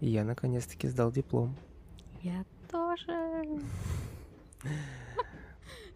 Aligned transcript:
И 0.00 0.08
я 0.08 0.24
наконец-таки 0.24 0.88
сдал 0.88 1.10
диплом. 1.12 1.56
Я 2.22 2.44
тоже. 2.70 3.60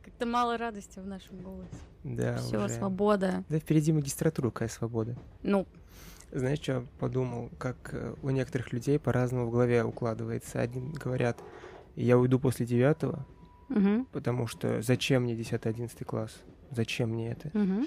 Как-то 0.04 0.26
мало 0.26 0.56
радости 0.56 0.98
в 0.98 1.06
нашем 1.06 1.38
голосе. 1.42 1.68
Да, 2.04 2.36
Все, 2.38 2.64
уже. 2.64 2.74
свобода. 2.74 3.44
Да 3.48 3.58
впереди 3.58 3.92
магистратура, 3.92 4.50
какая 4.50 4.68
свобода. 4.68 5.16
Ну, 5.42 5.66
Знаешь, 6.32 6.60
что 6.60 6.86
подумал? 6.98 7.50
Как 7.58 7.76
э, 7.92 8.14
у 8.22 8.30
некоторых 8.30 8.72
людей 8.72 8.98
по-разному 8.98 9.46
в 9.46 9.50
голове 9.50 9.82
укладывается. 9.84 10.60
Одни 10.60 10.80
говорят, 10.92 11.38
я 11.96 12.16
уйду 12.16 12.38
после 12.38 12.64
девятого, 12.66 13.26
мгм, 13.68 14.06
потому 14.12 14.46
что 14.46 14.80
зачем 14.80 15.24
мне 15.24 15.34
10-11 15.34 16.04
класс? 16.04 16.32
Зачем 16.70 17.10
мне 17.10 17.32
это? 17.32 17.50
мгм. 17.52 17.86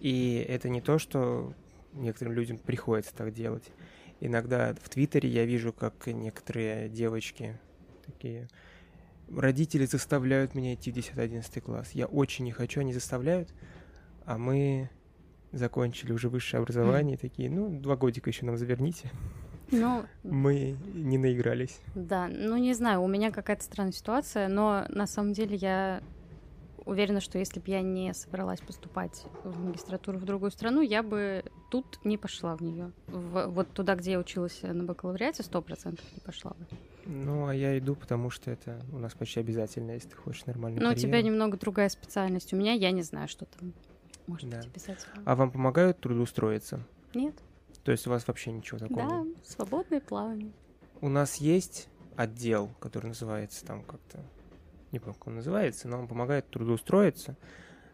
И 0.00 0.44
это 0.48 0.68
не 0.68 0.80
то, 0.80 0.98
что 0.98 1.52
некоторым 1.92 2.34
людям 2.34 2.58
приходится 2.58 3.14
так 3.14 3.32
делать. 3.32 3.70
Иногда 4.24 4.74
в 4.80 4.88
Твиттере 4.88 5.28
я 5.28 5.44
вижу, 5.44 5.72
как 5.72 6.06
некоторые 6.06 6.88
девочки 6.88 7.58
такие... 8.06 8.48
Родители 9.28 9.86
заставляют 9.86 10.54
меня 10.54 10.74
идти 10.74 10.90
в 10.90 10.96
10-11 10.96 11.60
класс. 11.60 11.90
Я 11.92 12.06
очень 12.06 12.44
не 12.44 12.52
хочу, 12.52 12.80
они 12.80 12.92
заставляют, 12.92 13.48
а 14.26 14.36
мы 14.38 14.90
закончили 15.52 16.12
уже 16.12 16.28
высшее 16.28 16.60
образование, 16.60 17.16
такие, 17.16 17.50
ну, 17.50 17.68
два 17.80 17.96
годика 17.96 18.28
еще 18.30 18.44
нам 18.44 18.56
заверните. 18.56 19.10
Ну, 19.70 20.04
Мы 20.22 20.76
не 20.94 21.16
наигрались. 21.18 21.80
да, 21.94 22.28
ну 22.28 22.56
не 22.56 22.74
знаю, 22.74 23.02
у 23.02 23.08
меня 23.08 23.30
какая-то 23.30 23.64
странная 23.64 23.92
ситуация, 23.92 24.48
но 24.48 24.84
на 24.88 25.06
самом 25.06 25.32
деле 25.32 25.56
я 25.56 26.02
уверена, 26.86 27.20
что 27.20 27.38
если 27.38 27.60
бы 27.60 27.70
я 27.70 27.82
не 27.82 28.12
собралась 28.14 28.60
поступать 28.60 29.24
в 29.42 29.58
магистратуру 29.58 30.18
в 30.18 30.24
другую 30.24 30.50
страну, 30.50 30.80
я 30.80 31.02
бы 31.02 31.44
тут 31.70 31.98
не 32.04 32.18
пошла 32.18 32.56
в 32.56 32.62
нее. 32.62 32.92
вот 33.08 33.72
туда, 33.72 33.94
где 33.94 34.12
я 34.12 34.18
училась 34.18 34.60
на 34.62 34.84
бакалавриате, 34.84 35.42
сто 35.42 35.62
процентов 35.62 36.04
не 36.14 36.20
пошла 36.20 36.52
бы. 36.52 36.66
Ну, 37.06 37.46
а 37.46 37.54
я 37.54 37.76
иду, 37.78 37.94
потому 37.94 38.30
что 38.30 38.50
это 38.50 38.80
у 38.92 38.98
нас 38.98 39.12
почти 39.12 39.40
обязательно, 39.40 39.92
если 39.92 40.08
ты 40.08 40.16
хочешь 40.16 40.46
нормально. 40.46 40.80
Но 40.80 40.90
у 40.90 40.94
тебя 40.94 41.20
немного 41.20 41.56
другая 41.58 41.88
специальность. 41.88 42.52
У 42.52 42.56
меня 42.56 42.72
я 42.72 42.90
не 42.92 43.02
знаю, 43.02 43.28
что 43.28 43.44
там 43.44 43.72
может 44.26 44.48
Да. 44.48 44.58
быть 44.58 44.68
обязательно. 44.68 45.22
А 45.26 45.36
вам 45.36 45.50
помогают 45.50 46.00
трудоустроиться? 46.00 46.80
Нет? 47.12 47.34
То 47.82 47.92
есть 47.92 48.06
у 48.06 48.10
вас 48.10 48.26
вообще 48.26 48.52
ничего 48.52 48.78
такого? 48.78 49.06
Да, 49.06 49.24
свободное 49.44 50.00
плавание. 50.00 50.52
У 51.02 51.08
нас 51.10 51.36
есть 51.36 51.88
отдел, 52.16 52.70
который 52.80 53.08
называется 53.08 53.66
там 53.66 53.82
как-то, 53.82 54.24
не 54.94 55.00
помню, 55.00 55.14
как 55.14 55.26
он 55.26 55.34
называется, 55.36 55.88
но 55.88 55.98
он 55.98 56.08
помогает 56.08 56.48
трудоустроиться, 56.48 57.36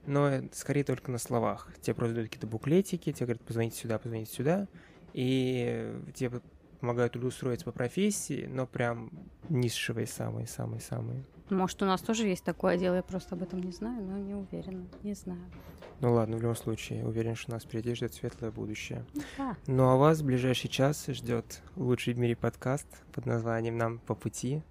но 0.06 0.28
это 0.28 0.56
скорее 0.56 0.84
только 0.84 1.10
на 1.10 1.18
словах. 1.18 1.68
Тебе 1.80 1.94
просто 1.94 2.14
дают 2.14 2.28
какие-то 2.28 2.46
буклетики, 2.46 3.12
тебе 3.12 3.26
говорят, 3.26 3.42
позвоните 3.42 3.76
сюда, 3.76 3.98
позвоните 3.98 4.32
сюда, 4.32 4.68
и 5.12 5.92
тебе 6.14 6.40
помогают 6.80 7.12
трудоустроиться 7.12 7.64
по 7.64 7.72
профессии, 7.72 8.46
но 8.46 8.66
прям 8.66 9.10
низшие 9.48 10.06
самые-самые-самые. 10.06 11.24
Может, 11.50 11.82
у 11.82 11.84
нас 11.84 12.00
тоже 12.00 12.26
есть 12.26 12.44
такое 12.44 12.78
дело, 12.78 12.94
я 12.94 13.02
просто 13.02 13.34
об 13.34 13.42
этом 13.42 13.60
не 13.60 13.72
знаю, 13.72 14.02
но 14.04 14.16
не 14.18 14.34
уверена. 14.34 14.86
Не 15.02 15.14
знаю. 15.14 15.40
Ну 15.98 16.12
ладно, 16.14 16.36
в 16.36 16.40
любом 16.40 16.56
случае, 16.56 17.04
уверен, 17.04 17.34
что 17.34 17.50
нас 17.50 17.64
впереди 17.64 17.94
ждет 17.94 18.14
светлое 18.14 18.50
будущее. 18.50 19.04
Да. 19.36 19.56
Ну 19.66 19.88
а 19.88 19.96
вас 19.96 20.20
в 20.20 20.24
ближайший 20.24 20.68
час 20.68 21.06
ждет 21.08 21.60
лучший 21.76 22.14
в 22.14 22.18
мире 22.18 22.36
подкаст 22.36 22.86
под 23.12 23.26
названием 23.26 23.76
«Нам 23.76 23.98
по 23.98 24.14
пути». 24.14 24.62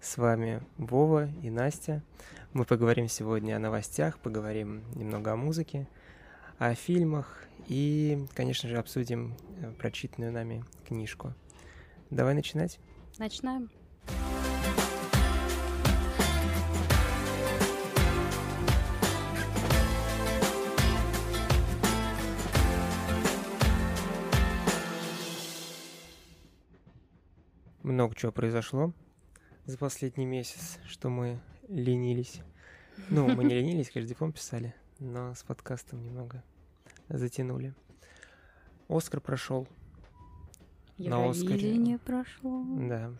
С 0.00 0.18
вами 0.18 0.62
Вова 0.76 1.28
и 1.42 1.50
Настя. 1.50 2.02
Мы 2.52 2.64
поговорим 2.64 3.08
сегодня 3.08 3.56
о 3.56 3.58
новостях, 3.58 4.18
поговорим 4.18 4.84
немного 4.94 5.32
о 5.32 5.36
музыке, 5.36 5.88
о 6.58 6.74
фильмах 6.74 7.44
и, 7.66 8.26
конечно 8.34 8.68
же, 8.68 8.76
обсудим 8.78 9.34
э, 9.60 9.72
прочитанную 9.72 10.32
нами 10.32 10.64
книжку. 10.86 11.32
Давай 12.10 12.34
начинать. 12.34 12.78
Начинаем. 13.18 13.70
Много 27.82 28.14
чего 28.14 28.30
произошло 28.30 28.92
за 29.66 29.78
последний 29.78 30.26
месяц, 30.26 30.78
что 30.86 31.08
мы 31.08 31.40
ленились. 31.68 32.40
Ну, 33.10 33.28
мы 33.28 33.44
не 33.44 33.54
ленились, 33.54 33.90
конечно, 33.90 34.08
диплом 34.08 34.32
писали, 34.32 34.74
но 34.98 35.34
с 35.34 35.42
подкастом 35.42 36.02
немного 36.02 36.42
затянули. 37.08 37.74
Оскар 38.88 39.20
прошел. 39.20 39.68
На 40.98 41.28
Оскаре. 41.28 41.54
Евровидение 41.54 41.98
прошло. 41.98 42.64
Да. 42.78 43.12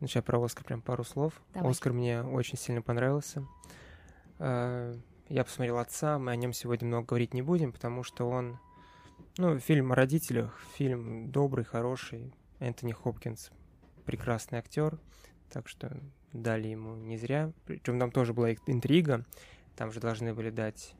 Ну, 0.00 0.06
сейчас 0.06 0.24
про 0.24 0.42
Оскар 0.42 0.64
прям 0.64 0.80
пару 0.80 1.04
слов. 1.04 1.40
Давай. 1.54 1.70
Оскар 1.70 1.92
мне 1.92 2.22
очень 2.22 2.58
сильно 2.58 2.82
понравился. 2.82 3.46
А, 4.38 4.94
Я 5.28 5.44
посмотрел 5.44 5.78
отца, 5.78 6.18
мы 6.18 6.32
о 6.32 6.36
нем 6.36 6.52
сегодня 6.52 6.88
много 6.88 7.08
говорить 7.08 7.34
не 7.34 7.42
будем, 7.42 7.72
потому 7.72 8.02
что 8.02 8.28
он, 8.28 8.58
ну, 9.36 9.58
фильм 9.58 9.92
о 9.92 9.94
родителях, 9.94 10.58
фильм 10.74 11.30
добрый, 11.30 11.64
хороший. 11.64 12.32
Энтони 12.58 12.92
Хопкинс 12.92 13.52
прекрасный 14.04 14.58
актер, 14.58 14.98
так 15.52 15.68
что 15.68 15.96
дали 16.32 16.68
ему 16.68 16.94
не 16.94 17.16
зря. 17.16 17.52
Причем 17.66 17.98
там 17.98 18.10
тоже 18.10 18.32
была 18.32 18.52
интрига, 18.52 19.24
там 19.76 19.92
же 19.92 20.00
должны 20.00 20.34
были 20.34 20.50
дать... 20.50 20.94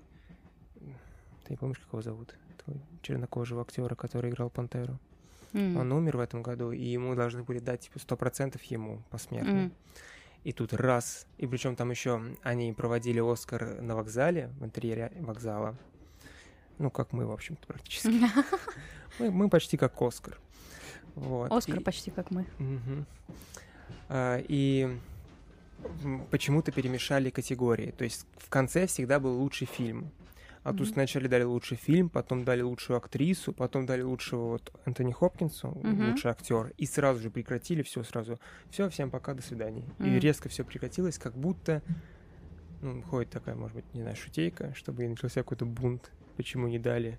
Ты 1.45 1.55
не 1.55 1.57
помнишь, 1.57 1.79
как 1.79 1.89
его 1.89 2.03
зовут? 2.03 2.35
Твой 2.65 2.81
чернокожего 3.03 3.63
актера, 3.63 3.95
который 3.95 4.31
играл 4.31 4.51
Пантеру. 4.51 4.99
М. 5.55 5.77
Он 5.79 5.93
умер 5.93 6.19
в 6.19 6.21
этом 6.21 6.43
году, 6.43 6.73
и 6.73 6.83
ему 6.85 7.15
должны 7.15 7.43
были 7.43 7.59
дать 7.59 7.81
типа 7.81 7.99
100% 7.99 8.61
ему 8.69 9.03
посмертно. 9.11 9.51
М. 9.51 9.73
И 10.45 10.53
тут 10.53 10.73
раз. 10.73 11.27
И 11.39 11.47
причем 11.47 11.75
там 11.75 11.91
еще 11.91 12.23
они 12.43 12.73
проводили 12.73 13.21
Оскар 13.21 13.81
на 13.81 13.97
вокзале, 13.97 14.49
в 14.61 14.65
интерьере 14.65 15.13
вокзала. 15.21 15.77
Ну, 16.79 16.91
как 16.91 17.13
мы, 17.13 17.27
в 17.27 17.33
общем-то, 17.33 17.67
практически. 17.67 18.09
Мы, 19.19 19.33
мы 19.33 19.49
почти 19.49 19.77
как 19.77 20.01
Оскар. 20.01 20.39
Вот. 21.17 21.51
Оскар 21.51 21.81
И- 21.81 21.83
почти 21.83 22.13
как 22.13 22.31
мы. 22.31 22.47
А, 24.09 24.43
И 24.49 24.89
почему-то 26.31 26.73
перемешали 26.73 27.31
категории. 27.31 27.93
То 27.93 28.05
есть 28.05 28.27
в 28.37 28.49
конце 28.49 28.87
всегда 28.87 29.21
был 29.21 29.39
лучший 29.39 29.67
фильм. 29.67 30.11
А 30.65 30.75
тут 30.75 30.89
сначала 30.89 31.27
дали 31.29 31.45
лучший 31.45 31.77
фильм, 31.79 32.11
потом 32.11 32.45
дали 32.45 32.61
лучшую 32.63 32.99
актрису, 32.99 33.53
потом 33.53 33.87
дали 33.87 34.03
лучшего 34.03 34.49
вот 34.49 34.73
Антони 34.85 35.13
Хопкинсу, 35.13 35.69
Мгм. 35.69 36.11
лучший 36.11 36.31
актер, 36.31 36.73
и 36.77 36.85
сразу 36.85 37.21
же 37.21 37.31
прекратили 37.31 37.83
все 37.83 38.03
сразу. 38.03 38.39
Все, 38.71 38.91
всем 38.91 39.11
пока, 39.11 39.35
до 39.35 39.41
свидания. 39.43 39.85
И 40.01 40.03
Мгм. 40.03 40.19
резко 40.19 40.49
все 40.49 40.65
прекратилось, 40.65 41.19
как 41.19 41.35
будто 41.37 41.83
ну, 42.83 43.03
ходит 43.03 43.31
такая, 43.31 43.55
может 43.57 43.75
быть, 43.77 43.93
не 43.95 44.03
знаю, 44.03 44.17
шутейка, 44.17 44.75
чтобы 44.75 45.05
и 45.05 45.09
начался 45.09 45.43
какой-то 45.43 45.65
бунт, 45.65 46.13
почему 46.37 46.69
не 46.69 46.79
дали 46.79 47.19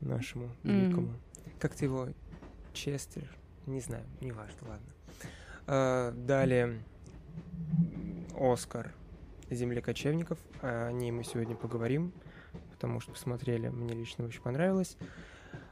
нашему 0.00 0.50
великому. 0.62 1.14
Как 1.58 1.74
ты 1.74 1.84
его 1.86 2.08
Честер? 2.72 3.24
Не 3.66 3.80
знаю, 3.80 4.04
не 4.20 4.32
важно, 4.32 4.68
ладно. 4.68 4.92
А, 5.72 6.10
далее 6.10 6.82
Оскар 8.36 8.92
Земли 9.50 9.80
кочевников. 9.80 10.36
О 10.62 10.90
ней 10.90 11.12
мы 11.12 11.22
сегодня 11.22 11.54
поговорим, 11.54 12.12
потому 12.72 12.98
что 12.98 13.12
посмотрели, 13.12 13.68
мне 13.68 13.94
лично 13.94 14.24
очень 14.24 14.40
понравилось. 14.40 14.96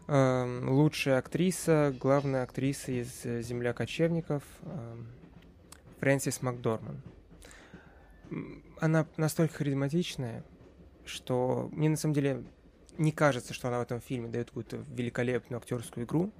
Эм, 0.06 0.68
Лучшая 0.68 1.18
актриса, 1.18 1.92
главная 1.98 2.44
актриса 2.44 2.92
из 2.92 3.26
э, 3.26 3.42
Земля 3.42 3.72
кочевников 3.72 4.44
эм, 4.62 5.08
Фрэнсис 5.98 6.42
Макдорман. 6.42 7.02
Она 8.78 9.04
настолько 9.16 9.54
харизматичная, 9.54 10.44
что 11.06 11.70
мне 11.72 11.88
на 11.88 11.96
самом 11.96 12.14
деле 12.14 12.44
не 12.98 13.10
кажется, 13.10 13.52
что 13.52 13.66
она 13.66 13.80
в 13.80 13.82
этом 13.82 14.00
фильме 14.00 14.28
дает 14.28 14.50
какую-то 14.50 14.76
великолепную 14.76 15.58
актерскую 15.58 16.06
игру. 16.06 16.32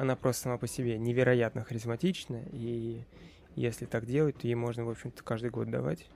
Она 0.00 0.16
просто 0.16 0.44
сама 0.44 0.56
по 0.56 0.66
себе 0.66 0.96
невероятно 0.96 1.62
харизматичная, 1.62 2.46
и 2.52 3.04
если 3.54 3.84
так 3.84 4.06
делать, 4.06 4.38
то 4.38 4.46
ей 4.46 4.54
можно, 4.54 4.82
в 4.82 4.88
общем-то, 4.88 5.22
каждый 5.22 5.50
год 5.50 5.70
давать, 5.70 6.08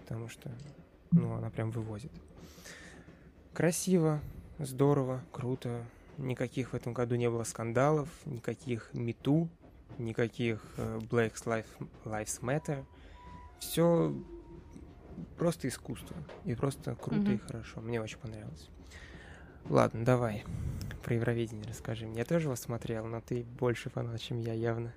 потому 0.00 0.30
что, 0.30 0.50
ну, 1.10 1.34
она 1.34 1.50
прям 1.50 1.70
вывозит. 1.70 2.10
Красиво, 3.52 4.22
здорово, 4.58 5.22
круто. 5.32 5.84
Никаких 6.16 6.72
в 6.72 6.74
этом 6.74 6.94
году 6.94 7.16
не 7.16 7.28
было 7.28 7.44
скандалов, 7.44 8.08
никаких 8.24 8.88
мету, 8.94 9.50
никаких 9.98 10.64
э, 10.78 10.98
Black 11.00 11.34
Lives, 12.06 12.40
Matter. 12.40 12.86
Все 13.58 14.14
просто 15.36 15.68
искусство. 15.68 16.16
И 16.46 16.54
просто 16.54 16.94
круто 16.94 17.20
Мгм. 17.20 17.34
и 17.34 17.36
хорошо. 17.36 17.82
Мне 17.82 18.00
очень 18.00 18.18
понравилось. 18.18 18.70
Ладно, 19.68 20.04
давай. 20.04 20.44
Про 21.02 21.14
Евровидение 21.14 21.66
расскажи 21.68 22.06
мне. 22.06 22.18
Я 22.18 22.24
тоже 22.24 22.46
его 22.46 22.56
смотрел, 22.56 23.06
но 23.06 23.20
ты 23.20 23.42
больше 23.42 23.90
фанат, 23.90 24.20
чем 24.20 24.38
я, 24.38 24.52
явно. 24.52 24.92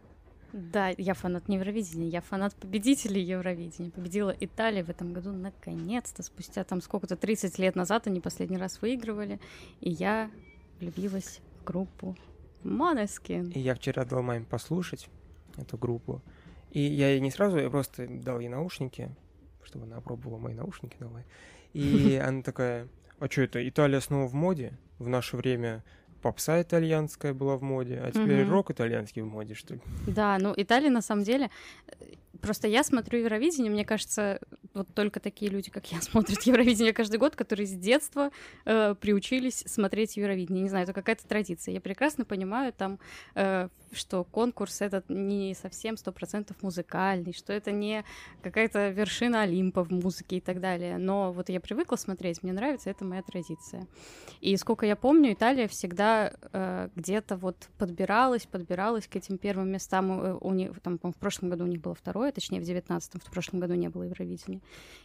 Да, 0.53 0.89
я 0.97 1.15
фанат 1.15 1.47
не 1.47 1.55
Евровидения, 1.55 2.09
я 2.09 2.21
фанат 2.21 2.53
победителей 2.55 3.21
Евровидения. 3.23 3.89
Победила 3.89 4.35
Италия 4.39 4.83
в 4.83 4.89
этом 4.89 5.11
году 5.11 5.31
наконец-то, 5.31 6.21
спустя 6.21 6.63
там 6.63 6.79
сколько-то, 6.81 7.15
30 7.15 7.57
лет 7.57 7.75
назад 7.75 8.05
они 8.05 8.21
последний 8.21 8.57
раз 8.57 8.79
выигрывали, 8.79 9.39
и 9.81 9.89
я 9.89 10.29
влюбилась 10.79 11.41
в 11.59 11.63
группу 11.63 12.15
Måneskin. 12.63 13.51
И 13.53 13.59
я 13.59 13.73
вчера 13.73 14.05
дал 14.05 14.21
маме 14.21 14.45
послушать. 14.45 15.09
эту 15.57 15.77
группу. 15.77 16.21
И 16.71 16.81
я 16.81 17.09
ей 17.09 17.19
не 17.19 17.31
сразу, 17.31 17.57
я 17.57 17.69
просто 17.69 18.07
дал 18.07 18.39
ей 18.39 18.49
наушники, 18.49 19.09
чтобы 19.63 19.85
она 19.85 19.97
опробовала 19.97 20.37
мои 20.37 20.53
наушники 20.53 20.97
новые. 20.99 21.25
И 21.73 22.15
она 22.23 22.43
такая, 22.43 22.87
а 23.19 23.29
что 23.29 23.41
это, 23.41 23.67
Италия 23.67 23.99
снова 23.99 24.27
в 24.27 24.33
моде? 24.33 24.73
В 24.99 25.07
наше 25.07 25.37
время 25.37 25.83
попса 26.21 26.61
итальянская 26.61 27.33
была 27.33 27.57
в 27.57 27.63
моде, 27.63 28.01
а 28.03 28.11
теперь 28.11 28.47
рок 28.47 28.71
итальянский 28.71 29.21
в 29.21 29.27
моде, 29.27 29.53
что 29.53 29.75
ли? 29.75 29.81
Да, 30.07 30.37
ну 30.39 30.53
Италия 30.55 30.89
на 30.89 31.01
самом 31.01 31.23
деле 31.23 31.49
Просто 32.43 32.67
я 32.67 32.83
смотрю 32.83 33.19
Евровидение, 33.19 33.71
мне 33.71 33.85
кажется, 33.85 34.37
вот 34.73 34.93
только 34.93 35.21
такие 35.21 35.49
люди, 35.49 35.71
как 35.71 35.89
я, 35.93 36.01
смотрят 36.01 36.43
Евровидение 36.43 36.91
каждый 36.91 37.17
год, 37.17 37.37
которые 37.37 37.65
с 37.65 37.71
детства 37.71 38.31
э, 38.65 38.95
приучились 38.99 39.63
смотреть 39.65 40.17
Евровидение. 40.17 40.63
Не 40.63 40.69
знаю, 40.69 40.83
это 40.83 40.91
какая-то 40.91 41.25
традиция. 41.25 41.73
Я 41.73 41.79
прекрасно 41.79 42.25
понимаю 42.25 42.73
там, 42.73 42.99
э, 43.35 43.69
что 43.93 44.25
конкурс 44.25 44.81
этот 44.81 45.09
не 45.09 45.55
совсем 45.55 45.95
сто 45.95 46.11
процентов 46.11 46.61
музыкальный, 46.61 47.31
что 47.31 47.53
это 47.53 47.71
не 47.71 48.03
какая-то 48.41 48.89
вершина 48.89 49.43
Олимпа 49.43 49.85
в 49.85 49.91
музыке 49.91 50.37
и 50.37 50.41
так 50.41 50.59
далее. 50.59 50.97
Но 50.97 51.31
вот 51.31 51.47
я 51.47 51.61
привыкла 51.61 51.95
смотреть, 51.95 52.43
мне 52.43 52.51
нравится, 52.51 52.89
это 52.89 53.05
моя 53.05 53.21
традиция. 53.21 53.87
И 54.41 54.57
сколько 54.57 54.85
я 54.85 54.97
помню, 54.97 55.31
Италия 55.31 55.69
всегда 55.69 56.33
э, 56.51 56.89
где-то 56.93 57.37
вот 57.37 57.69
подбиралась, 57.77 58.45
подбиралась 58.45 59.07
к 59.07 59.15
этим 59.15 59.37
первым 59.37 59.69
местам. 59.71 60.11
Э, 60.11 60.37
у 60.41 60.53
них, 60.53 60.77
там, 60.81 60.99
в 61.01 61.15
прошлом 61.15 61.49
году 61.49 61.63
у 61.63 61.67
них 61.67 61.79
было 61.79 61.95
второе, 61.95 62.32
точнее, 62.33 62.59
в 62.59 62.63
19-м, 62.63 63.19
в 63.19 63.31
прошлом 63.31 63.59
году 63.59 63.75
не 63.75 63.89
было 63.89 64.03
Евровидения. 64.03 64.61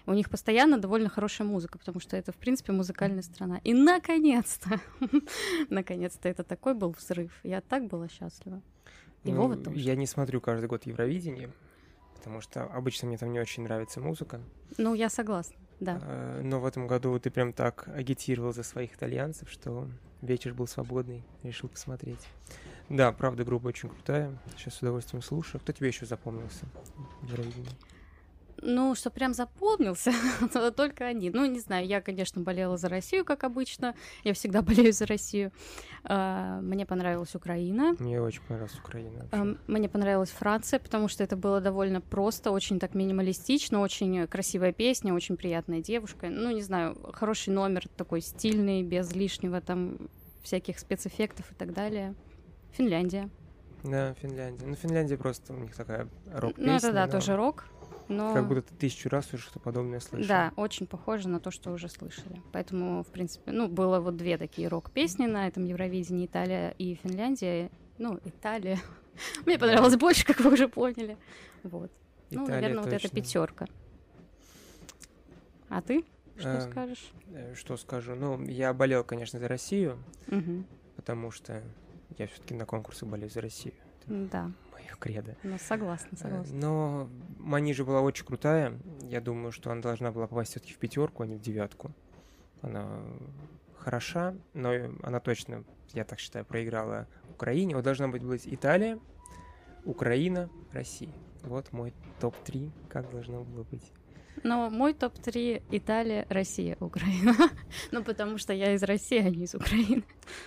У 0.07 0.15
них 0.15 0.31
постоянно 0.31 0.79
довольно 0.79 1.09
хорошая 1.09 1.47
музыка, 1.47 1.79
потому 1.79 2.01
что 2.01 2.17
это, 2.17 2.33
в 2.33 2.37
принципе, 2.37 2.73
музыкальная 2.73 3.23
страна. 3.23 3.61
И, 3.65 3.75
наконец-то, 3.75 4.81
наконец-то 5.71 6.29
это 6.29 6.43
такой 6.43 6.75
был 6.75 6.91
взрыв. 6.91 7.33
Я 7.43 7.61
так 7.61 7.87
была 7.87 8.09
счастлива. 8.09 8.63
И 9.25 9.33
ну, 9.33 9.43
Вова 9.43 9.57
тоже. 9.57 9.79
Я 9.79 9.97
не 9.97 10.07
смотрю 10.07 10.41
каждый 10.41 10.67
год 10.67 10.87
Евровидение, 10.87 11.51
потому 12.15 12.41
что 12.41 12.65
обычно 12.65 13.09
мне 13.09 13.19
там 13.19 13.33
не 13.33 13.41
очень 13.41 13.63
нравится 13.63 14.01
музыка. 14.01 14.41
Ну, 14.77 14.95
я 14.95 15.09
согласна, 15.09 15.57
да. 15.81 16.01
А, 16.03 16.43
но 16.43 16.61
в 16.61 16.67
этом 16.67 16.87
году 16.87 17.19
ты 17.19 17.31
прям 17.31 17.53
так 17.53 17.89
агитировал 17.89 18.53
за 18.53 18.63
своих 18.63 18.95
итальянцев, 18.95 19.51
что 19.51 19.89
вечер 20.23 20.55
был 20.55 20.67
свободный, 20.67 21.25
решил 21.43 21.69
посмотреть. 21.69 22.21
Да, 22.89 23.13
правда, 23.13 23.45
группа 23.45 23.69
очень 23.69 23.89
крутая. 23.89 24.39
Сейчас 24.57 24.75
с 24.75 24.83
удовольствием 24.83 25.23
слушаю. 25.23 25.61
Кто 25.61 25.73
тебе 25.73 25.89
еще 25.89 26.07
запомнился? 26.07 26.65
Ну, 28.61 28.95
что 28.95 29.11
прям 29.11 29.35
запомнился, 29.35 30.13
только 30.77 31.05
они. 31.05 31.31
Ну, 31.31 31.45
не 31.47 31.61
знаю, 31.61 31.87
я, 31.87 32.01
конечно, 32.01 32.43
болела 32.43 32.77
за 32.77 32.89
Россию, 32.89 33.25
как 33.25 33.45
обычно. 33.45 33.95
Я 34.25 34.35
всегда 34.35 34.63
болею 34.63 34.93
за 34.93 35.07
Россию. 35.07 35.53
А, 36.03 36.61
мне 36.61 36.85
понравилась 36.85 37.35
Украина. 37.35 37.95
Мне 38.01 38.21
очень 38.21 38.43
понравилась 38.43 38.79
Украина. 38.79 39.29
Вообще. 39.31 39.59
Мне 39.67 39.89
понравилась 39.89 40.31
Франция, 40.31 40.81
потому 40.81 41.09
что 41.09 41.23
это 41.23 41.37
было 41.37 41.61
довольно 41.61 42.01
просто, 42.01 42.51
очень 42.51 42.81
так 42.81 42.95
минималистично, 42.95 43.81
очень 43.81 44.27
красивая 44.27 44.73
песня, 44.73 45.15
очень 45.15 45.37
приятная 45.37 45.81
девушка. 45.81 46.29
Ну, 46.29 46.51
не 46.51 46.63
знаю, 46.63 46.97
хороший 47.13 47.51
номер, 47.51 47.87
такой 47.97 48.21
стильный, 48.21 48.83
без 48.83 49.13
лишнего 49.15 49.61
там 49.61 49.99
всяких 50.43 50.79
спецэффектов 50.79 51.53
и 51.53 51.55
так 51.55 51.73
далее. 51.73 52.15
Финляндия. 52.73 53.31
Да, 53.85 54.15
Финляндия. 54.15 54.67
Ну, 54.67 54.75
Финляндия 54.75 55.17
просто 55.17 55.53
у 55.53 55.59
них 55.59 55.75
такая 55.75 56.09
рок-песня. 56.33 56.73
Ну, 56.73 56.77
это 56.77 56.93
да, 56.93 57.07
но... 57.07 57.13
тоже 57.13 57.37
рок. 57.37 57.65
Но... 58.09 58.33
Как 58.33 58.49
будто 58.49 58.63
ты 58.63 58.75
тысячу 58.75 59.11
раз 59.11 59.33
уже 59.33 59.43
что-то 59.43 59.61
подобное 59.61 60.01
слышал. 60.01 60.27
Да, 60.27 60.53
очень 60.57 60.87
похоже 60.87 61.29
на 61.29 61.41
то, 61.41 61.51
что 61.51 61.71
уже 61.71 61.89
слышали. 61.89 62.41
Поэтому, 62.53 63.03
в 63.03 63.09
принципе, 63.09 63.53
ну, 63.53 63.69
было 63.69 64.01
вот 64.01 64.17
две 64.17 64.39
такие 64.39 64.69
рок-песни 64.69 65.27
на 65.27 65.47
этом 65.47 65.65
Евровидении, 65.65 66.27
Италия 66.27 66.71
и 66.79 66.95
Финляндия. 66.95 67.71
Ну, 67.99 68.19
Италия. 68.25 68.79
Мне 69.47 69.59
понравилось 69.59 69.97
больше, 69.97 70.25
как 70.25 70.41
вы 70.41 70.55
уже 70.55 70.69
поняли. 70.69 71.17
Вот. 71.63 71.91
Ну, 72.31 72.47
наверное, 72.47 72.83
вот 72.83 72.93
эта 72.93 73.09
пятерка. 73.09 73.67
А 75.69 75.83
ты 75.83 76.05
что 76.39 76.49
эм, 76.51 76.71
скажешь? 76.71 77.11
Э, 77.35 77.55
что 77.55 77.77
скажу? 77.77 78.15
Ну, 78.15 78.43
я 78.45 78.73
болел, 78.73 79.03
конечно, 79.03 79.39
за 79.39 79.49
Россию, 79.49 79.99
потому 80.97 81.31
что 81.31 81.63
я 82.17 82.27
все-таки 82.27 82.55
на 82.55 82.65
конкурсы 82.67 83.05
болею 83.05 83.31
за 83.31 83.41
Россию. 83.41 83.75
Да. 84.07 84.51
Мое 84.73 84.95
кредо. 84.99 85.37
Ну, 85.43 85.59
согласна, 85.59 86.17
согласна. 86.17 86.57
Но 86.57 87.11
Манижа 87.39 87.85
была 87.85 88.01
очень 88.01 88.25
крутая. 88.25 88.79
Я 89.03 89.21
думаю, 89.21 89.53
что 89.53 89.71
она 89.71 89.83
должна 89.83 90.11
была 90.13 90.27
попасть 90.27 90.53
все-таки 90.53 90.73
в 90.73 90.79
пятерку, 90.79 91.23
а 91.23 91.27
не 91.27 91.37
в 91.37 91.41
девятку. 91.41 91.93
Она 92.63 93.03
хороша, 93.77 94.35
но 94.55 94.73
она 95.03 95.21
точно, 95.21 95.65
я 95.93 96.05
так 96.05 96.19
считаю, 96.19 96.45
проиграла 96.45 97.07
Украине. 97.31 97.77
Вот 97.77 97.85
должна 97.85 98.09
быть, 98.09 98.25
быть 98.25 98.47
Италия, 98.47 98.99
Украина, 99.85 100.49
Россия. 100.73 101.13
Вот 101.43 101.73
мой 101.73 101.93
топ-3, 102.21 102.71
как 102.89 103.11
должно 103.11 103.45
было 103.45 103.65
быть. 103.65 103.93
Но 104.45 104.71
мой 104.71 104.95
топ-3 104.95 105.63
Италия, 105.71 106.27
Россия, 106.29 106.77
Украина. 106.81 107.35
ну, 107.93 108.03
потому 108.03 108.39
что 108.39 108.53
я 108.53 108.75
из 108.75 108.83
России, 108.83 109.19
а 109.19 109.31
не 109.31 109.45
из 109.45 109.55
Украины. 109.55 110.05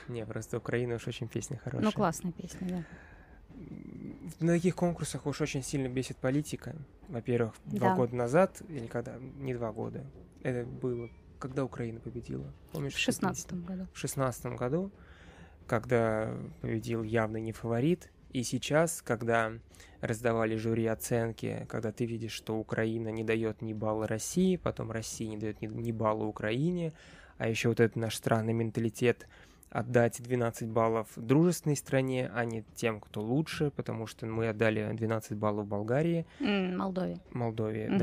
Не, 0.07 0.25
просто 0.25 0.57
Украина 0.57 0.95
уж 0.95 1.07
очень 1.07 1.27
песня 1.27 1.59
хорошая. 1.63 1.85
Ну, 1.85 1.91
классная 1.91 2.31
песня, 2.31 2.67
да. 2.67 2.83
На 4.39 4.53
таких 4.53 4.75
конкурсах 4.75 5.25
уж 5.25 5.41
очень 5.41 5.63
сильно 5.63 5.87
бесит 5.87 6.17
политика. 6.17 6.75
Во-первых, 7.07 7.53
два 7.65 7.89
да. 7.89 7.95
года 7.95 8.15
назад, 8.15 8.61
или 8.69 8.87
когда, 8.87 9.17
не 9.19 9.53
два 9.53 9.71
года, 9.71 10.05
это 10.41 10.65
было, 10.65 11.09
когда 11.39 11.63
Украина 11.63 11.99
победила. 11.99 12.51
Помнишь? 12.71 12.93
В 12.93 12.97
шестнадцатом 12.97 13.63
году. 13.63 13.87
В 13.93 13.97
шестнадцатом 13.97 14.55
году, 14.55 14.91
когда 15.67 16.35
победил 16.61 17.03
явный 17.03 17.41
не 17.41 17.51
фаворит, 17.51 18.09
и 18.33 18.43
сейчас, 18.43 19.01
когда 19.01 19.53
раздавали 20.01 20.55
жюри 20.55 20.85
оценки, 20.87 21.65
когда 21.69 21.91
ты 21.91 22.05
видишь, 22.05 22.31
что 22.31 22.57
Украина 22.57 23.09
не 23.09 23.23
дает 23.23 23.61
ни 23.61 23.73
балла 23.73 24.07
России, 24.07 24.55
потом 24.55 24.91
Россия 24.91 25.29
не 25.29 25.37
дает 25.37 25.61
ни, 25.61 25.67
ни 25.67 25.91
балла 25.91 26.25
Украине, 26.25 26.93
а 27.37 27.47
еще 27.47 27.69
вот 27.69 27.79
этот 27.79 27.95
наш 27.95 28.15
странный 28.15 28.53
менталитет 28.53 29.27
отдать 29.69 30.21
12 30.21 30.67
баллов 30.67 31.07
дружественной 31.15 31.75
стране, 31.75 32.29
а 32.33 32.43
не 32.45 32.63
тем, 32.75 32.99
кто 32.99 33.21
лучше, 33.21 33.71
потому 33.71 34.05
что 34.05 34.25
мы 34.25 34.49
отдали 34.49 34.91
12 34.91 35.37
баллов 35.37 35.67
Болгарии. 35.67 36.25
Молдове. 36.39 37.19
Молдове, 37.31 37.87
mm-hmm. 37.87 37.97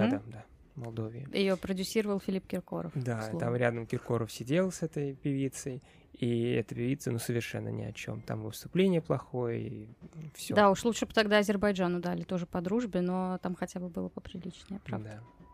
Молдове. 0.78 1.26
Ее 1.32 1.56
продюсировал 1.56 2.20
Филипп 2.20 2.46
Киркоров. 2.46 2.92
Да, 2.94 3.28
там 3.38 3.54
рядом 3.56 3.86
Киркоров 3.86 4.32
сидел 4.32 4.70
с 4.72 4.82
этой 4.82 5.14
певицей, 5.14 5.82
и 6.12 6.52
эта 6.52 6.74
певица, 6.74 7.10
ну, 7.10 7.18
совершенно 7.18 7.68
ни 7.68 7.82
о 7.82 7.92
чем. 7.92 8.22
Там 8.22 8.42
выступление 8.42 9.00
плохое, 9.00 9.68
и 9.68 9.88
все. 10.34 10.54
Да, 10.54 10.70
уж 10.70 10.84
лучше 10.84 11.06
бы 11.06 11.12
тогда 11.12 11.38
Азербайджану 11.38 12.00
дали 12.00 12.22
тоже 12.22 12.46
по 12.46 12.60
дружбе, 12.60 13.00
но 13.00 13.38
там 13.42 13.54
хотя 13.54 13.80
бы 13.80 13.88
было 13.88 14.08
поприличнее, 14.08 14.80
правда. 14.84 15.22
Да. 15.22 15.44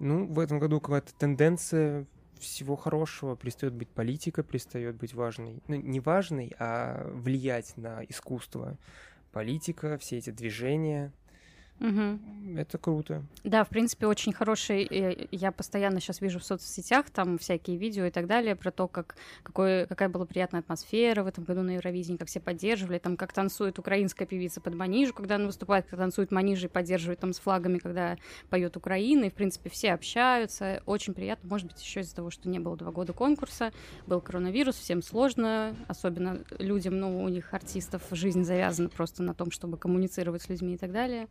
Ну, 0.00 0.26
в 0.26 0.38
этом 0.38 0.58
году 0.58 0.80
какая-то 0.80 1.12
тенденция 1.14 2.06
всего 2.38 2.76
хорошего. 2.76 3.36
Перестает 3.36 3.74
быть 3.74 3.88
политика, 3.88 4.42
перестает 4.42 4.96
быть 4.96 5.14
важной. 5.14 5.62
Ну, 5.66 5.76
не 5.76 6.00
важной, 6.00 6.54
а 6.58 7.10
влиять 7.14 7.76
на 7.76 8.04
искусство. 8.04 8.78
Политика, 9.32 9.98
все 9.98 10.18
эти 10.18 10.30
движения— 10.30 11.12
Угу. 11.80 12.18
Это 12.56 12.78
круто. 12.78 13.22
Да, 13.44 13.62
в 13.64 13.68
принципе, 13.68 14.06
очень 14.06 14.32
хороший. 14.32 15.28
Я 15.30 15.52
постоянно 15.52 16.00
сейчас 16.00 16.20
вижу 16.20 16.38
в 16.38 16.44
соцсетях 16.44 17.10
там 17.10 17.38
всякие 17.38 17.76
видео 17.76 18.06
и 18.06 18.10
так 18.10 18.26
далее 18.26 18.56
про 18.56 18.70
то, 18.70 18.88
как 18.88 19.16
какой, 19.42 19.86
какая 19.86 20.08
была 20.08 20.24
приятная 20.24 20.60
атмосфера 20.60 21.22
в 21.22 21.26
этом 21.26 21.44
году 21.44 21.62
на 21.62 21.72
Евровидении, 21.72 22.16
как 22.16 22.28
все 22.28 22.40
поддерживали, 22.40 22.98
там, 22.98 23.16
как 23.16 23.32
танцует 23.32 23.78
украинская 23.78 24.26
певица 24.26 24.60
под 24.60 24.74
Манижу, 24.74 25.12
когда 25.12 25.36
она 25.36 25.46
выступает, 25.46 25.86
как 25.86 25.98
танцует 25.98 26.30
Манижа 26.30 26.66
и 26.66 26.70
поддерживает 26.70 27.20
там 27.20 27.32
с 27.32 27.38
флагами, 27.38 27.78
когда 27.78 28.16
поет 28.50 28.76
Украина. 28.76 29.24
И, 29.24 29.30
в 29.30 29.34
принципе, 29.34 29.68
все 29.68 29.92
общаются. 29.92 30.82
Очень 30.86 31.14
приятно. 31.14 31.48
Может 31.48 31.68
быть, 31.68 31.82
еще 31.82 32.00
из-за 32.00 32.16
того, 32.16 32.30
что 32.30 32.48
не 32.48 32.58
было 32.58 32.76
два 32.76 32.90
года 32.90 33.12
конкурса, 33.12 33.72
был 34.06 34.20
коронавирус, 34.20 34.76
всем 34.76 35.02
сложно, 35.02 35.76
особенно 35.86 36.42
людям, 36.58 36.98
ну, 36.98 37.22
у 37.22 37.28
них 37.28 37.52
артистов 37.52 38.02
жизнь 38.10 38.44
завязана 38.44 38.88
просто 38.88 39.22
на 39.22 39.34
том, 39.34 39.50
чтобы 39.50 39.76
коммуницировать 39.76 40.42
с 40.42 40.48
людьми 40.48 40.74
и 40.74 40.78
так 40.78 40.92
далее 40.92 41.28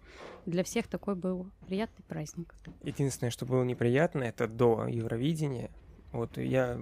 для 0.48 0.64
всех 0.64 0.88
такой 0.88 1.16
был 1.16 1.52
приятный 1.68 2.04
праздник. 2.08 2.56
Единственное, 2.82 3.32
что 3.32 3.46
было 3.46 3.64
неприятно, 3.64 4.24
это 4.24 4.48
до 4.48 4.88
Евровидения. 4.88 5.70
Вот 6.14 6.38
я 6.38 6.80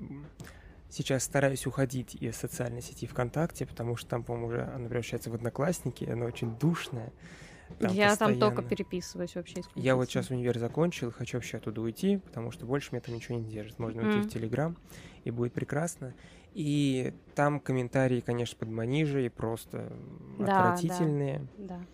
сейчас 0.89 1.23
стараюсь 1.23 1.65
уходить 1.65 2.15
из 2.15 2.35
социальной 2.35 2.81
сети 2.81 3.07
ВКонтакте, 3.07 3.65
потому 3.65 3.95
что 3.95 4.07
там, 4.07 4.23
по-моему, 4.23 4.47
уже 4.47 4.61
она 4.61 4.87
превращается 4.87 5.31
в 5.31 5.33
одноклассники, 5.33 6.05
она 6.05 6.25
очень 6.27 6.55
душная. 6.57 7.11
Там 7.79 7.91
я 7.91 8.09
постоянно... 8.09 8.39
там 8.39 8.39
только 8.39 8.61
переписываюсь 8.61 9.33
вообще. 9.33 9.63
Я 9.73 9.95
вот 9.95 10.05
сейчас 10.05 10.29
универ 10.29 10.59
закончил, 10.59 11.11
хочу 11.11 11.37
вообще 11.37 11.57
оттуда 11.57 11.81
уйти, 11.81 12.17
потому 12.17 12.51
что 12.51 12.67
больше 12.67 12.89
меня 12.91 13.01
там 13.01 13.15
ничего 13.15 13.39
не 13.39 13.49
держит. 13.49 13.79
Можно 13.79 14.01
mm. 14.01 14.07
уйти 14.07 14.29
в 14.29 14.31
Телеграм, 14.31 14.77
и 15.23 15.31
будет 15.31 15.53
прекрасно. 15.53 16.13
И 16.53 17.15
там 17.33 17.59
комментарии, 17.59 18.21
конечно, 18.21 18.55
под 18.59 18.69
манижей 18.69 19.31
просто 19.31 19.91
да, 20.37 20.73
отвратительные. 20.73 21.47
Да, 21.57 21.79
да 21.79 21.85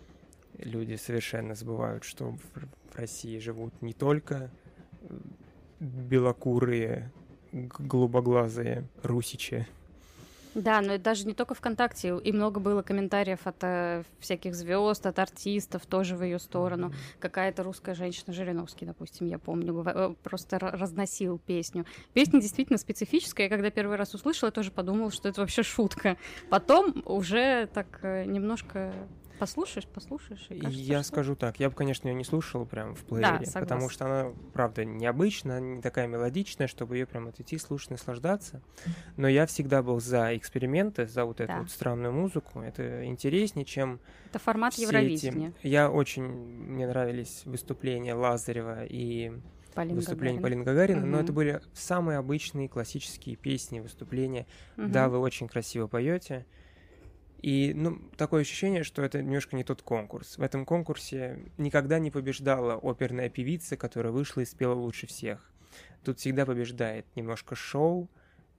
люди 0.58 0.94
совершенно 0.96 1.54
забывают, 1.54 2.04
что 2.04 2.32
в 2.32 2.96
России 2.96 3.38
живут 3.38 3.80
не 3.82 3.92
только 3.92 4.50
белокурые, 5.80 7.10
голубоглазые 7.52 8.84
русичи, 9.02 9.66
Да, 10.54 10.80
но 10.82 10.94
это 10.94 11.04
даже 11.04 11.26
не 11.26 11.32
только 11.32 11.54
ВКонтакте, 11.54 12.16
и 12.18 12.32
много 12.32 12.60
было 12.60 12.82
комментариев 12.82 13.46
от 13.46 13.56
э, 13.62 14.02
всяких 14.20 14.54
звезд, 14.54 15.06
от 15.06 15.18
артистов 15.18 15.86
тоже 15.86 16.14
в 16.14 16.22
ее 16.22 16.38
сторону. 16.38 16.88
Mm-hmm. 16.88 17.18
Какая-то 17.20 17.62
русская 17.62 17.94
женщина, 17.94 18.34
Жириновский, 18.34 18.84
допустим, 18.84 19.26
я 19.26 19.38
помню, 19.38 19.82
э, 19.86 20.14
просто 20.22 20.58
разносил 20.58 21.38
песню. 21.38 21.86
Песня 22.12 22.40
действительно 22.40 22.78
специфическая, 22.78 23.46
я 23.46 23.50
когда 23.50 23.70
первый 23.70 23.96
раз 23.96 24.14
услышала, 24.14 24.48
я 24.48 24.52
тоже 24.52 24.70
подумала, 24.70 25.10
что 25.10 25.28
это 25.28 25.40
вообще 25.40 25.62
шутка. 25.62 26.18
Потом 26.50 27.02
уже 27.06 27.66
так 27.72 28.00
э, 28.02 28.24
немножко 28.26 28.92
Послушаешь, 29.42 29.88
послушаешь. 29.88 30.46
И 30.50 30.60
кажется, 30.60 30.80
я 30.80 31.02
что... 31.02 31.08
скажу 31.08 31.34
так, 31.34 31.58
я 31.58 31.68
бы, 31.68 31.74
конечно, 31.74 32.06
ее 32.06 32.14
не 32.14 32.22
слушал 32.22 32.64
прям 32.64 32.94
в 32.94 33.00
плеере, 33.00 33.44
да, 33.52 33.60
потому 33.60 33.90
что 33.90 34.06
она, 34.06 34.32
правда, 34.52 34.84
необычная, 34.84 35.58
не 35.58 35.82
такая 35.82 36.06
мелодичная, 36.06 36.68
чтобы 36.68 36.96
ее 36.96 37.06
прям 37.06 37.28
идти 37.28 37.58
слушать, 37.58 37.90
наслаждаться. 37.90 38.62
Но 39.16 39.26
я 39.26 39.46
всегда 39.46 39.82
был 39.82 39.98
за 39.98 40.36
эксперименты, 40.36 41.08
за 41.08 41.24
вот 41.24 41.40
эту 41.40 41.54
да. 41.54 41.58
вот 41.58 41.70
странную 41.72 42.12
музыку. 42.12 42.60
Это 42.60 43.04
интереснее, 43.04 43.64
чем 43.64 43.98
Это 44.30 44.38
формат 44.38 44.74
Евровидения. 44.74 45.52
Эти... 45.60 45.66
Я 45.66 45.90
очень... 45.90 46.22
Мне 46.22 46.86
нравились 46.86 47.42
выступления 47.44 48.14
Лазарева 48.14 48.84
и 48.84 49.32
Полин 49.74 49.96
выступления 49.96 50.38
Гагарина. 50.38 50.42
Полины 50.42 50.64
Гагарина, 50.64 51.00
угу. 51.00 51.08
но 51.08 51.18
это 51.18 51.32
были 51.32 51.60
самые 51.74 52.18
обычные 52.18 52.68
классические 52.68 53.34
песни, 53.34 53.80
выступления. 53.80 54.46
Угу. 54.76 54.86
Да, 54.86 55.08
вы 55.08 55.18
очень 55.18 55.48
красиво 55.48 55.88
поете, 55.88 56.46
и, 57.42 57.72
ну, 57.74 57.98
такое 58.16 58.42
ощущение, 58.42 58.84
что 58.84 59.02
это 59.02 59.20
немножко 59.20 59.56
не 59.56 59.64
тот 59.64 59.82
конкурс. 59.82 60.38
В 60.38 60.42
этом 60.42 60.64
конкурсе 60.64 61.40
никогда 61.58 61.98
не 61.98 62.12
побеждала 62.12 62.74
оперная 62.74 63.28
певица, 63.28 63.76
которая 63.76 64.12
вышла 64.12 64.42
и 64.42 64.44
спела 64.44 64.74
лучше 64.74 65.08
всех. 65.08 65.50
Тут 66.04 66.20
всегда 66.20 66.46
побеждает 66.46 67.04
немножко 67.16 67.56
шоу, 67.56 68.08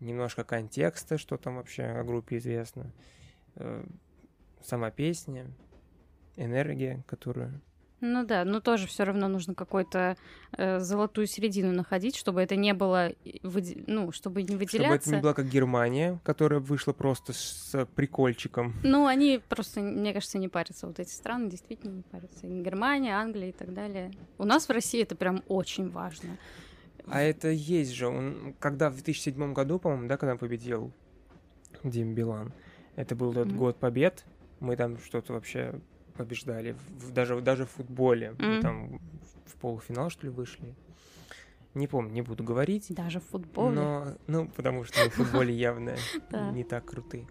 немножко 0.01 0.43
контекста, 0.43 1.17
что 1.17 1.37
там 1.37 1.55
вообще 1.55 1.83
о 1.83 2.03
группе 2.03 2.37
известно, 2.37 2.91
э, 3.55 3.85
сама 4.61 4.91
песня, 4.91 5.49
энергия, 6.35 7.03
которую 7.07 7.61
ну 8.03 8.25
да, 8.25 8.43
но 8.43 8.59
тоже 8.59 8.85
все 8.85 9.05
равно 9.05 9.29
нужно 9.29 9.55
какую-то 9.55 10.17
э, 10.51 10.79
золотую 10.79 11.25
середину 11.25 11.71
находить, 11.71 12.17
чтобы 12.17 12.41
это 12.41 12.57
не 12.57 12.73
было, 12.73 13.13
выде... 13.43 13.81
ну, 13.87 14.11
чтобы 14.11 14.43
не 14.43 14.57
выделяться. 14.57 14.77
Чтобы 14.77 14.95
это 14.95 15.09
не 15.11 15.21
было 15.21 15.33
как 15.33 15.47
Германия, 15.47 16.19
которая 16.25 16.59
вышла 16.59 16.91
просто 16.91 17.31
с 17.31 17.87
прикольчиком. 17.95 18.73
Ну, 18.83 19.05
они 19.05 19.41
просто, 19.47 19.79
мне 19.79 20.11
кажется, 20.11 20.37
не 20.37 20.49
парятся. 20.49 20.85
Вот 20.85 20.99
эти 20.99 21.11
страны 21.11 21.49
действительно 21.49 21.91
не 21.91 22.01
парятся. 22.01 22.45
Германия, 22.45 23.15
Англия 23.15 23.49
и 23.49 23.53
так 23.53 23.73
далее. 23.73 24.11
У 24.37 24.43
нас 24.43 24.67
в 24.67 24.71
России 24.71 25.01
это 25.01 25.15
прям 25.15 25.41
очень 25.47 25.89
важно. 25.89 26.37
А 27.07 27.21
это 27.21 27.47
есть 27.49 27.93
же. 27.93 28.07
Он, 28.07 28.53
когда 28.59 28.89
в 28.89 28.95
2007 28.95 29.53
году, 29.53 29.79
по-моему, 29.79 30.09
да, 30.09 30.17
когда 30.17 30.35
победил 30.35 30.91
Дим 31.83 32.13
Билан, 32.15 32.51
это 32.97 33.15
был 33.15 33.33
тот 33.33 33.47
mm-hmm. 33.47 33.55
год 33.55 33.77
побед, 33.77 34.25
мы 34.59 34.75
там 34.75 34.97
что-то 34.99 35.33
вообще 35.33 35.79
побеждали, 36.15 36.75
в, 36.99 37.11
даже, 37.11 37.39
даже 37.41 37.65
в 37.65 37.71
футболе. 37.71 38.35
Mm-hmm. 38.37 38.61
Там 38.61 39.01
в 39.45 39.55
полуфинал, 39.55 40.09
что 40.09 40.27
ли, 40.27 40.31
вышли. 40.31 40.75
Не 41.73 41.87
помню, 41.87 42.11
не 42.11 42.21
буду 42.21 42.43
говорить. 42.43 42.87
Даже 42.89 43.19
в 43.19 43.25
футболе? 43.25 43.75
Но, 43.75 44.17
ну, 44.27 44.47
потому 44.47 44.83
что 44.83 45.09
в 45.09 45.13
футболе 45.13 45.53
явно 45.55 45.95
не 46.53 46.63
так 46.63 46.85
крутые. 46.85 47.27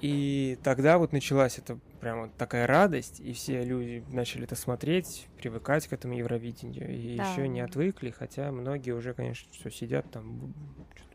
И 0.00 0.58
тогда 0.62 0.98
вот 0.98 1.12
началась 1.12 1.58
эта 1.58 1.78
прям 2.00 2.22
вот 2.22 2.34
такая 2.36 2.66
радость, 2.66 3.20
и 3.20 3.32
все 3.34 3.62
люди 3.62 4.02
начали 4.08 4.44
это 4.44 4.56
смотреть, 4.56 5.28
привыкать 5.36 5.86
к 5.86 5.92
этому 5.92 6.14
Евровидению, 6.14 6.90
и 6.90 7.16
да. 7.18 7.30
еще 7.30 7.46
не 7.46 7.60
отвыкли, 7.60 8.10
хотя 8.10 8.50
многие 8.50 8.92
уже, 8.92 9.12
конечно, 9.12 9.52
все 9.52 9.70
сидят 9.70 10.10
там, 10.10 10.54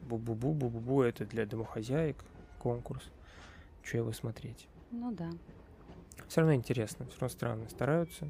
бу-бу-бу, 0.02 0.54
бу-бу-бу, 0.54 1.02
это 1.02 1.26
для 1.26 1.48
домохозяек 1.48 2.18
конкурс, 2.60 3.04
что 3.82 3.98
его 3.98 4.12
смотреть. 4.12 4.68
Ну 4.92 5.12
да. 5.12 5.32
Все 6.28 6.42
равно 6.42 6.56
интересно, 6.56 7.06
все 7.08 7.20
равно 7.20 7.34
странно. 7.34 7.70
Стараются, 7.70 8.30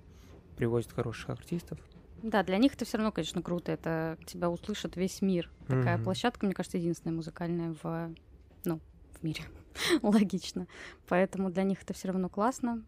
привозят 0.58 0.92
хороших 0.92 1.30
артистов. 1.30 1.80
Да, 2.22 2.44
для 2.44 2.58
них 2.58 2.74
это 2.74 2.86
все 2.86 2.98
равно, 2.98 3.12
конечно, 3.12 3.42
круто. 3.42 3.72
Это 3.72 4.18
тебя 4.26 4.50
услышит 4.50 4.96
весь 4.96 5.22
мир. 5.22 5.50
Такая 5.68 5.98
mm-hmm. 5.98 6.04
площадка, 6.04 6.46
мне 6.46 6.56
кажется, 6.56 6.78
единственная 6.78 7.16
музыкальная 7.16 7.76
в, 7.84 8.14
ну, 8.64 8.80
в 9.12 9.24
мире. 9.24 9.44
Логично. 10.02 10.68
Поэтому 11.08 11.52
для 11.52 11.64
них 11.64 11.84
это 11.84 11.94
все 11.94 12.08
равно 12.08 12.30
классно. 12.30 12.84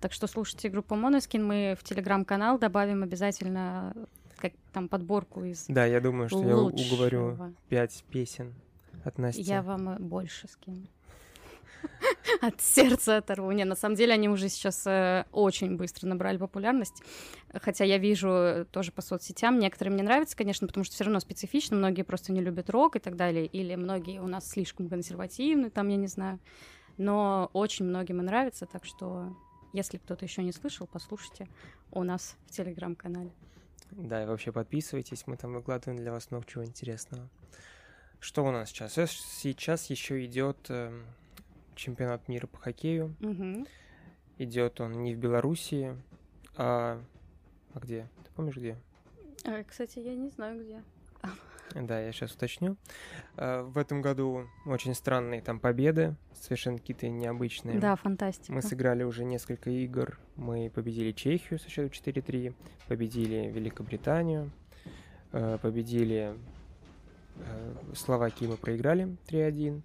Так 0.00 0.12
что 0.12 0.26
слушайте 0.26 0.68
группу 0.68 0.94
Monoskin. 0.94 1.40
Мы 1.40 1.76
в 1.78 1.82
телеграм-канал 1.82 2.58
добавим 2.58 3.02
обязательно 3.02 3.94
как 4.36 4.52
там 4.72 4.88
подборку 4.88 5.44
из 5.44 5.66
Да, 5.68 5.86
я 5.86 6.00
думаю, 6.00 6.28
что 6.28 6.38
лучшего. 6.38 6.76
я 6.76 6.86
уговорю 6.86 7.54
пять 7.68 8.04
песен 8.10 8.54
от 9.04 9.18
Насти. 9.18 9.42
Я 9.42 9.62
вам 9.62 9.96
больше 9.98 10.46
скину. 10.48 10.86
от 12.40 12.60
сердца 12.60 13.18
оторву. 13.18 13.52
Не, 13.52 13.64
на 13.64 13.74
самом 13.74 13.94
деле 13.94 14.14
они 14.14 14.28
уже 14.28 14.48
сейчас 14.48 14.86
э, 14.86 15.24
очень 15.32 15.76
быстро 15.76 16.06
набрали 16.06 16.36
популярность. 16.36 17.02
Хотя 17.52 17.84
я 17.84 17.98
вижу 17.98 18.28
э, 18.28 18.64
тоже 18.70 18.92
по 18.92 19.02
соцсетям, 19.02 19.58
некоторым 19.58 19.94
мне 19.94 20.02
нравится, 20.02 20.36
конечно, 20.36 20.66
потому 20.66 20.84
что 20.84 20.94
все 20.94 21.04
равно 21.04 21.20
специфично, 21.20 21.76
многие 21.76 22.02
просто 22.02 22.32
не 22.32 22.40
любят 22.40 22.70
рок 22.70 22.96
и 22.96 22.98
так 22.98 23.16
далее, 23.16 23.46
или 23.46 23.74
многие 23.74 24.20
у 24.20 24.26
нас 24.26 24.48
слишком 24.48 24.88
консервативны, 24.88 25.70
там, 25.70 25.88
я 25.88 25.96
не 25.96 26.08
знаю. 26.08 26.38
Но 26.98 27.50
очень 27.52 27.84
многим 27.84 28.20
и 28.20 28.24
нравится, 28.24 28.66
так 28.66 28.84
что 28.84 29.36
если 29.72 29.98
кто-то 29.98 30.24
еще 30.24 30.42
не 30.42 30.52
слышал, 30.52 30.86
послушайте 30.86 31.48
у 31.92 32.02
нас 32.02 32.36
в 32.46 32.50
телеграм-канале. 32.50 33.30
Да, 33.90 34.22
и 34.22 34.26
вообще 34.26 34.52
подписывайтесь, 34.52 35.26
мы 35.26 35.36
там 35.36 35.52
выкладываем 35.54 36.00
для 36.00 36.12
вас 36.12 36.30
много 36.30 36.46
чего 36.46 36.64
интересного. 36.64 37.28
Что 38.18 38.44
у 38.44 38.50
нас 38.50 38.70
сейчас? 38.70 38.94
Сейчас 38.94 39.90
еще 39.90 40.24
идет 40.24 40.56
эм, 40.68 41.04
чемпионат 41.76 42.28
мира 42.28 42.46
по 42.46 42.58
хоккею. 42.58 43.14
Угу. 43.20 43.66
Идет 44.38 44.80
он 44.80 45.02
не 45.02 45.14
в 45.14 45.18
Белоруссии, 45.18 45.96
а... 46.56 47.00
а 47.74 47.78
где? 47.78 48.08
Ты 48.24 48.30
помнишь 48.34 48.56
где? 48.56 48.76
А, 49.44 49.62
кстати, 49.64 49.98
я 49.98 50.14
не 50.14 50.28
знаю 50.30 50.62
где. 50.62 50.82
Да, 51.74 52.00
я 52.00 52.12
сейчас 52.12 52.32
уточню. 52.32 52.76
А, 53.36 53.62
в 53.62 53.76
этом 53.78 54.00
году 54.00 54.46
очень 54.64 54.94
странные 54.94 55.42
там 55.42 55.60
победы, 55.60 56.16
совершенно 56.32 56.78
какие-то 56.78 57.08
необычные. 57.08 57.78
Да, 57.78 57.96
фантастика. 57.96 58.52
Мы 58.52 58.62
сыграли 58.62 59.02
уже 59.02 59.24
несколько 59.24 59.70
игр. 59.70 60.18
Мы 60.36 60.70
победили 60.70 61.12
Чехию 61.12 61.58
со 61.58 61.68
счетом 61.68 61.90
4-3, 61.90 62.54
победили 62.88 63.50
Великобританию, 63.50 64.50
а, 65.32 65.58
победили 65.58 66.36
а, 67.36 67.94
Словакию 67.94 68.50
мы 68.50 68.56
проиграли 68.56 69.16
3-1 69.28 69.82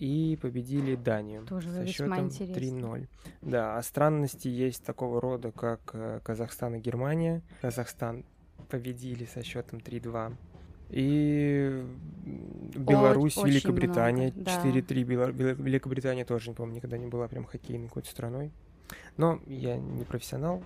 и 0.00 0.38
победили 0.40 0.94
Данию 0.96 1.44
Тоже 1.44 1.70
со 1.70 1.86
счетом 1.86 2.28
3-0. 2.28 3.06
Да, 3.42 3.76
а 3.76 3.82
странности 3.82 4.48
есть 4.48 4.82
такого 4.82 5.20
рода, 5.20 5.52
как 5.52 5.90
э, 5.92 6.20
Казахстан 6.24 6.76
и 6.76 6.80
Германия. 6.80 7.42
Казахстан 7.60 8.24
победили 8.70 9.26
со 9.26 9.44
счетом 9.44 9.80
3-2. 9.80 10.34
И 10.88 11.84
Беларусь, 12.74 13.36
Великобритания, 13.36 14.32
да. 14.34 14.62
4-3. 14.64 15.62
Великобритания 15.62 16.24
тоже, 16.24 16.48
не 16.48 16.56
помню, 16.56 16.76
никогда 16.76 16.96
не 16.96 17.06
была 17.06 17.28
прям 17.28 17.44
хоккейной 17.44 17.88
какой-то 17.88 18.08
страной. 18.08 18.52
Но 19.18 19.38
я 19.46 19.76
не 19.76 20.04
профессионал. 20.04 20.64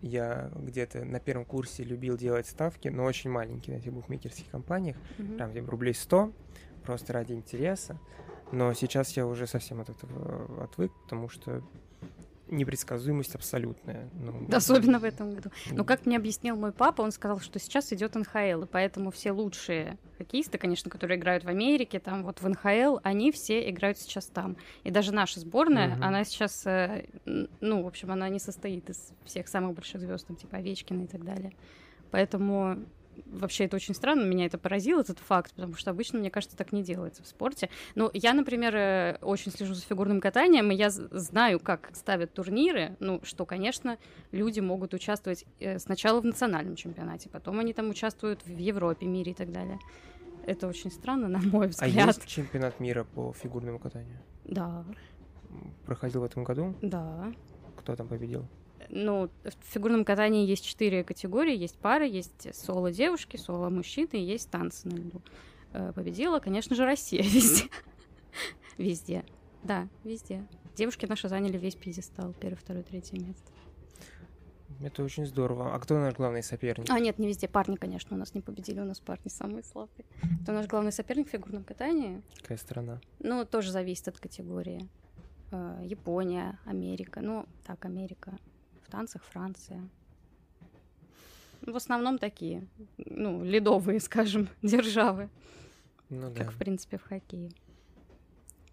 Я 0.00 0.50
где-то 0.56 1.04
на 1.04 1.20
первом 1.20 1.44
курсе 1.44 1.84
любил 1.84 2.16
делать 2.16 2.48
ставки, 2.48 2.88
но 2.88 3.04
очень 3.04 3.30
маленькие 3.30 3.76
на 3.76 3.80
этих 3.80 3.92
букмекерских 3.92 4.50
компаниях. 4.50 4.96
Mm-hmm. 4.96 5.36
Прям 5.36 5.50
где 5.52 5.60
рублей 5.60 5.94
100, 5.94 6.32
просто 6.84 7.12
ради 7.12 7.32
интереса. 7.32 7.96
Но 8.52 8.72
сейчас 8.74 9.16
я 9.16 9.26
уже 9.26 9.46
совсем 9.46 9.80
от 9.80 9.88
этого 9.88 10.64
отвык, 10.64 10.92
потому 11.04 11.28
что 11.28 11.62
непредсказуемость 12.52 13.34
абсолютная. 13.34 14.10
Ну, 14.14 14.46
Особенно 14.54 14.98
в 14.98 15.04
этом 15.04 15.34
году. 15.34 15.50
Ну, 15.70 15.84
как 15.84 16.06
мне 16.06 16.16
объяснил 16.16 16.54
мой 16.54 16.72
папа, 16.72 17.00
он 17.02 17.10
сказал, 17.10 17.40
что 17.40 17.58
сейчас 17.58 17.92
идет 17.92 18.14
НХЛ, 18.14 18.64
и 18.64 18.66
поэтому 18.66 19.10
все 19.10 19.32
лучшие 19.32 19.98
хоккеисты, 20.18 20.58
конечно, 20.58 20.90
которые 20.90 21.18
играют 21.18 21.44
в 21.44 21.48
Америке, 21.48 21.98
там 21.98 22.22
вот 22.22 22.42
в 22.42 22.48
НХЛ, 22.48 22.98
они 23.02 23.32
все 23.32 23.68
играют 23.70 23.98
сейчас 23.98 24.26
там. 24.26 24.56
И 24.84 24.90
даже 24.90 25.12
наша 25.12 25.40
сборная, 25.40 25.94
угу. 25.94 26.04
она 26.04 26.24
сейчас, 26.24 26.66
э, 26.66 27.06
ну, 27.24 27.82
в 27.82 27.86
общем, 27.86 28.12
она 28.12 28.28
не 28.28 28.38
состоит 28.38 28.90
из 28.90 29.12
всех 29.24 29.48
самых 29.48 29.74
больших 29.74 30.00
звезд, 30.02 30.26
там, 30.26 30.36
типа 30.36 30.58
Овечкина 30.58 31.04
и 31.04 31.06
так 31.06 31.24
далее. 31.24 31.52
Поэтому 32.10 32.84
вообще 33.26 33.64
это 33.64 33.76
очень 33.76 33.94
странно, 33.94 34.24
меня 34.24 34.46
это 34.46 34.58
поразил, 34.58 35.00
этот 35.00 35.18
факт, 35.18 35.52
потому 35.54 35.74
что 35.74 35.90
обычно, 35.90 36.18
мне 36.18 36.30
кажется, 36.30 36.56
так 36.56 36.72
не 36.72 36.82
делается 36.82 37.22
в 37.22 37.26
спорте. 37.26 37.68
Ну, 37.94 38.10
я, 38.12 38.34
например, 38.34 38.74
э, 38.76 39.18
очень 39.22 39.52
слежу 39.52 39.74
за 39.74 39.82
фигурным 39.82 40.20
катанием, 40.20 40.70
и 40.70 40.74
я 40.74 40.90
знаю, 40.90 41.60
как 41.60 41.90
ставят 41.94 42.32
турниры, 42.32 42.96
ну, 43.00 43.20
что, 43.24 43.46
конечно, 43.46 43.98
люди 44.30 44.60
могут 44.60 44.94
участвовать 44.94 45.44
э, 45.60 45.78
сначала 45.78 46.20
в 46.20 46.24
национальном 46.24 46.76
чемпионате, 46.76 47.28
потом 47.28 47.58
они 47.58 47.72
там 47.72 47.90
участвуют 47.90 48.44
в 48.44 48.56
Европе, 48.56 49.06
мире 49.06 49.32
и 49.32 49.34
так 49.34 49.52
далее. 49.52 49.78
Это 50.44 50.66
очень 50.66 50.90
странно, 50.90 51.28
на 51.28 51.38
мой 51.38 51.68
взгляд. 51.68 51.94
А 51.94 52.06
есть 52.08 52.26
чемпионат 52.26 52.80
мира 52.80 53.04
по 53.04 53.32
фигурному 53.32 53.78
катанию? 53.78 54.18
Да. 54.44 54.84
Проходил 55.86 56.22
в 56.22 56.24
этом 56.24 56.44
году? 56.44 56.74
Да. 56.82 57.32
Кто 57.76 57.94
там 57.94 58.08
победил? 58.08 58.46
Ну, 58.92 59.30
в 59.42 59.72
фигурном 59.72 60.04
катании 60.04 60.46
есть 60.46 60.64
четыре 60.64 61.02
категории. 61.02 61.56
Есть 61.56 61.78
пары, 61.78 62.06
есть 62.06 62.54
соло 62.54 62.92
девушки, 62.92 63.38
соло 63.38 63.70
мужчины 63.70 64.10
есть 64.12 64.50
танцы 64.50 64.86
на 64.86 64.96
льду. 64.96 65.22
Э, 65.72 65.92
победила, 65.94 66.40
конечно 66.40 66.76
же, 66.76 66.84
Россия 66.84 67.22
везде. 67.22 67.70
Везде. 68.76 69.24
Да, 69.62 69.88
везде. 70.04 70.46
Девушки 70.76 71.06
наши 71.06 71.28
заняли 71.28 71.56
весь 71.56 71.74
пьедестал. 71.74 72.34
Первое, 72.34 72.58
второе, 72.58 72.82
третье 72.82 73.18
место. 73.18 73.50
Это 74.82 75.02
очень 75.02 75.24
здорово. 75.24 75.74
А 75.74 75.78
кто 75.78 75.98
наш 75.98 76.14
главный 76.14 76.42
соперник? 76.42 76.90
А, 76.90 76.98
нет, 77.00 77.18
не 77.18 77.28
везде. 77.28 77.48
Парни, 77.48 77.76
конечно, 77.76 78.14
у 78.14 78.18
нас 78.18 78.34
не 78.34 78.42
победили. 78.42 78.80
У 78.80 78.84
нас 78.84 79.00
парни 79.00 79.28
самые 79.28 79.62
слабые. 79.62 80.04
Кто 80.42 80.52
наш 80.52 80.66
главный 80.66 80.92
соперник 80.92 81.28
в 81.28 81.30
фигурном 81.30 81.64
катании? 81.64 82.22
Какая 82.42 82.58
страна? 82.58 83.00
Ну, 83.20 83.46
тоже 83.46 83.70
зависит 83.70 84.08
от 84.08 84.18
категории. 84.18 84.86
Э, 85.50 85.80
Япония, 85.82 86.58
Америка. 86.66 87.20
Ну, 87.22 87.46
так, 87.64 87.84
Америка. 87.86 88.36
Танцах 88.92 89.22
Франция. 89.24 89.88
В 91.62 91.74
основном 91.74 92.18
такие, 92.18 92.66
ну, 92.98 93.42
ледовые, 93.42 94.00
скажем, 94.08 94.48
державы. 94.60 95.30
Ну 96.10 96.28
Как, 96.34 96.46
да. 96.46 96.50
в 96.50 96.56
принципе, 96.58 96.98
в 96.98 97.02
хоккее. 97.02 97.50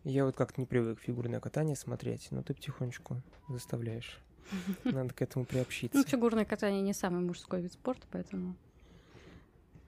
Я 0.04 0.26
вот 0.26 0.36
как-то 0.36 0.60
не 0.60 0.68
привык 0.68 1.00
фигурное 1.00 1.40
катание 1.40 1.78
смотреть, 1.78 2.28
но 2.32 2.44
ты 2.44 2.54
потихонечку 2.54 3.22
заставляешь. 3.48 4.20
Надо 4.84 5.14
к 5.14 5.22
этому 5.22 5.44
Ну, 5.44 5.54
приобщиться. 5.54 6.04
фигурное 6.04 6.44
катание 6.44 6.82
не 6.82 6.94
самый 6.94 7.22
мужской 7.22 7.62
вид 7.62 7.72
спорта, 7.72 8.06
поэтому... 8.12 8.56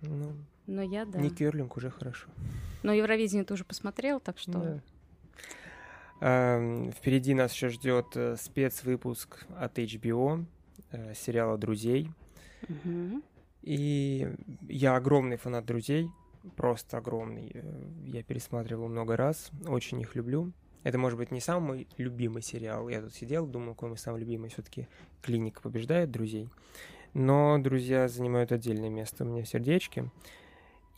Ну, 0.01 0.31
Но 0.65 0.81
я, 0.81 1.03
да. 1.05 1.19
не 1.19 1.29
керлинг 1.29 1.75
уже 1.75 1.89
хорошо. 1.89 2.29
Но 2.83 2.93
Евровидение 2.93 3.43
ты 3.43 3.53
уже 3.53 3.65
посмотрел, 3.65 4.19
так 4.21 4.37
что... 4.39 4.51
Да. 4.53 4.81
Ам, 6.21 6.91
Впереди 6.91 7.33
нас 7.33 7.51
еще 7.51 7.69
ждет 7.69 8.15
э, 8.15 8.35
спецвыпуск 8.37 9.47
от 9.57 9.79
HBO 9.79 10.45
э, 10.91 11.13
сериала 11.15 11.57
Друзей. 11.57 12.09
Мгм. 12.67 13.23
И 13.63 14.29
я 14.69 14.95
огромный 14.95 15.37
фанат 15.37 15.65
друзей, 15.65 16.09
просто 16.55 16.97
огромный. 16.97 17.51
Э, 17.53 17.83
Я 18.05 18.21
пересматривал 18.23 18.87
много 18.87 19.17
раз, 19.17 19.49
очень 19.67 19.99
их 20.01 20.15
люблю. 20.15 20.51
Это 20.83 20.97
может 20.99 21.17
быть 21.17 21.31
не 21.31 21.41
самый 21.41 21.87
любимый 21.97 22.43
сериал. 22.43 22.87
Я 22.89 23.01
тут 23.01 23.13
сидел, 23.15 23.47
думал, 23.47 23.73
какой 23.73 23.89
мой 23.89 23.97
самый 23.97 24.21
любимый. 24.21 24.49
Все-таки 24.49 24.87
клиника 25.21 25.61
побеждает 25.61 26.11
друзей. 26.11 26.49
Но 27.13 27.57
друзья 27.59 28.07
занимают 28.07 28.51
отдельное 28.51 28.89
место 28.89 29.23
у 29.23 29.27
меня 29.27 29.43
в 29.43 29.47
сердечке. 29.47 30.09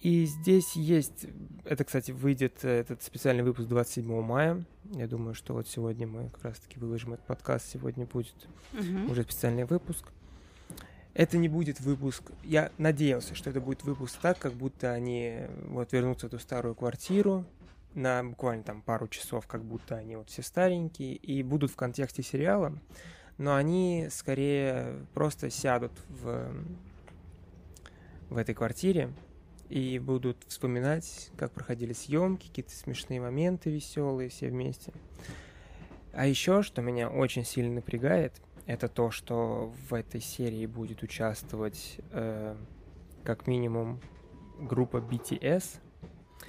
И 0.04 0.26
здесь 0.26 0.74
есть... 0.76 1.28
Это, 1.64 1.86
кстати, 1.86 2.12
выйдет 2.12 2.66
э, 2.66 2.82
этот 2.82 3.02
специальный 3.04 3.42
выпуск 3.44 3.70
27 3.70 4.22
мая. 4.22 4.66
Я 4.92 5.08
думаю, 5.08 5.34
что 5.34 5.54
вот 5.54 5.66
сегодня 5.70 6.06
мы 6.06 6.30
как 6.30 6.44
раз-таки 6.44 6.78
выложим 6.78 7.14
этот 7.14 7.26
подкаст. 7.26 7.70
Сегодня 7.72 8.06
будет 8.06 8.36
Мгм. 8.74 9.10
уже 9.10 9.24
специальный 9.24 9.64
выпуск. 9.64 10.12
Это 11.14 11.38
не 11.38 11.48
будет 11.48 11.80
выпуск. 11.80 12.34
Я 12.44 12.70
надеялся, 12.78 13.34
что 13.34 13.50
это 13.50 13.62
будет 13.62 13.84
выпуск 13.84 14.18
так, 14.22 14.38
как 14.40 14.52
будто 14.54 14.92
они 14.92 15.36
э, 15.38 15.68
вот 15.70 15.94
вернутся 15.94 16.26
в 16.28 16.34
эту 16.34 16.40
старую 16.40 16.76
квартиру 16.76 17.46
на 17.94 18.26
буквально 18.26 18.64
там 18.64 18.82
пару 18.82 19.08
часов, 19.08 19.48
как 19.48 19.64
будто 19.64 19.96
они 19.96 20.18
вот 20.18 20.30
все 20.30 20.42
старенькие 20.42 21.16
и 21.16 21.44
будут 21.44 21.72
в 21.72 21.78
контексте 21.78 22.24
сериала, 22.24 22.78
но 23.38 23.56
они 23.56 24.08
скорее 24.12 25.06
просто 25.14 25.50
сядут 25.50 25.94
в 26.10 26.54
в 28.30 28.38
этой 28.38 28.54
квартире 28.54 29.14
и 29.74 29.98
будут 29.98 30.38
вспоминать, 30.48 31.32
как 31.36 31.52
проходили 31.52 31.94
съемки, 31.94 32.48
какие-то 32.48 32.76
смешные 32.76 33.20
моменты 33.20 33.72
веселые 33.72 34.30
все 34.30 34.50
вместе. 34.50 34.94
А 36.12 36.28
еще, 36.28 36.62
что 36.62 36.84
меня 36.84 37.10
очень 37.10 37.44
сильно 37.44 37.74
напрягает, 37.74 38.34
это 38.68 38.88
то, 38.88 39.10
что 39.10 39.74
в 39.90 39.96
этой 39.96 40.22
серии 40.22 40.68
будет 40.68 41.02
участвовать 41.02 41.98
э, 42.12 42.56
как 43.24 43.48
минимум 43.48 44.00
группа 44.60 44.98
BTS, 44.98 45.80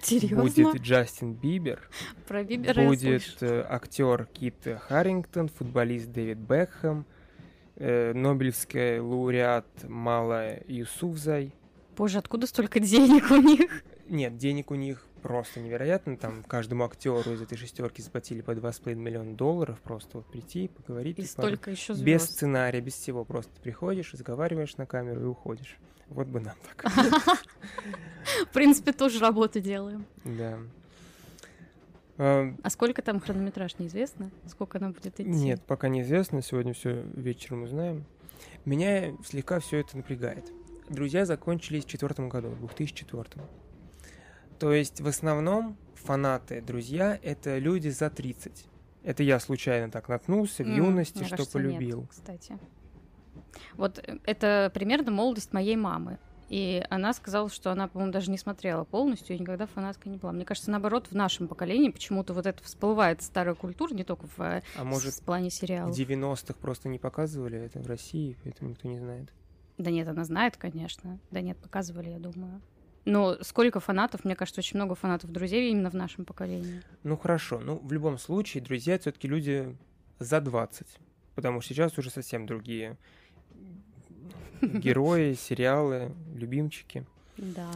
Серьезно? 0.02 0.42
будет 0.42 0.82
Джастин 0.82 1.32
Бибер, 1.32 1.80
Про 2.28 2.44
Бибера 2.44 2.84
будет 2.84 3.38
э, 3.40 3.64
актер 3.66 4.26
Кит 4.34 4.68
Харрингтон, 4.82 5.48
футболист 5.48 6.12
Дэвид 6.12 6.36
Бекхэм, 6.36 7.06
э, 7.76 8.12
Нобелевский 8.12 8.98
лауреат 8.98 9.66
Мала 9.84 10.62
Юсуфзай. 10.66 11.54
Боже, 11.96 12.18
откуда 12.18 12.46
столько 12.46 12.80
денег 12.80 13.30
у 13.30 13.36
них? 13.36 13.82
Нет, 14.08 14.36
денег 14.36 14.70
у 14.70 14.74
них 14.74 15.04
просто 15.22 15.60
невероятно. 15.60 16.16
Там 16.16 16.42
каждому 16.44 16.84
актеру 16.84 17.32
из 17.32 17.40
этой 17.40 17.56
шестерки 17.56 18.02
заплатили 18.02 18.40
по 18.42 18.50
2,5 18.50 18.94
миллиона 18.94 19.34
долларов. 19.34 19.80
Просто 19.82 20.18
вот 20.18 20.26
прийти, 20.26 20.68
поговорить. 20.68 21.18
И 21.18 21.22
пару- 21.22 21.28
столько 21.48 21.70
еще 21.70 21.92
Без 21.94 21.98
звезд. 22.00 22.30
сценария, 22.32 22.80
без 22.80 22.94
всего. 22.94 23.24
Просто 23.24 23.52
приходишь, 23.62 24.12
разговариваешь 24.12 24.76
на 24.76 24.86
камеру 24.86 25.20
и 25.22 25.24
уходишь. 25.24 25.78
Вот 26.08 26.26
бы 26.26 26.40
нам 26.40 26.54
так. 26.76 26.92
В 28.44 28.52
принципе, 28.52 28.92
тоже 28.92 29.18
работу 29.20 29.60
делаем. 29.60 30.04
Да. 30.24 30.58
А, 32.18 32.54
А 32.62 32.70
сколько 32.70 33.00
там 33.02 33.20
хронометраж, 33.20 33.78
неизвестно? 33.78 34.30
Сколько 34.46 34.78
она 34.78 34.88
будет 34.90 35.18
идти? 35.18 35.24
Нет, 35.24 35.62
пока 35.66 35.88
неизвестно. 35.88 36.42
Сегодня 36.42 36.74
все 36.74 37.02
вечером 37.14 37.62
узнаем. 37.64 38.04
Меня 38.64 39.14
слегка 39.24 39.60
все 39.60 39.78
это 39.78 39.96
напрягает. 39.96 40.44
Друзья 40.88 41.24
закончились 41.24 41.84
в 41.84 41.88
четвертом 41.88 42.28
году, 42.28 42.48
в 42.50 42.58
2004. 42.60 43.24
То 44.58 44.72
есть 44.72 45.00
в 45.00 45.06
основном 45.06 45.76
фанаты 45.94 46.60
друзья 46.60 47.18
это 47.22 47.58
люди 47.58 47.88
за 47.88 48.10
30. 48.10 48.66
Это 49.02 49.22
я 49.22 49.38
случайно 49.40 49.90
так 49.90 50.08
наткнулся 50.08 50.62
в 50.64 50.66
М, 50.66 50.76
юности, 50.76 51.24
что 51.24 51.36
кажется, 51.36 51.58
нет, 51.58 51.68
полюбил. 51.78 52.06
кстати. 52.08 52.58
Вот 53.74 53.98
э, 53.98 54.18
это 54.24 54.70
примерно 54.74 55.10
молодость 55.10 55.52
моей 55.52 55.76
мамы. 55.76 56.18
И 56.50 56.84
она 56.90 57.14
сказала, 57.14 57.48
что 57.48 57.72
она, 57.72 57.88
по-моему, 57.88 58.12
даже 58.12 58.30
не 58.30 58.36
смотрела 58.38 58.84
полностью 58.84 59.34
и 59.34 59.38
никогда 59.38 59.66
фанаткой 59.66 60.12
не 60.12 60.18
была. 60.18 60.30
Мне 60.32 60.44
кажется, 60.44 60.70
наоборот, 60.70 61.08
в 61.10 61.14
нашем 61.14 61.48
поколении 61.48 61.88
почему-то 61.88 62.34
вот 62.34 62.46
это 62.46 62.62
всплывает 62.62 63.22
старая 63.22 63.54
культура, 63.54 63.94
не 63.94 64.04
только 64.04 64.26
в, 64.26 64.40
э, 64.40 64.62
А 64.76 64.84
может, 64.84 65.14
в 65.14 65.22
плане 65.22 65.48
в 65.50 65.54
сериалов. 65.54 65.96
90-х 65.98 66.54
просто 66.60 66.88
не 66.88 66.98
показывали 66.98 67.58
это 67.58 67.80
в 67.80 67.86
России, 67.86 68.36
поэтому 68.44 68.70
никто 68.70 68.86
не 68.88 68.98
знает. 68.98 69.32
Да 69.78 69.90
нет, 69.90 70.08
она 70.08 70.24
знает, 70.24 70.56
конечно. 70.56 71.18
Да 71.30 71.40
нет, 71.40 71.56
показывали, 71.58 72.10
я 72.10 72.18
думаю. 72.18 72.60
Но 73.04 73.36
сколько 73.42 73.80
фанатов, 73.80 74.24
мне 74.24 74.34
кажется, 74.34 74.60
очень 74.60 74.78
много 74.78 74.94
фанатов 74.94 75.30
друзей 75.30 75.70
именно 75.70 75.90
в 75.90 75.94
нашем 75.94 76.24
поколении. 76.24 76.82
Ну 77.02 77.16
хорошо, 77.16 77.60
ну 77.60 77.78
в 77.78 77.92
любом 77.92 78.18
случае, 78.18 78.62
друзья 78.62 78.98
все-таки 78.98 79.28
люди 79.28 79.76
за 80.18 80.40
20. 80.40 80.86
Потому 81.34 81.60
что 81.60 81.74
сейчас 81.74 81.98
уже 81.98 82.10
совсем 82.10 82.46
другие 82.46 82.96
герои, 84.62 85.34
сериалы, 85.34 86.12
любимчики. 86.34 87.04
Да. 87.36 87.70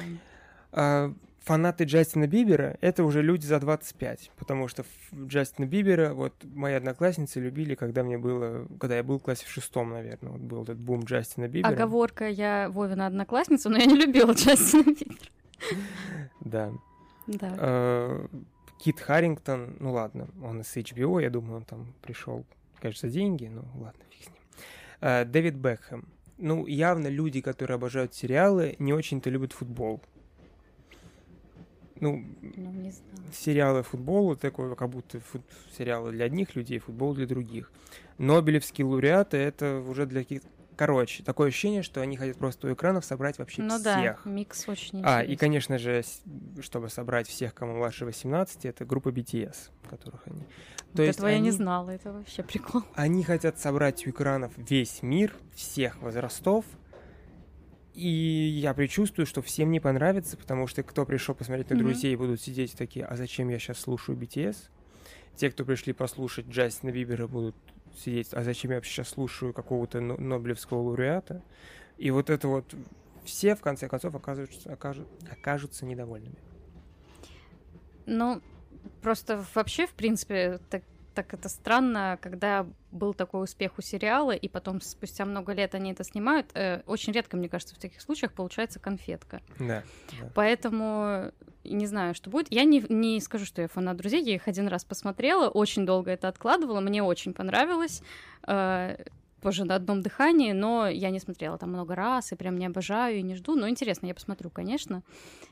А 0.72 1.12
фанаты 1.48 1.84
Джастина 1.84 2.26
Бибера 2.26 2.76
это 2.82 3.04
уже 3.04 3.22
люди 3.22 3.46
за 3.46 3.58
25. 3.58 4.32
Потому 4.36 4.68
что 4.68 4.84
Джастина 5.14 5.64
Бибера, 5.64 6.12
вот 6.12 6.34
мои 6.44 6.74
одноклассницы 6.74 7.40
любили, 7.40 7.74
когда 7.74 8.02
мне 8.02 8.18
было, 8.18 8.66
когда 8.78 8.96
я 8.96 9.02
был 9.02 9.18
в 9.18 9.22
классе 9.22 9.46
в 9.46 9.48
шестом, 9.48 9.90
наверное, 9.90 10.32
вот 10.32 10.42
был 10.42 10.64
этот 10.64 10.76
бум 10.76 11.04
Джастина 11.04 11.48
Бибера. 11.48 11.70
Оговорка, 11.70 12.28
я 12.28 12.68
Вовина 12.68 13.06
одноклассница, 13.06 13.70
но 13.70 13.78
я 13.78 13.86
не 13.86 13.96
любила 13.96 14.32
Джастина 14.34 14.92
Бибера. 14.92 15.30
Да. 16.40 16.72
Да. 17.26 17.56
Э, 17.58 18.26
Кит 18.78 19.00
Харрингтон, 19.00 19.76
ну 19.80 19.92
ладно, 19.92 20.28
он 20.44 20.60
из 20.60 20.76
HBO, 20.76 21.22
я 21.22 21.30
думаю, 21.30 21.56
он 21.56 21.64
там 21.64 21.94
пришел, 22.02 22.44
конечно, 22.78 23.08
за 23.08 23.14
деньги, 23.14 23.46
но 23.46 23.62
ладно, 23.74 24.02
фиг 24.10 24.24
с 24.24 24.26
ним. 24.26 24.36
Э, 25.00 25.24
Дэвид 25.24 25.54
Бекхэм. 25.54 26.06
Ну, 26.36 26.66
явно 26.66 27.08
люди, 27.08 27.40
которые 27.40 27.76
обожают 27.76 28.14
сериалы, 28.14 28.76
не 28.78 28.92
очень-то 28.92 29.30
любят 29.30 29.54
футбол. 29.54 30.02
Ну, 32.00 32.24
Ну, 32.42 32.70
не 32.72 32.90
знаю. 32.92 33.32
сериалы 33.32 33.82
футбол 33.82 34.32
это 34.32 34.42
такое, 34.42 34.74
как 34.74 34.88
будто 34.90 35.18
фут- 35.18 35.42
сериалы 35.76 36.12
для 36.12 36.26
одних 36.26 36.54
людей, 36.56 36.78
футбол 36.78 37.14
для 37.14 37.26
других. 37.26 37.70
Нобелевские 38.18 38.86
лауреаты 38.86 39.36
это 39.36 39.80
уже 39.86 40.06
для 40.06 40.22
каких 40.22 40.42
Короче, 40.76 41.24
такое 41.24 41.48
ощущение, 41.48 41.82
что 41.82 42.00
они 42.02 42.16
хотят 42.16 42.36
просто 42.36 42.68
у 42.68 42.72
экранов 42.72 43.04
собрать 43.04 43.36
вообще 43.40 43.62
Ну 43.62 43.80
да, 43.82 43.98
всех. 43.98 44.24
микс 44.26 44.68
очень 44.68 45.00
А, 45.02 45.22
и, 45.22 45.24
интересный. 45.24 45.36
конечно 45.36 45.78
же, 45.78 46.04
чтобы 46.60 46.88
собрать 46.88 47.26
всех, 47.26 47.52
кому 47.52 47.74
младше 47.78 48.04
18, 48.04 48.64
это 48.64 48.84
группа 48.84 49.08
BTS, 49.08 49.70
которых 49.90 50.22
они... 50.28 50.44
Вот 50.92 51.00
этого 51.00 51.26
я 51.26 51.40
не 51.40 51.50
знала, 51.50 51.90
это 51.90 52.12
вообще 52.12 52.44
прикол. 52.44 52.82
Они 52.94 53.24
хотят 53.24 53.58
собрать 53.58 54.06
у 54.06 54.10
экранов 54.10 54.52
весь 54.56 55.02
мир, 55.02 55.34
всех 55.52 56.00
возрастов, 56.00 56.64
и 57.98 58.58
я 58.60 58.74
предчувствую, 58.74 59.26
что 59.26 59.42
всем 59.42 59.70
не 59.72 59.80
понравится, 59.80 60.36
потому 60.36 60.66
что 60.68 60.82
кто 60.82 61.04
пришел 61.04 61.34
посмотреть 61.34 61.70
на 61.70 61.76
Мгм. 61.76 61.84
друзей, 61.86 62.14
будут 62.16 62.40
сидеть 62.40 62.74
такие, 62.74 63.04
а 63.04 63.16
зачем 63.16 63.48
я 63.48 63.58
сейчас 63.58 63.80
слушаю 63.80 64.16
BTS? 64.16 64.56
Те, 65.36 65.50
кто 65.50 65.64
пришли 65.64 65.92
послушать 65.92 66.46
Джастина 66.46 66.90
Бибера, 66.90 67.26
будут 67.26 67.56
сидеть, 67.96 68.32
а 68.34 68.44
зачем 68.44 68.70
я 68.70 68.76
вообще 68.76 68.92
сейчас 68.92 69.08
слушаю 69.08 69.52
какого-то 69.52 70.00
но- 70.00 70.16
Нобелевского 70.16 70.78
лауреата? 70.82 71.42
И 71.96 72.10
вот 72.12 72.30
это 72.30 72.46
вот 72.48 72.72
все, 73.24 73.56
в 73.56 73.60
конце 73.60 73.88
концов, 73.88 74.14
окажутся, 74.14 74.72
окажут- 74.72 75.08
окажутся 75.30 75.84
недовольными. 75.84 76.36
Ну, 78.06 78.40
просто 79.02 79.44
вообще, 79.54 79.86
в 79.86 79.92
принципе, 79.94 80.60
так, 80.70 80.82
так 81.18 81.34
это 81.34 81.48
странно, 81.48 82.16
когда 82.20 82.64
был 82.92 83.12
такой 83.12 83.42
успех 83.42 83.72
у 83.76 83.82
сериала, 83.82 84.30
и 84.30 84.46
потом 84.46 84.80
спустя 84.80 85.24
много 85.24 85.52
лет 85.52 85.74
они 85.74 85.90
это 85.90 86.04
снимают. 86.04 86.46
э, 86.54 86.82
очень 86.86 87.12
редко, 87.12 87.36
мне 87.36 87.48
кажется, 87.48 87.74
в 87.74 87.78
таких 87.78 88.00
случаях 88.00 88.32
получается 88.32 88.78
конфетка. 88.78 89.40
Да, 89.58 89.82
да. 90.20 90.30
Поэтому 90.36 91.32
не 91.64 91.86
знаю, 91.86 92.14
что 92.14 92.30
будет. 92.30 92.52
Я 92.52 92.62
не, 92.62 92.84
не 92.88 93.20
скажу, 93.20 93.46
что 93.46 93.60
я 93.60 93.66
фанат 93.66 93.96
друзей, 93.96 94.22
я 94.22 94.36
их 94.36 94.46
один 94.46 94.68
раз 94.68 94.84
посмотрела, 94.84 95.48
очень 95.48 95.84
долго 95.84 96.12
это 96.12 96.28
откладывала, 96.28 96.78
мне 96.78 97.02
очень 97.02 97.34
понравилось. 97.34 98.00
Э, 98.46 98.96
позже 99.40 99.64
на 99.64 99.74
одном 99.74 100.00
дыхании, 100.02 100.52
но 100.52 100.86
я 100.86 101.10
не 101.10 101.18
смотрела 101.18 101.58
там 101.58 101.70
много 101.70 101.96
раз 101.96 102.30
и 102.30 102.36
прям 102.36 102.56
не 102.58 102.66
обожаю 102.66 103.18
и 103.18 103.22
не 103.22 103.34
жду. 103.34 103.56
Но 103.56 103.68
интересно, 103.68 104.06
я 104.06 104.14
посмотрю, 104.14 104.50
конечно. 104.50 105.02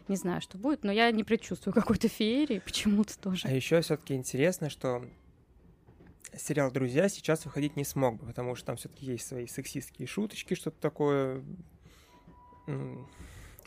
Не 0.06 0.14
знаю, 0.14 0.40
что 0.40 0.58
будет, 0.58 0.84
но 0.84 0.92
я 0.92 1.10
не 1.10 1.24
предчувствую 1.24 1.74
какой-то 1.74 2.06
феерии 2.06 2.60
почему-то 2.64 3.18
тоже. 3.18 3.48
А 3.48 3.50
еще 3.50 3.80
все-таки 3.80 4.14
интересно, 4.14 4.70
что 4.70 5.02
сериал 6.34 6.70
«Друзья» 6.70 7.08
сейчас 7.08 7.44
выходить 7.44 7.76
не 7.76 7.84
смог 7.84 8.16
бы, 8.16 8.26
потому 8.26 8.54
что 8.54 8.66
там 8.66 8.76
все-таки 8.76 9.06
есть 9.06 9.26
свои 9.26 9.46
сексистские 9.46 10.08
шуточки, 10.08 10.54
что-то 10.54 10.80
такое, 10.80 11.42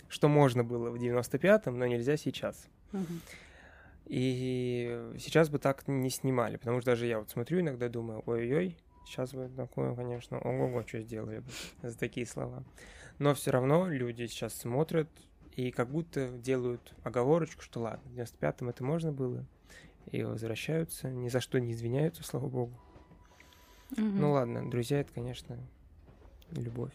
что 0.08 0.28
можно 0.28 0.64
было 0.64 0.90
в 0.90 0.96
95-м, 0.96 1.78
но 1.78 1.86
нельзя 1.86 2.18
сейчас. 2.18 2.68
Угу. 2.92 3.14
И 4.08 5.14
сейчас 5.20 5.50
бы 5.50 5.60
так 5.60 5.88
не 5.88 6.10
снимали, 6.10 6.58
потому 6.58 6.82
что 6.82 6.92
даже 6.92 7.06
я 7.06 7.20
вот 7.20 7.30
смотрю 7.30 7.60
иногда 7.60 7.90
думаю, 7.90 8.24
ой-ой-ой, 8.26 8.76
сейчас 9.06 9.34
бы 9.34 9.50
такое, 9.56 9.96
конечно, 9.96 10.40
ого-го, 10.40 10.84
что 10.88 11.00
сделали 11.00 11.40
бы 11.40 11.52
за 11.84 11.98
такие 11.98 12.26
слова. 12.26 12.64
Но 13.20 13.34
все 13.36 13.52
равно 13.52 13.88
люди 13.88 14.26
сейчас 14.28 14.56
смотрят 14.56 15.10
и 15.56 15.72
как 15.72 15.92
будто 15.92 16.30
делают 16.30 16.94
оговорочку, 17.04 17.62
что 17.62 17.82
ладно, 17.82 18.10
в 18.10 18.16
95-м 18.16 18.70
это 18.70 18.84
можно 18.84 19.12
было, 19.12 19.46
и 20.12 20.24
возвращаются, 20.24 21.10
ни 21.10 21.30
за 21.30 21.40
что 21.40 21.60
не 21.60 21.72
извиняются, 21.72 22.24
слава 22.24 22.48
богу. 22.48 22.74
Угу. 23.92 24.02
Ну 24.02 24.32
ладно, 24.32 24.70
друзья, 24.70 25.02
это, 25.02 25.14
конечно, 25.14 25.58
любовь. 26.52 26.94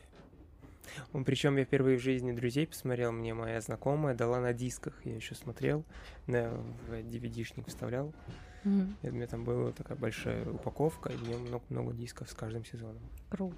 Причем 1.24 1.56
я 1.56 1.64
впервые 1.64 1.98
в 1.98 2.02
жизни 2.02 2.32
друзей 2.32 2.66
посмотрел, 2.66 3.10
мне 3.10 3.34
моя 3.34 3.60
знакомая 3.60 4.14
дала 4.14 4.40
на 4.40 4.52
дисках, 4.52 4.94
я 5.04 5.16
еще 5.16 5.34
смотрел, 5.34 5.84
на, 6.26 6.50
в 6.50 6.92
DVD-шник 6.92 7.66
вставлял. 7.68 8.12
Mm-hmm. 8.64 8.94
И 9.02 9.08
у 9.08 9.12
меня 9.12 9.26
там 9.26 9.44
была 9.44 9.72
такая 9.72 9.96
большая 9.96 10.48
упаковка, 10.48 11.10
и 11.10 11.16
в 11.16 11.28
нем 11.28 11.40
много-много 11.42 11.92
дисков 11.92 12.30
с 12.30 12.34
каждым 12.34 12.64
сезоном. 12.64 13.02
Круто. 13.28 13.56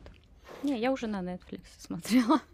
Не, 0.63 0.79
я 0.79 0.93
уже 0.93 1.07
на 1.07 1.21
Netflix 1.21 1.63
смотрела. 1.79 2.41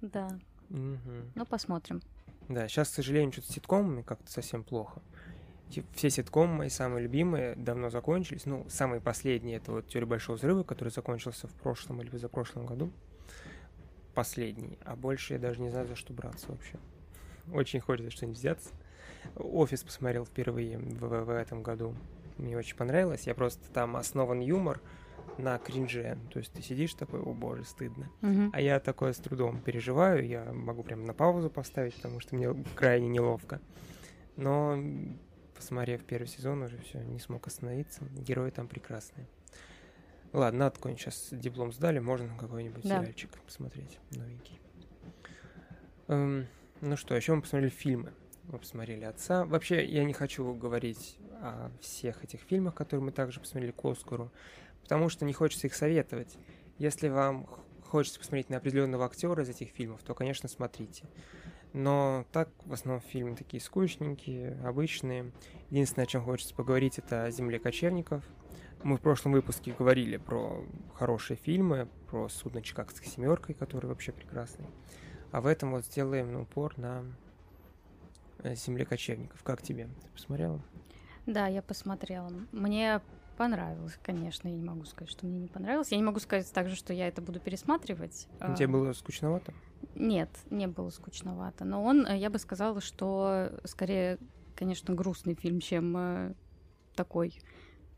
Да. 0.00 0.28
Ну, 0.68 1.44
посмотрим. 1.48 2.00
Да, 2.48 2.68
сейчас, 2.68 2.90
к 2.90 2.94
сожалению, 2.94 3.32
что-то 3.32 3.48
с 3.48 3.54
ситкомами 3.54 4.02
как-то 4.02 4.30
совсем 4.30 4.62
плохо. 4.62 5.02
Все 5.94 6.10
ситкомы 6.10 6.54
мои 6.54 6.68
самые 6.68 7.02
любимые 7.02 7.54
давно 7.56 7.90
закончились. 7.90 8.46
Ну, 8.46 8.66
самый 8.68 9.00
последний 9.00 9.52
это 9.52 9.72
вот 9.72 9.88
«Теория 9.88 10.06
большого 10.06 10.36
взрыва», 10.36 10.62
который 10.62 10.90
закончился 10.90 11.46
в 11.46 11.52
прошлом 11.52 12.00
или 12.02 12.16
за 12.16 12.28
прошлом 12.28 12.66
году 12.66 12.90
последний, 14.18 14.76
а 14.84 14.96
больше 14.96 15.34
я 15.34 15.38
даже 15.38 15.60
не 15.60 15.70
знаю, 15.70 15.86
за 15.86 15.94
что 15.94 16.12
браться 16.12 16.46
вообще. 16.48 16.76
Очень 17.52 17.78
хочется 17.78 18.10
что-нибудь 18.10 18.36
взяться. 18.36 18.70
Офис 19.36 19.84
посмотрел 19.84 20.24
впервые 20.24 20.76
в, 20.76 20.98
в, 20.98 21.24
в 21.24 21.30
этом 21.30 21.62
году. 21.62 21.94
Мне 22.36 22.56
очень 22.58 22.74
понравилось. 22.74 23.28
Я 23.28 23.36
просто 23.36 23.62
там 23.72 23.96
основан 23.96 24.40
юмор 24.40 24.80
на 25.38 25.56
кринже. 25.58 26.18
То 26.32 26.40
есть 26.40 26.52
ты 26.52 26.62
сидишь 26.62 26.94
такой, 26.94 27.20
о 27.20 27.32
боже, 27.32 27.64
стыдно. 27.64 28.10
Uh-huh. 28.20 28.50
А 28.52 28.60
я 28.60 28.80
такое 28.80 29.12
с 29.12 29.18
трудом 29.18 29.60
переживаю. 29.60 30.26
Я 30.26 30.52
могу 30.52 30.82
прям 30.82 31.04
на 31.04 31.14
паузу 31.14 31.48
поставить, 31.48 31.94
потому 31.94 32.18
что 32.18 32.34
мне 32.34 32.52
крайне 32.74 33.06
неловко. 33.06 33.60
Но 34.36 34.82
посмотрев 35.58 36.04
первый 36.04 36.26
сезон, 36.26 36.62
уже 36.62 36.78
все, 36.78 37.00
не 37.00 37.18
смог 37.18 37.46
остановиться. 37.46 38.04
Герои 38.16 38.50
там 38.50 38.68
прекрасные. 38.68 39.26
Ладно, 40.32 40.60
надо 40.60 40.76
какой-нибудь 40.76 41.00
сейчас 41.00 41.28
диплом 41.32 41.72
сдали, 41.72 41.98
можно 41.98 42.36
какой-нибудь 42.36 42.82
да. 42.82 43.00
сериальчик 43.00 43.30
посмотреть, 43.44 43.98
новенький. 44.10 44.60
Эм, 46.08 46.46
ну 46.80 46.96
что, 46.96 47.14
еще 47.14 47.34
мы 47.34 47.42
посмотрели 47.42 47.70
фильмы. 47.70 48.12
Мы 48.44 48.58
посмотрели 48.58 49.04
«Отца». 49.04 49.44
Вообще, 49.44 49.84
я 49.84 50.04
не 50.04 50.14
хочу 50.14 50.54
говорить 50.54 51.18
о 51.40 51.70
всех 51.80 52.24
этих 52.24 52.40
фильмах, 52.40 52.74
которые 52.74 53.04
мы 53.04 53.12
также 53.12 53.40
посмотрели 53.40 53.72
к 53.72 53.84
Оскару, 53.84 54.32
потому 54.82 55.08
что 55.10 55.24
не 55.24 55.34
хочется 55.34 55.66
их 55.66 55.74
советовать. 55.74 56.36
Если 56.78 57.08
вам 57.08 57.46
хочется 57.84 58.18
посмотреть 58.18 58.48
на 58.48 58.58
определенного 58.58 59.04
актера 59.04 59.42
из 59.42 59.48
этих 59.48 59.70
фильмов, 59.70 60.02
то, 60.02 60.14
конечно, 60.14 60.48
смотрите. 60.48 61.04
Но 61.72 62.24
так, 62.32 62.48
в 62.64 62.72
основном, 62.72 63.00
фильмы 63.02 63.36
такие 63.36 63.60
скучненькие, 63.60 64.58
обычные. 64.64 65.32
Единственное, 65.70 66.04
о 66.04 66.08
чем 66.08 66.24
хочется 66.24 66.54
поговорить, 66.54 66.98
это 66.98 67.24
о 67.24 67.30
«Земле 67.30 67.58
кочевников», 67.58 68.24
мы 68.84 68.96
в 68.96 69.00
прошлом 69.00 69.32
выпуске 69.32 69.74
говорили 69.76 70.18
про 70.18 70.64
хорошие 70.94 71.36
фильмы, 71.36 71.88
про 72.08 72.28
судно 72.28 72.62
Чикагской 72.62 73.08
семеркой, 73.08 73.54
который 73.54 73.86
вообще 73.86 74.12
прекрасный. 74.12 74.66
А 75.32 75.40
в 75.40 75.46
этом 75.46 75.72
вот 75.72 75.84
сделаем 75.84 76.40
упор 76.40 76.78
на 76.78 77.04
э, 78.38 78.54
земле 78.54 78.84
кочевников. 78.84 79.42
Как 79.42 79.62
тебе? 79.62 79.88
Ты 80.04 80.10
посмотрела? 80.10 80.62
Да, 81.26 81.48
я 81.48 81.60
посмотрела. 81.60 82.32
Мне 82.52 83.00
понравилось, 83.38 83.96
конечно. 84.02 84.48
Я 84.48 84.56
не 84.56 84.64
могу 84.64 84.84
сказать, 84.84 85.10
что 85.10 85.24
мне 85.24 85.38
не 85.38 85.46
понравилось. 85.46 85.92
Я 85.92 85.96
не 85.96 86.02
могу 86.02 86.18
сказать 86.18 86.52
также, 86.52 86.74
что 86.74 86.92
я 86.92 87.06
это 87.06 87.22
буду 87.22 87.38
пересматривать. 87.38 88.26
А 88.40 88.52
тебе 88.54 88.66
было 88.66 88.92
скучновато? 88.92 89.54
Нет, 89.94 90.28
не 90.50 90.66
было 90.66 90.90
скучновато. 90.90 91.64
Но 91.64 91.84
он, 91.84 92.04
э, 92.04 92.18
я 92.18 92.30
бы 92.30 92.38
сказала, 92.40 92.80
что 92.80 93.52
скорее, 93.64 94.18
конечно, 94.56 94.92
грустный 94.92 95.34
фильм, 95.34 95.60
чем 95.60 95.96
э, 95.96 96.34
такой 96.96 97.40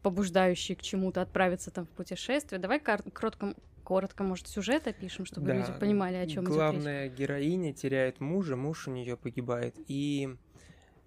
побуждающий 0.03 0.75
к 0.75 0.83
чему-то 0.83 1.23
отправиться 1.23 1.71
там 1.71 1.87
в 1.87 1.91
путешествие. 1.91 2.61
Давай 2.61 2.79
коротко, 2.79 3.55
коротко, 3.83 4.23
может, 4.23 4.47
сюжет 4.47 4.87
опишем, 4.87 5.25
чтобы 5.25 5.47
да. 5.47 5.55
люди 5.55 5.73
понимали, 5.81 6.17
о 6.17 6.27
чем 6.27 6.45
Главная 6.45 7.09
героиня 7.09 7.73
теряет 7.73 8.21
мужа, 8.21 8.57
муж 8.57 8.89
у 8.89 8.91
нее 8.91 9.17
погибает, 9.17 9.75
и 9.89 10.37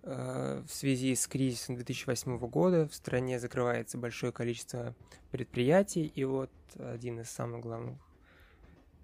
в 0.03 0.67
связи 0.67 1.15
с 1.15 1.27
кризисом 1.27 1.75
2008 1.75 2.37
года 2.37 2.87
в 2.87 2.93
стране 2.93 3.39
закрывается 3.39 3.97
большое 3.97 4.31
количество 4.31 4.95
предприятий, 5.31 6.05
и 6.05 6.25
вот 6.25 6.51
один 6.77 7.21
из 7.21 7.29
самых 7.29 7.61
главных 7.61 7.97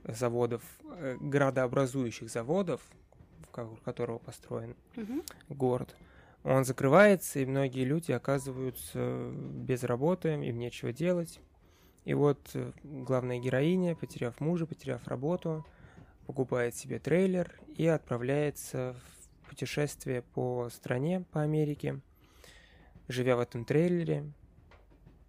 заводов, 0.04 0.62
э, 0.98 1.18
градообразующих 1.20 2.30
заводов, 2.30 2.82
в 3.54 3.82
которого 3.84 4.20
построен 4.20 4.76
угу. 4.96 5.24
город– 5.50 5.96
он 6.44 6.64
закрывается, 6.64 7.40
и 7.40 7.46
многие 7.46 7.84
люди 7.84 8.12
оказываются 8.12 9.32
без 9.34 9.84
работы, 9.84 10.30
им 10.30 10.58
нечего 10.58 10.94
делать. 10.94 11.40
И 12.06 12.14
вот 12.14 12.40
э, 12.54 12.72
главная 12.84 13.40
героиня, 13.40 13.96
потеряв 13.96 14.40
мужа, 14.40 14.66
потеряв 14.66 15.06
работу, 15.08 15.66
покупает 16.26 16.76
себе 16.76 17.00
трейлер 17.00 17.60
и 17.76 17.86
отправляется 17.88 18.96
в 19.19 19.19
путешествие 19.50 20.22
по 20.22 20.70
стране, 20.70 21.26
по 21.32 21.42
Америке, 21.42 22.00
живя 23.08 23.36
в 23.36 23.40
этом 23.40 23.66
трейлере. 23.66 24.32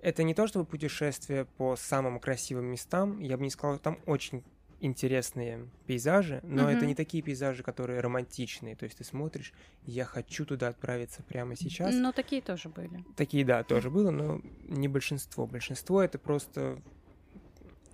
Это 0.00 0.22
не 0.22 0.35
то 0.35 0.46
чтобы 0.46 0.64
путешествие 0.64 1.44
по 1.44 1.76
самым 1.76 2.20
красивым 2.20 2.66
местам, 2.66 3.20
я 3.20 3.37
бы 3.37 3.42
не 3.42 3.50
сказал, 3.50 3.78
там 3.78 3.98
очень 4.06 4.44
интересные 4.80 5.68
пейзажи, 5.87 6.40
но 6.42 6.70
mm-hmm. 6.70 6.76
это 6.76 6.87
не 6.87 6.94
такие 6.94 7.22
пейзажи, 7.22 7.62
которые 7.62 8.00
романтичные. 8.00 8.76
То 8.76 8.85
есть 8.85 8.96
ты 8.98 9.04
смотришь, 9.04 9.52
я 9.85 10.04
хочу 10.04 10.46
туда 10.46 10.68
отправиться 10.68 11.22
прямо 11.22 11.54
сейчас. 11.54 11.94
Но 11.94 12.12
такие 12.12 12.40
тоже 12.40 12.70
были. 12.70 13.04
Такие, 13.16 13.44
да, 13.44 13.62
тоже 13.62 13.90
было, 13.90 14.11
но 14.11 14.40
не 14.62 14.88
большинство. 14.88 15.46
Большинство 15.46 16.02
это 16.02 16.18
просто 16.18 16.80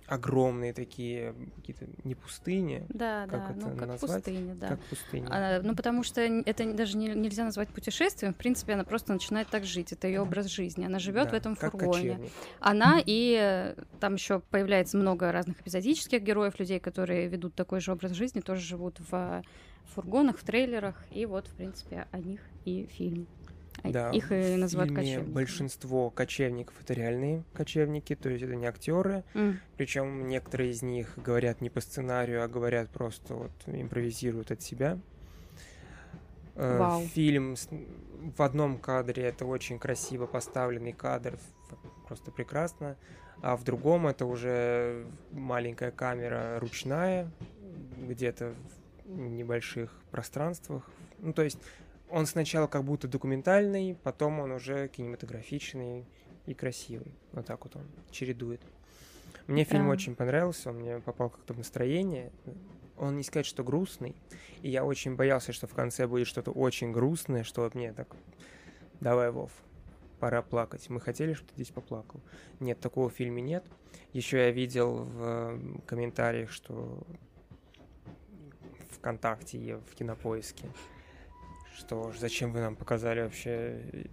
огромные 0.07 0.73
такие 0.73 1.35
какие-то 1.55 1.85
не 2.03 2.15
пустыни. 2.15 2.85
Да, 2.89 3.27
как 3.27 3.47
да, 3.47 3.51
это 3.51 3.67
ну 3.67 3.77
как 3.77 3.87
назвать? 3.87 4.23
пустыня, 4.23 4.55
да. 4.55 4.67
Как 4.69 4.79
пустыня. 4.85 5.27
А, 5.29 5.61
ну 5.61 5.75
потому 5.75 6.03
что 6.03 6.21
это 6.21 6.73
даже 6.73 6.97
не, 6.97 7.09
нельзя 7.09 7.43
назвать 7.43 7.69
путешествием. 7.69 8.33
В 8.33 8.37
принципе, 8.37 8.73
она 8.73 8.85
просто 8.85 9.11
начинает 9.11 9.49
так 9.49 9.65
жить. 9.65 9.91
Это 9.91 10.07
ее 10.07 10.21
образ 10.21 10.47
жизни. 10.47 10.85
Она 10.85 10.99
живет 10.99 11.25
да, 11.25 11.31
в 11.31 11.33
этом 11.33 11.55
фургоне. 11.55 11.91
Кочевник. 11.91 12.31
Она 12.59 13.01
и 13.05 13.75
там 13.99 14.15
еще 14.15 14.39
появляется 14.39 14.97
много 14.97 15.31
разных 15.31 15.59
эпизодических 15.61 16.21
героев, 16.21 16.57
людей, 16.59 16.79
которые 16.79 17.27
ведут 17.27 17.55
такой 17.55 17.81
же 17.81 17.91
образ 17.91 18.13
жизни, 18.13 18.39
тоже 18.39 18.61
живут 18.61 18.99
в 19.11 19.43
фургонах, 19.93 20.37
в 20.37 20.43
трейлерах. 20.43 20.95
И 21.11 21.25
вот, 21.25 21.47
в 21.47 21.55
принципе, 21.55 22.07
о 22.11 22.19
них 22.19 22.39
и 22.65 22.85
фильм. 22.85 23.27
Да, 23.83 24.09
Их 24.11 24.31
и 24.31 24.55
называют 24.55 24.93
кочевниками. 24.93 25.31
Большинство 25.31 26.09
кочевников 26.09 26.75
это 26.81 26.93
реальные 26.93 27.43
кочевники, 27.53 28.15
то 28.15 28.29
есть 28.29 28.43
это 28.43 28.55
не 28.55 28.65
актеры. 28.65 29.23
Mm. 29.33 29.55
Причем 29.77 30.27
некоторые 30.27 30.71
из 30.71 30.81
них 30.81 31.13
говорят 31.17 31.61
не 31.61 31.69
по 31.69 31.79
сценарию, 31.81 32.43
а 32.43 32.47
говорят 32.47 32.89
просто 32.89 33.33
вот 33.35 33.51
импровизируют 33.67 34.51
от 34.51 34.61
себя. 34.61 34.99
Э, 36.55 36.77
Вау. 36.79 37.03
Фильм 37.03 37.55
в 38.35 38.41
одном 38.41 38.77
кадре 38.79 39.23
это 39.23 39.45
очень 39.45 39.79
красиво 39.79 40.25
поставленный 40.25 40.93
кадр, 40.93 41.37
просто 42.07 42.31
прекрасно, 42.31 42.97
а 43.41 43.55
в 43.55 43.63
другом 43.63 44.07
это 44.07 44.25
уже 44.25 45.05
маленькая 45.31 45.91
камера 45.91 46.59
ручная, 46.59 47.31
где-то 47.97 48.53
в 49.05 49.17
небольших 49.17 49.91
пространствах. 50.11 50.89
Ну, 51.19 51.33
то 51.33 51.43
есть 51.43 51.59
он 52.09 52.25
сначала 52.25 52.67
как 52.67 52.83
будто 52.83 53.07
документальный, 53.07 53.97
потом 54.03 54.39
он 54.39 54.51
уже 54.51 54.87
кинематографичный 54.87 56.05
и 56.45 56.53
красивый. 56.53 57.13
Вот 57.33 57.45
так 57.45 57.63
вот 57.63 57.75
он 57.75 57.83
чередует. 58.11 58.61
Мне 59.47 59.63
фильм 59.63 59.89
очень 59.89 60.15
понравился, 60.15 60.69
он 60.69 60.77
мне 60.77 60.99
попал 60.99 61.29
как-то 61.29 61.53
в 61.53 61.57
настроение. 61.57 62.31
он 62.97 63.15
не 63.15 63.23
сказать, 63.23 63.45
что 63.45 63.63
грустный, 63.63 64.15
и 64.61 64.69
я 64.69 64.83
очень 64.83 65.15
боялся, 65.15 65.53
что 65.53 65.67
в 65.67 65.73
конце 65.73 66.07
будет 66.07 66.27
что-то 66.27 66.51
очень 66.51 66.91
грустное, 66.91 67.43
что 67.43 67.61
вот 67.61 67.75
мне 67.75 67.93
так, 67.93 68.15
давай, 68.99 69.31
Вов, 69.31 69.51
пора 70.19 70.41
плакать. 70.41 70.89
Мы 70.89 70.99
хотели, 70.99 71.33
чтобы 71.33 71.49
ты 71.49 71.55
здесь 71.55 71.69
поплакал. 71.69 72.21
Нет, 72.59 72.79
такого 72.79 73.09
в 73.09 73.13
фильме 73.13 73.41
нет. 73.41 73.63
Еще 74.13 74.37
я 74.37 74.51
видел 74.51 75.03
в 75.03 75.81
комментариях, 75.85 76.51
что 76.51 77.03
ВКонтакте 78.91 79.57
и 79.57 79.73
в 79.73 79.95
Кинопоиске, 79.95 80.65
что 81.77 82.11
зачем 82.17 82.51
вы 82.51 82.59
нам 82.59 82.75
показали 82.75 83.21
вообще 83.21 84.09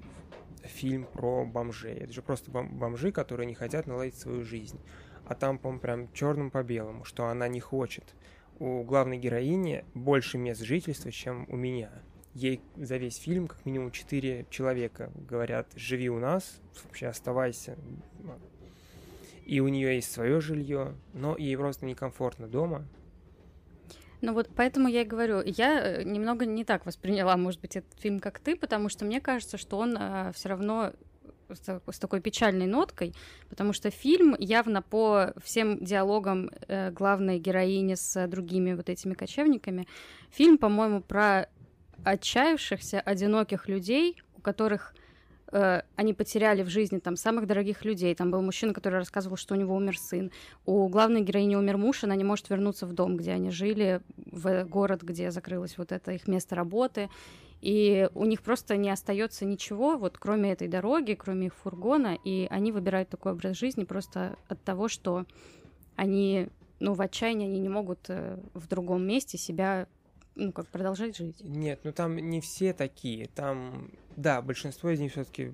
фильм 0.62 1.06
про 1.06 1.44
бомжей. 1.44 1.94
Это 1.94 2.12
же 2.12 2.22
просто 2.22 2.50
бомжи, 2.50 3.10
которые 3.10 3.46
не 3.46 3.54
хотят 3.54 3.86
наладить 3.86 4.16
свою 4.16 4.44
жизнь. 4.44 4.78
А 5.26 5.34
там, 5.34 5.58
по 5.58 5.72
прям 5.78 6.12
черным 6.12 6.50
по 6.50 6.62
белому, 6.62 7.04
что 7.04 7.26
она 7.26 7.48
не 7.48 7.60
хочет. 7.60 8.14
У 8.58 8.82
главной 8.82 9.16
героини 9.16 9.84
больше 9.94 10.36
мест 10.36 10.60
жительства, 10.60 11.10
чем 11.10 11.46
у 11.48 11.56
меня. 11.56 11.90
Ей 12.34 12.60
за 12.76 12.98
весь 12.98 13.16
фильм 13.16 13.46
как 13.46 13.64
минимум 13.64 13.90
четыре 13.90 14.46
человека 14.50 15.10
говорят, 15.14 15.68
живи 15.74 16.10
у 16.10 16.18
нас, 16.18 16.60
вообще 16.84 17.06
оставайся. 17.06 17.78
И 19.46 19.60
у 19.60 19.68
нее 19.68 19.94
есть 19.94 20.10
свое 20.10 20.40
жилье, 20.40 20.94
но 21.12 21.36
ей 21.36 21.56
просто 21.56 21.86
некомфортно 21.86 22.46
дома, 22.46 22.86
ну 24.20 24.32
вот 24.32 24.50
поэтому 24.54 24.88
я 24.88 25.02
и 25.02 25.04
говорю, 25.04 25.42
я 25.44 25.80
э, 25.80 26.02
немного 26.04 26.46
не 26.46 26.64
так 26.64 26.86
восприняла, 26.86 27.36
может 27.36 27.60
быть, 27.60 27.76
этот 27.76 27.98
фильм, 27.98 28.20
как 28.20 28.38
ты, 28.38 28.56
потому 28.56 28.88
что 28.88 29.04
мне 29.04 29.20
кажется, 29.20 29.58
что 29.58 29.78
он 29.78 29.96
э, 29.98 30.32
все 30.34 30.48
равно 30.48 30.92
с, 31.50 31.98
такой 31.98 32.20
печальной 32.20 32.66
ноткой, 32.66 33.14
потому 33.48 33.72
что 33.72 33.90
фильм 33.90 34.34
явно 34.38 34.82
по 34.82 35.34
всем 35.42 35.84
диалогам 35.84 36.50
э, 36.68 36.90
главной 36.90 37.38
героини 37.38 37.94
с 37.94 38.26
другими 38.26 38.74
вот 38.74 38.88
этими 38.88 39.14
кочевниками, 39.14 39.86
фильм, 40.30 40.58
по-моему, 40.58 41.00
про 41.00 41.48
отчаявшихся, 42.04 43.00
одиноких 43.00 43.68
людей, 43.68 44.22
у 44.36 44.40
которых 44.40 44.94
э, 45.54 45.82
они 45.96 46.12
потеряли 46.12 46.62
в 46.62 46.68
жизни 46.68 46.98
там 46.98 47.16
самых 47.16 47.46
дорогих 47.46 47.84
людей. 47.84 48.14
Там 48.14 48.30
был 48.30 48.42
мужчина, 48.42 48.74
который 48.74 48.98
рассказывал, 48.98 49.36
что 49.36 49.54
у 49.54 49.56
него 49.56 49.74
умер 49.74 49.98
сын. 49.98 50.30
У 50.66 50.88
главной 50.88 51.22
героини 51.22 51.56
умер 51.56 51.78
муж, 51.78 52.04
она 52.04 52.16
не 52.16 52.24
может 52.24 52.50
вернуться 52.50 52.86
в 52.86 52.92
дом, 52.92 53.16
где 53.16 53.32
они 53.32 53.50
жили, 53.50 54.02
в 54.16 54.64
город, 54.64 55.02
где 55.02 55.30
закрылось 55.30 55.78
вот 55.78 55.92
это 55.92 56.12
их 56.12 56.28
место 56.28 56.54
работы. 56.54 57.08
И 57.60 58.10
у 58.14 58.26
них 58.26 58.42
просто 58.42 58.76
не 58.76 58.90
остается 58.90 59.46
ничего, 59.46 59.96
вот 59.96 60.18
кроме 60.18 60.52
этой 60.52 60.68
дороги, 60.68 61.14
кроме 61.14 61.46
их 61.46 61.54
фургона, 61.54 62.18
и 62.22 62.46
они 62.50 62.72
выбирают 62.72 63.08
такой 63.08 63.32
образ 63.32 63.56
жизни 63.56 63.84
просто 63.84 64.36
от 64.48 64.62
того, 64.64 64.88
что 64.88 65.24
они, 65.96 66.48
ну, 66.80 66.92
в 66.92 67.00
отчаянии 67.00 67.46
они 67.46 67.60
не 67.60 67.70
могут 67.70 68.00
э, 68.08 68.38
в 68.52 68.68
другом 68.68 69.06
месте 69.06 69.38
себя 69.38 69.86
ну, 70.36 70.52
как 70.52 70.66
продолжать 70.68 71.16
жить. 71.16 71.36
Нет, 71.42 71.80
ну 71.84 71.92
там 71.92 72.16
не 72.16 72.40
все 72.40 72.72
такие. 72.72 73.28
Там, 73.28 73.90
да, 74.16 74.42
большинство 74.42 74.90
из 74.90 75.00
них 75.00 75.12
все-таки 75.12 75.52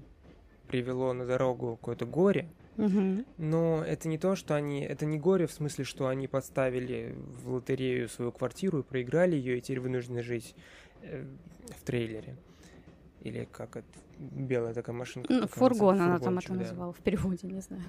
привело 0.69 1.12
на 1.12 1.27
дорогу 1.27 1.77
какое-то 1.77 2.07
горе. 2.07 2.49
Угу. 2.77 3.25
Но 3.38 3.85
это 3.85 4.09
не 4.09 4.19
то, 4.19 4.37
что 4.37 4.55
они... 4.55 4.83
Это 4.83 5.05
не 5.05 5.19
горе 5.19 5.47
в 5.47 5.53
смысле, 5.53 5.85
что 5.85 6.07
они 6.09 6.29
подставили 6.29 7.14
в 7.16 7.53
лотерею 7.53 8.09
свою 8.09 8.33
квартиру 8.33 8.81
и 8.81 8.83
проиграли 8.83 9.37
ее, 9.37 9.59
и 9.59 9.61
теперь 9.61 9.81
вынуждены 9.81 10.23
жить 10.23 10.55
э, 11.03 11.27
в 11.77 11.83
трейлере. 11.83 12.37
Или 13.21 13.47
как 13.51 13.77
это... 13.77 13.88
Белая 14.19 14.75
такая 14.75 14.95
машинка. 14.95 15.33
Ну, 15.33 15.47
фургон 15.47 15.99
она 15.99 16.19
там 16.19 16.38
это 16.38 16.53
да. 16.53 16.61
называла 16.61 16.93
в 16.93 16.99
переводе, 16.99 17.49
не 17.49 17.61
знаю. 17.61 17.83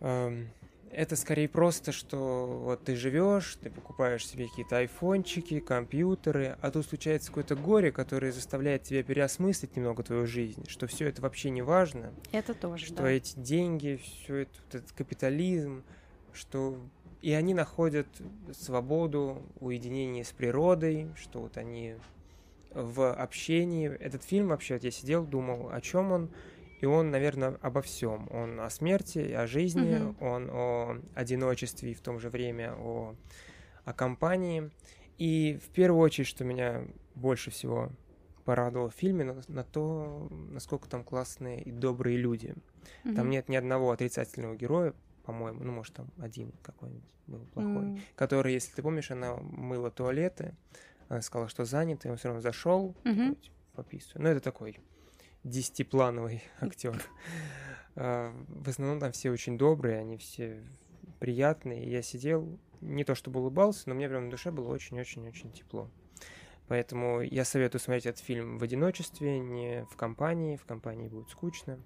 Эм, 0.00 0.48
это 0.92 1.16
скорее 1.16 1.48
просто, 1.48 1.92
что 1.92 2.46
вот 2.64 2.84
ты 2.84 2.96
живешь, 2.96 3.56
ты 3.60 3.70
покупаешь 3.70 4.26
себе 4.26 4.46
какие-то 4.48 4.78
айфончики, 4.78 5.60
компьютеры, 5.60 6.56
а 6.60 6.70
тут 6.70 6.86
случается 6.86 7.28
какое-то 7.28 7.56
горе, 7.56 7.92
которое 7.92 8.32
заставляет 8.32 8.84
тебя 8.84 9.02
переосмыслить 9.02 9.76
немного 9.76 10.02
твою 10.02 10.26
жизнь, 10.26 10.64
что 10.68 10.86
все 10.86 11.08
это 11.08 11.22
вообще 11.22 11.50
не 11.50 11.62
важно. 11.62 12.12
Это 12.32 12.54
тоже, 12.54 12.86
Что 12.86 13.02
да. 13.02 13.10
эти 13.10 13.38
деньги, 13.38 14.00
все 14.02 14.36
это, 14.36 14.52
вот 14.64 14.74
этот 14.74 14.92
капитализм, 14.92 15.82
что 16.32 16.78
и 17.20 17.32
они 17.32 17.52
находят 17.52 18.06
свободу, 18.52 19.42
уединение 19.60 20.24
с 20.24 20.30
природой, 20.30 21.08
что 21.16 21.40
вот 21.40 21.56
они 21.56 21.96
в 22.72 23.12
общении. 23.12 23.88
Этот 23.88 24.22
фильм 24.22 24.48
вообще, 24.48 24.74
вот 24.74 24.84
я 24.84 24.90
сидел, 24.90 25.24
думал, 25.24 25.70
о 25.72 25.80
чем 25.80 26.12
он, 26.12 26.30
и 26.80 26.86
он, 26.86 27.10
наверное, 27.10 27.58
обо 27.60 27.82
всем. 27.82 28.28
Он 28.30 28.60
о 28.60 28.70
смерти, 28.70 29.32
о 29.32 29.46
жизни, 29.46 29.98
mm 29.98 30.16
он 30.20 30.50
о 30.50 31.00
одиночестве 31.14 31.92
и 31.92 31.94
в 31.94 32.00
то 32.00 32.18
же 32.18 32.30
время 32.30 32.74
о, 32.74 33.14
о 33.84 33.92
компании. 33.92 34.70
И 35.18 35.58
в 35.64 35.70
первую 35.70 36.00
очередь, 36.00 36.28
что 36.28 36.44
меня 36.44 36.84
больше 37.14 37.50
всего 37.50 37.90
порадовало 38.44 38.90
в 38.90 38.94
фильме, 38.94 39.24
на, 39.24 39.42
на 39.48 39.64
то, 39.64 40.28
насколько 40.30 40.88
там 40.88 41.04
классные 41.04 41.62
и 41.62 41.70
добрые 41.70 42.16
люди. 42.16 42.54
mm 43.04 43.14
Там 43.14 43.30
нет 43.30 43.48
ни 43.48 43.56
одного 43.56 43.90
отрицательного 43.90 44.54
героя, 44.54 44.94
по-моему, 45.24 45.62
ну, 45.62 45.72
может, 45.72 45.94
там 45.94 46.08
один 46.18 46.52
какой-нибудь 46.62 47.02
был 47.26 47.40
плохой, 47.52 47.84
mm 47.84 48.00
который, 48.14 48.54
если 48.54 48.74
ты 48.74 48.82
помнишь, 48.82 49.10
она 49.10 49.36
мыла 49.36 49.90
туалеты, 49.90 50.54
она 51.08 51.22
сказала, 51.22 51.48
что 51.48 51.64
занят, 51.64 52.04
и 52.04 52.08
он 52.08 52.16
все 52.16 52.28
равно 52.28 52.40
зашел, 52.40 52.94
mm-hmm. 53.04 53.36
пописываю. 53.74 54.22
Ну, 54.22 54.28
это 54.28 54.40
такой 54.40 54.78
десятиплановый 55.48 56.42
актер. 56.60 57.02
А, 57.96 58.32
в 58.48 58.68
основном 58.68 59.00
там 59.00 59.12
все 59.12 59.30
очень 59.30 59.58
добрые, 59.58 59.98
они 59.98 60.16
все 60.16 60.62
приятные. 61.18 61.90
Я 61.90 62.02
сидел, 62.02 62.58
не 62.80 63.04
то 63.04 63.14
чтобы 63.14 63.40
улыбался, 63.40 63.88
но 63.88 63.94
мне 63.94 64.08
прям 64.08 64.26
на 64.26 64.30
душе 64.30 64.50
было 64.50 64.68
очень-очень-очень 64.68 65.52
тепло. 65.52 65.90
Поэтому 66.68 67.22
я 67.22 67.44
советую 67.44 67.80
смотреть 67.80 68.06
этот 68.06 68.22
фильм 68.22 68.58
в 68.58 68.62
одиночестве, 68.62 69.38
не 69.38 69.86
в 69.90 69.96
компании. 69.96 70.56
В 70.56 70.66
компании 70.66 71.08
будет 71.08 71.30
скучно. 71.30 71.78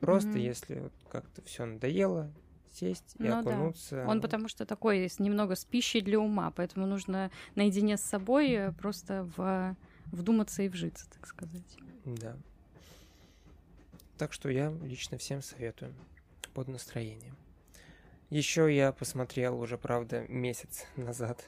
Просто 0.00 0.30
mm-hmm. 0.30 0.40
если 0.40 0.90
как-то 1.08 1.42
все 1.42 1.64
надоело, 1.64 2.30
сесть 2.72 3.16
и 3.18 3.24
ну, 3.24 3.40
окунуться. 3.40 3.96
Да. 3.96 4.08
Он 4.08 4.20
потому 4.20 4.48
что 4.48 4.64
такой 4.66 5.10
немного 5.18 5.54
с 5.54 5.64
пищей 5.64 6.00
для 6.00 6.20
ума, 6.20 6.50
поэтому 6.50 6.86
нужно 6.86 7.30
наедине 7.54 7.96
с 7.96 8.02
собой 8.02 8.72
просто 8.78 9.28
в... 9.36 9.76
вдуматься 10.06 10.62
и 10.62 10.68
вжиться, 10.68 11.08
так 11.10 11.26
сказать. 11.26 11.76
Да. 12.04 12.36
Так 14.20 14.34
что 14.34 14.50
я 14.50 14.70
лично 14.82 15.16
всем 15.16 15.40
советую 15.40 15.94
под 16.52 16.68
настроение. 16.68 17.34
Еще 18.28 18.68
я 18.76 18.92
посмотрел 18.92 19.58
уже, 19.58 19.78
правда, 19.78 20.26
месяц 20.28 20.84
назад 20.96 21.42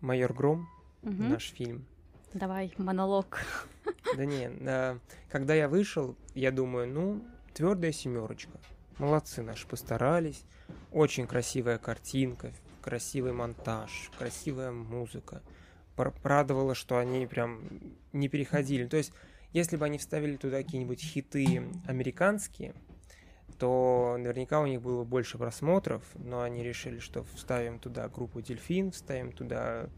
«Майор 0.00 0.32
Гром», 0.32 0.68
угу. 1.02 1.20
наш 1.20 1.50
фильм. 1.50 1.84
Давай, 2.32 2.72
монолог. 2.78 3.40
Да 4.16 4.24
не, 4.24 4.52
когда 5.30 5.54
я 5.54 5.68
вышел, 5.68 6.16
я 6.36 6.52
думаю, 6.52 6.86
ну, 6.86 7.24
твердая 7.54 7.90
семерочка. 7.90 8.52
Молодцы 8.98 9.42
наши, 9.42 9.66
постарались. 9.66 10.44
Очень 10.92 11.26
красивая 11.26 11.78
картинка, 11.78 12.52
красивый 12.82 13.32
монтаж, 13.32 14.12
красивая 14.16 14.70
музыка. 14.70 15.42
Порадовало, 15.96 16.76
что 16.76 16.98
они 16.98 17.26
прям 17.26 17.68
не 18.12 18.28
переходили. 18.28 18.86
То 18.86 18.96
есть 18.96 19.12
если 19.52 19.76
бы 19.76 19.84
они 19.84 19.98
вставили 19.98 20.36
туда 20.36 20.62
какие-нибудь 20.62 21.00
хиты 21.00 21.62
американские, 21.86 22.74
то 23.58 24.16
наверняка 24.18 24.60
у 24.60 24.66
них 24.66 24.82
было 24.82 25.04
больше 25.04 25.38
просмотров, 25.38 26.02
но 26.14 26.42
они 26.42 26.62
решили, 26.62 26.98
что 26.98 27.24
вставим 27.34 27.78
туда 27.78 28.08
группу 28.08 28.40
Дельфин, 28.40 28.90
вставим 28.90 29.32
туда 29.32 29.88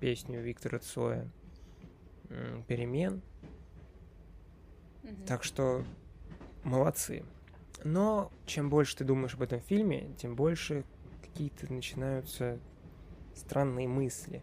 песню 0.00 0.40
Виктора 0.40 0.78
Цоя 0.78 1.28
«Перемен». 2.66 3.22
Mm-hmm. 5.02 5.26
Так 5.26 5.44
что 5.44 5.84
молодцы. 6.62 7.24
Но 7.84 8.30
чем 8.46 8.70
больше 8.70 8.96
ты 8.96 9.04
думаешь 9.04 9.34
об 9.34 9.42
этом 9.42 9.60
фильме, 9.60 10.14
тем 10.16 10.36
больше 10.36 10.84
какие-то 11.22 11.72
начинаются 11.72 12.58
странные 13.34 13.88
мысли. 13.88 14.42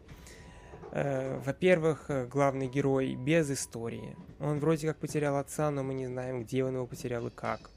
Э, 0.92 1.40
во-первых, 1.46 2.06
э, 2.10 2.26
главный 2.26 2.68
герой 2.68 3.16
без 3.16 3.52
истории. 3.52 4.16
Он 4.40 4.60
вроде 4.60 4.88
как 4.88 4.98
потерял 4.98 5.38
отца, 5.38 5.70
но 5.70 5.84
мы 5.84 5.94
не 5.94 6.08
знаем, 6.08 6.44
где 6.44 6.64
он 6.64 6.76
его 6.76 6.88
потерял 6.88 7.28
и 7.28 7.30
как. 7.30 7.70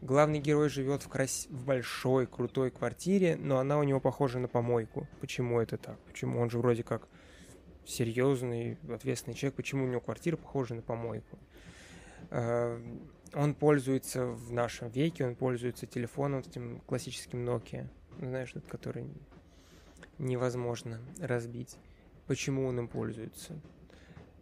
Главный 0.00 0.40
герой 0.40 0.68
живет 0.68 1.02
в, 1.02 1.08
крас... 1.08 1.46
в 1.48 1.64
большой, 1.64 2.26
крутой 2.26 2.70
квартире, 2.70 3.36
но 3.36 3.58
она 3.58 3.78
у 3.78 3.84
него 3.84 4.00
похожа 4.00 4.40
на 4.40 4.48
помойку. 4.48 5.06
Почему 5.20 5.60
это 5.60 5.76
так? 5.76 5.98
Почему 6.00 6.40
он 6.40 6.50
же 6.50 6.58
вроде 6.58 6.82
как 6.82 7.08
серьезный, 7.84 8.78
ответственный 8.92 9.34
человек, 9.34 9.54
почему 9.54 9.84
у 9.84 9.88
него 9.88 10.00
квартира 10.00 10.36
похожа 10.36 10.74
на 10.74 10.82
помойку? 10.82 11.38
Э, 12.30 12.80
он 13.32 13.54
пользуется 13.54 14.26
в 14.26 14.52
нашем 14.52 14.88
веке, 14.88 15.24
он 15.24 15.36
пользуется 15.36 15.86
телефоном, 15.86 16.40
этим 16.40 16.80
классическим 16.86 17.48
Nokia, 17.48 17.86
знаешь, 18.18 18.52
который 18.68 19.06
невозможно 20.18 21.00
разбить 21.20 21.76
почему 22.30 22.64
он 22.66 22.78
им 22.78 22.86
пользуется. 22.86 23.60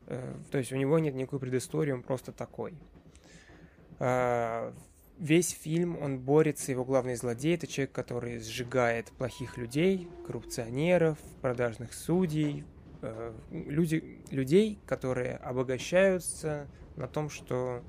Э, 0.08 0.34
то 0.50 0.58
есть 0.58 0.72
у 0.72 0.76
него 0.76 0.98
нет 0.98 1.14
никакой 1.14 1.38
предыстории, 1.38 1.92
он 1.92 2.02
просто 2.02 2.32
такой. 2.32 2.74
А, 3.98 4.74
весь 5.18 5.52
фильм 5.52 5.96
он 5.96 6.18
борется, 6.18 6.70
его 6.70 6.84
главный 6.84 7.14
злодей 7.14 7.54
это 7.54 7.66
человек, 7.66 7.92
который 7.92 8.40
сжигает 8.40 9.10
плохих 9.12 9.56
людей, 9.56 10.06
коррупционеров, 10.26 11.16
продажных 11.40 11.94
судей, 11.94 12.64
э, 13.00 13.32
люди, 13.50 14.20
людей, 14.30 14.78
которые 14.84 15.36
обогащаются 15.36 16.66
на 16.96 17.08
том, 17.08 17.30
что 17.30 17.82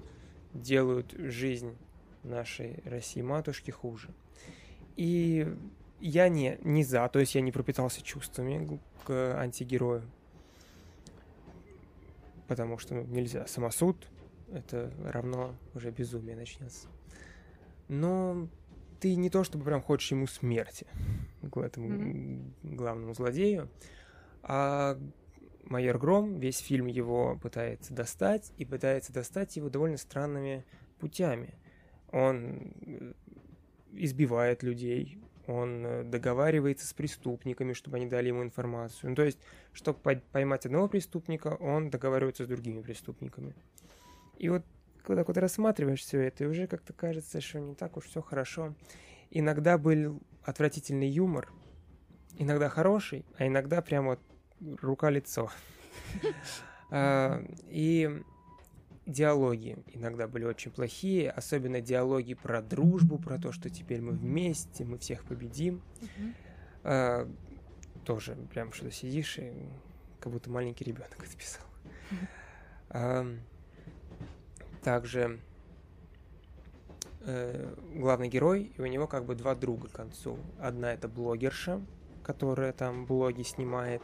делают 0.53 1.11
жизнь 1.11 1.75
нашей 2.23 2.81
России 2.85 3.21
матушки 3.21 3.71
хуже. 3.71 4.07
И 4.95 5.45
я 5.99 6.29
не, 6.29 6.57
не 6.61 6.83
за, 6.83 7.07
то 7.09 7.19
есть 7.19 7.35
я 7.35 7.41
не 7.41 7.51
пропитался 7.51 8.01
чувствами 8.01 8.79
к 9.05 9.39
антигерою, 9.39 10.03
потому 12.47 12.77
что 12.77 12.95
ну, 12.95 13.03
нельзя. 13.03 13.47
Самосуд— 13.47 14.07
это 14.51 14.91
равно 15.03 15.55
уже 15.73 15.91
безумие 15.91 16.35
начнется. 16.35 16.87
Но 17.87 18.47
ты 18.99 19.15
не 19.15 19.29
то 19.29 19.43
чтобы 19.43 19.65
прям 19.65 19.81
хочешь 19.81 20.11
ему 20.11 20.27
смерти, 20.27 20.85
к 21.51 21.57
этому 21.57 21.89
mm-hmm. 21.89 22.75
главному 22.75 23.13
злодею, 23.13 23.69
а 24.43 24.97
майор 25.63 25.97
Гром, 25.97 26.39
весь 26.39 26.59
фильм 26.59 26.87
его 26.87 27.37
пытается 27.41 27.93
достать, 27.93 28.51
и 28.57 28.65
пытается 28.65 29.13
достать 29.13 29.55
его 29.55 29.69
довольно 29.69 29.97
странными 29.97 30.65
путями. 30.99 31.55
Он 32.11 32.73
э, 32.81 33.13
избивает 33.93 34.63
людей, 34.63 35.19
он 35.49 35.85
э, 35.85 36.03
договаривается 36.03 36.85
с 36.87 36.93
преступниками, 36.93 37.73
чтобы 37.73 37.97
они 37.97 38.05
дали 38.05 38.27
ему 38.27 38.43
информацию. 38.43 39.09
Ну, 39.09 39.15
то 39.15 39.23
есть, 39.23 39.39
чтобы 39.73 39.99
поймать 40.31 40.65
одного 40.65 40.87
преступника, 40.87 41.57
он 41.59 41.89
договаривается 41.89 42.45
с 42.45 42.47
другими 42.47 42.81
преступниками. 42.81 43.55
И 44.37 44.49
вот 44.49 44.63
когда 45.03 45.23
вот 45.23 45.37
рассматриваешь 45.37 46.01
все 46.01 46.21
это, 46.21 46.43
и 46.43 46.47
уже 46.47 46.67
как-то 46.67 46.93
кажется, 46.93 47.41
что 47.41 47.59
не 47.59 47.73
так 47.73 47.97
уж 47.97 48.05
все 48.05 48.21
хорошо. 48.21 48.75
Иногда 49.31 49.77
был 49.77 50.21
отвратительный 50.43 51.09
юмор, 51.09 51.51
иногда 52.37 52.69
хороший, 52.69 53.25
а 53.37 53.47
иногда 53.47 53.81
прям 53.81 54.05
вот 54.05 54.19
рука-лицо. 54.61 55.49
А, 56.91 57.45
и 57.67 58.23
диалоги 59.09 59.77
иногда 59.93 60.27
были 60.27 60.45
очень 60.45 60.71
плохие, 60.71 61.29
особенно 61.31 61.81
диалоги 61.81 62.33
про 62.33 62.61
дружбу, 62.61 63.17
про 63.17 63.37
то, 63.37 63.51
что 63.51 63.69
теперь 63.69 64.01
мы 64.01 64.11
вместе, 64.11 64.85
мы 64.85 64.97
всех 64.97 65.25
победим. 65.25 65.81
Uh-huh. 66.01 66.33
А, 66.83 67.31
тоже 68.05 68.37
прям 68.53 68.71
что 68.71 68.89
сидишь 68.91 69.37
и 69.39 69.51
как 70.19 70.31
будто 70.31 70.49
маленький 70.49 70.85
ребенок 70.85 71.17
это 71.23 71.35
писал. 71.35 71.65
Uh-huh. 72.11 72.27
А, 72.89 73.35
также 74.83 75.39
э, 77.21 77.75
главный 77.95 78.29
герой, 78.29 78.71
и 78.77 78.81
у 78.81 78.85
него 78.85 79.07
как 79.07 79.25
бы 79.25 79.35
два 79.35 79.55
друга 79.55 79.89
к 79.89 79.91
концу. 79.91 80.37
Одна 80.59 80.93
это 80.93 81.07
блогерша, 81.07 81.81
которая 82.23 82.71
там 82.73 83.05
блоги 83.05 83.43
снимает. 83.43 84.01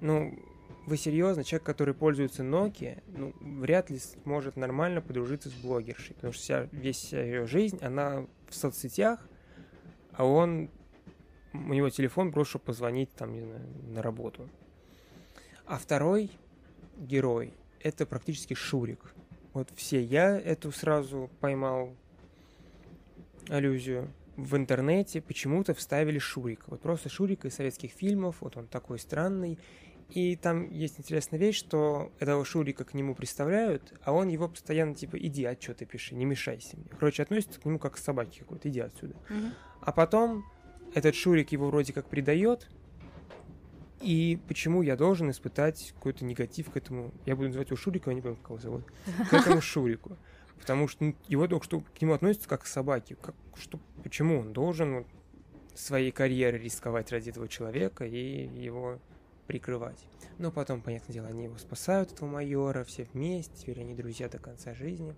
Ну, 0.00 0.38
вы 0.86 0.96
серьезно, 0.96 1.44
человек, 1.44 1.64
который 1.64 1.94
пользуется 1.94 2.42
Nokia, 2.42 3.02
ну, 3.08 3.34
вряд 3.40 3.90
ли 3.90 3.98
сможет 3.98 4.56
нормально 4.56 5.00
подружиться 5.00 5.48
с 5.48 5.52
блогершей, 5.52 6.14
потому 6.14 6.32
что 6.32 6.42
вся, 6.42 6.68
весь 6.72 7.12
ее 7.12 7.46
жизнь, 7.46 7.78
она 7.82 8.26
в 8.48 8.54
соцсетях, 8.54 9.20
а 10.12 10.24
он, 10.24 10.70
у 11.52 11.72
него 11.72 11.90
телефон 11.90 12.32
просто, 12.32 12.50
чтобы 12.50 12.66
позвонить 12.66 13.12
там, 13.12 13.32
не 13.32 13.42
знаю, 13.42 13.66
на 13.88 14.02
работу. 14.02 14.48
А 15.66 15.78
второй 15.78 16.30
герой, 16.98 17.54
это 17.80 18.06
практически 18.06 18.54
Шурик. 18.54 19.14
Вот 19.52 19.68
все, 19.74 20.02
я 20.02 20.38
эту 20.38 20.72
сразу 20.72 21.30
поймал 21.40 21.94
аллюзию 23.48 24.12
в 24.36 24.56
интернете 24.56 25.20
почему-то 25.20 25.74
вставили 25.74 26.18
Шурика. 26.18 26.64
Вот 26.68 26.80
просто 26.80 27.08
Шурика 27.08 27.48
из 27.48 27.54
советских 27.54 27.92
фильмов, 27.92 28.36
вот 28.40 28.56
он 28.56 28.66
такой 28.66 28.98
странный, 28.98 29.58
и 30.14 30.36
там 30.36 30.70
есть 30.70 30.98
интересная 30.98 31.38
вещь, 31.38 31.58
что 31.58 32.12
этого 32.18 32.44
Шурика 32.44 32.84
к 32.84 32.94
нему 32.94 33.14
представляют, 33.14 33.92
а 34.02 34.12
он 34.12 34.28
его 34.28 34.48
постоянно 34.48 34.94
типа 34.94 35.16
иди 35.18 35.44
отчеты 35.44 35.86
пиши, 35.86 36.14
не 36.14 36.24
мешайся 36.24 36.76
мне. 36.76 36.86
Короче, 36.98 37.22
относится 37.22 37.60
к 37.60 37.64
нему 37.64 37.78
как 37.78 37.94
к 37.94 37.98
собаке 37.98 38.40
какой-то, 38.40 38.68
иди 38.68 38.80
отсюда. 38.80 39.14
Угу. 39.28 39.46
А 39.82 39.92
потом 39.92 40.44
этот 40.94 41.14
Шурик 41.14 41.52
его 41.52 41.68
вроде 41.68 41.92
как 41.92 42.08
предает, 42.08 42.68
и 44.00 44.38
почему 44.48 44.82
я 44.82 44.96
должен 44.96 45.30
испытать 45.30 45.92
какой-то 45.94 46.24
негатив 46.24 46.70
к 46.70 46.76
этому, 46.76 47.12
я 47.26 47.36
буду 47.36 47.48
называть 47.48 47.68
его 47.68 47.76
Шурика, 47.76 48.10
я 48.10 48.14
не 48.14 48.22
помню, 48.22 48.36
как 48.36 48.50
его 48.50 48.58
зовут, 48.58 48.84
к 49.28 49.32
этому 49.32 49.60
Шурику. 49.60 50.16
Потому 50.58 50.88
что 50.88 51.04
ну, 51.04 51.16
его 51.28 51.48
только 51.48 51.64
что 51.64 51.80
к 51.80 52.02
нему 52.02 52.12
относятся 52.12 52.48
как 52.48 52.62
к 52.62 52.66
собаке. 52.66 53.16
Как, 53.16 53.34
что, 53.56 53.80
почему 54.02 54.40
он 54.40 54.52
должен 54.52 55.06
своей 55.74 56.10
карьерой 56.10 56.60
рисковать 56.60 57.10
ради 57.12 57.30
этого 57.30 57.48
человека 57.48 58.04
и 58.04 58.46
его 58.58 58.98
прикрывать. 59.50 60.06
Но 60.38 60.52
потом, 60.52 60.80
понятное 60.80 61.12
дело, 61.12 61.26
они 61.26 61.42
его 61.42 61.58
спасают, 61.58 62.12
этого 62.12 62.28
майора, 62.28 62.84
все 62.84 63.02
вместе, 63.12 63.52
теперь 63.56 63.80
они 63.80 63.96
друзья 63.96 64.28
до 64.28 64.38
конца 64.38 64.74
жизни. 64.74 65.16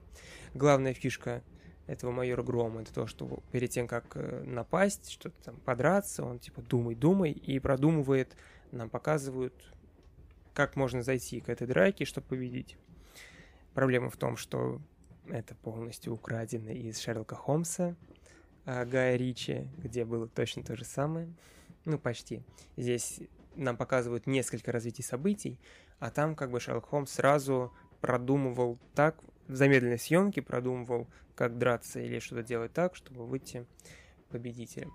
Главная 0.55 0.95
фишка 0.95 1.42
этого 1.87 2.12
майора 2.12 2.42
Грома 2.42 2.81
это 2.81 2.95
то, 2.95 3.07
что 3.07 3.42
перед 3.53 3.68
тем, 3.68 3.87
как 3.87 4.07
э, 4.14 4.42
напасть, 4.47 5.11
что-то 5.11 5.37
там 5.45 5.57
подраться, 5.57 6.25
он 6.25 6.38
типа 6.38 6.62
думай, 6.62 6.95
думай, 6.95 7.33
и 7.33 7.59
продумывает, 7.59 8.35
нам 8.71 8.88
показывают, 8.88 9.53
как 10.55 10.77
можно 10.77 11.03
зайти 11.03 11.42
к 11.42 11.51
этой 11.51 11.66
драке, 11.66 12.07
чтобы 12.07 12.29
победить. 12.29 12.79
Проблема 13.75 14.09
в 14.09 14.16
том, 14.16 14.38
что 14.38 14.81
это 15.29 15.55
полностью 15.57 16.14
украдено 16.14 16.71
из 16.71 16.99
Шерлока 17.01 17.35
Холмса 17.35 17.97
э, 18.64 18.87
Гая 18.87 19.16
Ричи, 19.16 19.68
где 19.77 20.07
было 20.07 20.27
точно 20.27 20.64
то 20.64 20.75
же 20.75 20.87
самое. 20.87 21.31
Ну, 21.85 21.99
почти. 21.99 22.42
Здесь 22.79 23.21
нам 23.57 23.77
показывают 23.77 24.27
несколько 24.27 24.73
развитий 24.73 25.03
событий, 25.03 25.59
а 25.99 26.11
там 26.11 26.35
как 26.35 26.51
бы 26.51 26.61
Шерлок 26.61 26.87
Холмс 26.87 27.12
сразу 27.12 27.73
продумывал 28.01 28.79
так, 28.95 29.17
в 29.49 29.55
замедленной 29.55 29.99
съемке 29.99 30.43
продумывал, 30.43 31.09
как 31.35 31.59
драться 31.59 32.01
или 32.01 32.19
что-то 32.19 32.43
делать 32.43 32.73
так, 32.73 32.95
чтобы 32.95 33.27
выйти 33.27 33.67
победителем. 34.31 34.93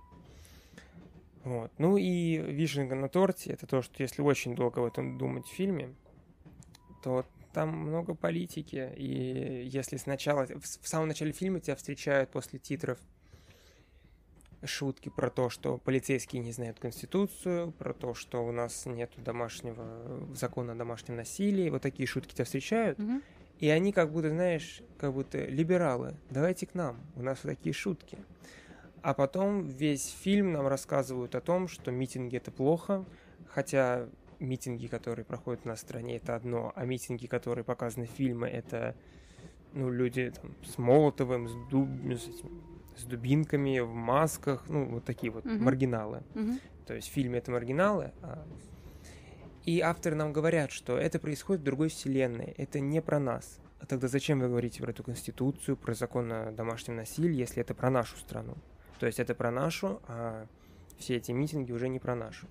Вот. 1.44 1.72
Ну 1.78 1.98
и 1.98 2.38
вишенка 2.38 2.96
на 2.96 3.08
торте 3.08 3.52
это 3.54 3.68
то, 3.68 3.82
что 3.82 4.04
если 4.04 4.22
очень 4.22 4.56
долго 4.56 4.80
в 4.80 4.86
этом 4.86 5.18
думать 5.18 5.46
в 5.46 5.54
фильме, 5.54 5.96
то 7.04 7.26
там 7.54 7.70
много 7.70 8.14
политики, 8.14 8.94
и 8.98 9.66
если 9.66 9.98
сначала, 9.98 10.46
в 10.46 10.88
самом 10.88 11.08
начале 11.08 11.32
фильма 11.32 11.60
тебя 11.60 11.76
встречают 11.76 12.30
после 12.30 12.60
титров 12.60 13.00
шутки 14.64 15.10
про 15.10 15.30
то, 15.30 15.50
что 15.50 15.78
полицейские 15.78 16.42
не 16.42 16.52
знают 16.52 16.80
Конституцию, 16.80 17.72
про 17.74 17.94
то, 17.94 18.14
что 18.14 18.46
у 18.46 18.52
нас 18.52 18.86
нет 18.86 19.12
домашнего 19.18 20.28
закона 20.36 20.74
о 20.74 20.76
домашнем 20.76 21.16
насилии. 21.16 21.70
Вот 21.70 21.82
такие 21.82 22.08
шутки 22.08 22.34
тебя 22.34 22.46
встречают. 22.46 23.00
Mm-hmm. 23.00 23.24
И 23.60 23.70
они 23.70 23.92
как 23.92 24.12
будто, 24.12 24.30
знаешь, 24.30 24.82
как 24.98 25.14
будто 25.14 25.44
либералы. 25.46 26.16
Давайте 26.30 26.68
к 26.68 26.76
нам, 26.76 26.98
у 27.16 27.22
нас 27.22 27.40
вот 27.44 27.56
такие 27.56 27.74
шутки. 27.74 28.18
А 29.02 29.14
потом 29.14 29.66
весь 29.66 30.10
фильм 30.10 30.54
нам 30.54 30.68
рассказывают 30.68 31.34
о 31.36 31.42
том, 31.42 31.68
что 31.68 31.92
митинги 31.92 32.38
это 32.38 32.52
плохо, 32.52 33.06
хотя 33.48 34.08
митинги, 34.40 34.88
которые 34.88 35.26
проходят 35.26 35.66
на 35.66 35.76
стране, 35.76 36.18
это 36.18 36.36
одно, 36.36 36.72
а 36.76 36.86
митинги, 36.86 37.26
которые 37.26 37.64
показаны 37.64 38.06
в 38.06 38.12
фильме, 38.12 38.50
это 38.50 38.96
ну, 39.74 39.90
люди 39.90 40.32
там, 40.32 40.56
с 40.64 40.78
Молотовым, 40.78 41.48
с, 41.48 41.70
дуб... 41.70 41.90
с 42.06 42.28
этим 42.28 42.77
с 42.98 43.04
дубинками, 43.04 43.80
в 43.80 43.94
масках, 43.94 44.64
ну, 44.68 44.86
вот 44.86 45.06
такие 45.06 45.32
вот 45.32 45.46
mm-hmm. 45.46 45.60
маргиналы. 45.60 46.24
Mm-hmm. 46.34 46.62
То 46.86 46.94
есть 46.94 47.10
в 47.10 47.12
фильме 47.12 47.40
это 47.40 47.52
маргиналы, 47.52 48.12
а... 48.22 48.46
и 49.66 49.80
авторы 49.82 50.16
нам 50.16 50.34
говорят, 50.34 50.72
что 50.72 50.98
это 50.98 51.20
происходит 51.20 51.62
в 51.62 51.66
другой 51.66 51.90
вселенной, 51.90 52.54
это 52.58 52.80
не 52.80 53.02
про 53.02 53.20
нас. 53.20 53.60
А 53.80 53.86
тогда 53.86 54.08
зачем 54.08 54.40
вы 54.40 54.48
говорите 54.48 54.82
про 54.82 54.92
эту 54.92 55.04
конституцию, 55.04 55.78
про 55.78 55.94
закон 55.94 56.32
о 56.32 56.52
домашнем 56.52 56.96
насилии, 56.96 57.36
если 57.36 57.62
это 57.62 57.74
про 57.74 57.90
нашу 57.90 58.18
страну? 58.18 58.56
То 59.00 59.06
есть 59.06 59.20
это 59.20 59.36
про 59.36 59.52
нашу, 59.52 60.02
а 60.08 60.48
все 60.98 61.18
эти 61.18 61.32
митинги 61.32 61.72
уже 61.72 61.90
не 61.90 62.00
про 62.00 62.16
нашу. 62.16 62.48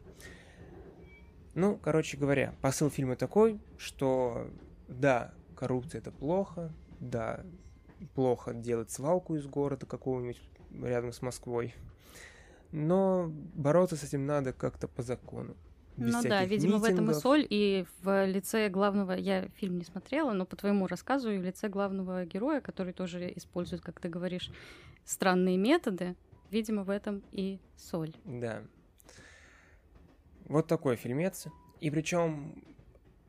Ну, 1.54 1.76
короче 1.76 2.16
говоря, 2.16 2.54
посыл 2.60 2.90
фильма 2.90 3.16
такой, 3.16 3.58
что 3.78 4.48
да, 4.88 5.32
коррупция 5.56 6.00
это 6.00 6.12
плохо, 6.12 6.70
да, 7.00 7.44
плохо 8.14 8.52
делать 8.54 8.90
свалку 8.90 9.36
из 9.36 9.46
города 9.46 9.86
какого-нибудь 9.86 10.40
рядом 10.82 11.12
с 11.12 11.22
Москвой. 11.22 11.74
Но 12.72 13.30
бороться 13.54 13.96
с 13.96 14.04
этим 14.04 14.26
надо 14.26 14.52
как-то 14.52 14.88
по 14.88 15.02
закону. 15.02 15.56
Без 15.96 16.12
ну 16.12 16.22
да, 16.22 16.44
видимо, 16.44 16.76
митингов. 16.76 16.82
в 16.82 16.84
этом 16.92 17.10
и 17.10 17.14
соль. 17.14 17.46
И 17.48 17.86
в 18.02 18.26
лице 18.26 18.68
главного, 18.68 19.12
я 19.12 19.48
фильм 19.56 19.78
не 19.78 19.84
смотрела, 19.84 20.32
но 20.32 20.44
по 20.44 20.54
твоему 20.56 20.86
рассказу, 20.86 21.30
и 21.30 21.38
в 21.38 21.42
лице 21.42 21.68
главного 21.68 22.26
героя, 22.26 22.60
который 22.60 22.92
тоже 22.92 23.32
использует, 23.34 23.80
как 23.82 23.98
ты 23.98 24.08
говоришь, 24.08 24.50
странные 25.04 25.56
методы, 25.56 26.14
видимо, 26.50 26.84
в 26.84 26.90
этом 26.90 27.22
и 27.32 27.60
соль. 27.76 28.14
Да. 28.24 28.62
Вот 30.48 30.66
такой 30.66 30.96
фильмец. 30.96 31.46
И 31.80 31.90
причем 31.90 32.62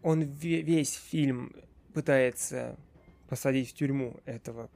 он 0.04 0.22
весь 0.22 0.94
фильм 0.94 1.54
пытается 1.94 2.78
посадить 3.28 3.70
в 3.70 3.74
тюрьму 3.74 4.18
этого 4.26 4.70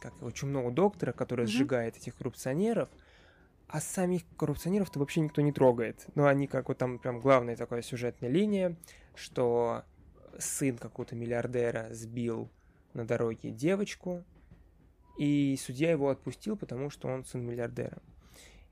как 0.00 0.14
его, 0.18 0.30
чумного 0.30 0.70
доктора, 0.70 1.12
который 1.12 1.42
Мгм. 1.42 1.52
сжигает 1.52 1.96
этих 1.96 2.16
коррупционеров, 2.16 2.88
а 3.68 3.80
самих 3.80 4.22
коррупционеров-то 4.36 4.98
вообще 4.98 5.20
никто 5.20 5.40
не 5.42 5.52
трогает. 5.52 6.06
Ну, 6.14 6.26
они 6.26 6.46
как 6.46 6.68
вот 6.68 6.78
там 6.78 6.98
прям 6.98 7.20
главная 7.20 7.56
такая 7.56 7.82
сюжетная 7.82 8.30
линия, 8.30 8.76
что 9.14 9.84
сын 10.38 10.76
какого-то 10.78 11.16
миллиардера 11.16 11.88
сбил 11.92 12.50
на 12.94 13.06
дороге 13.06 13.50
девочку, 13.50 14.24
и 15.18 15.58
судья 15.60 15.90
его 15.90 16.10
отпустил, 16.10 16.56
потому 16.56 16.90
что 16.90 17.08
он 17.08 17.24
сын 17.24 17.44
миллиардера. 17.44 17.98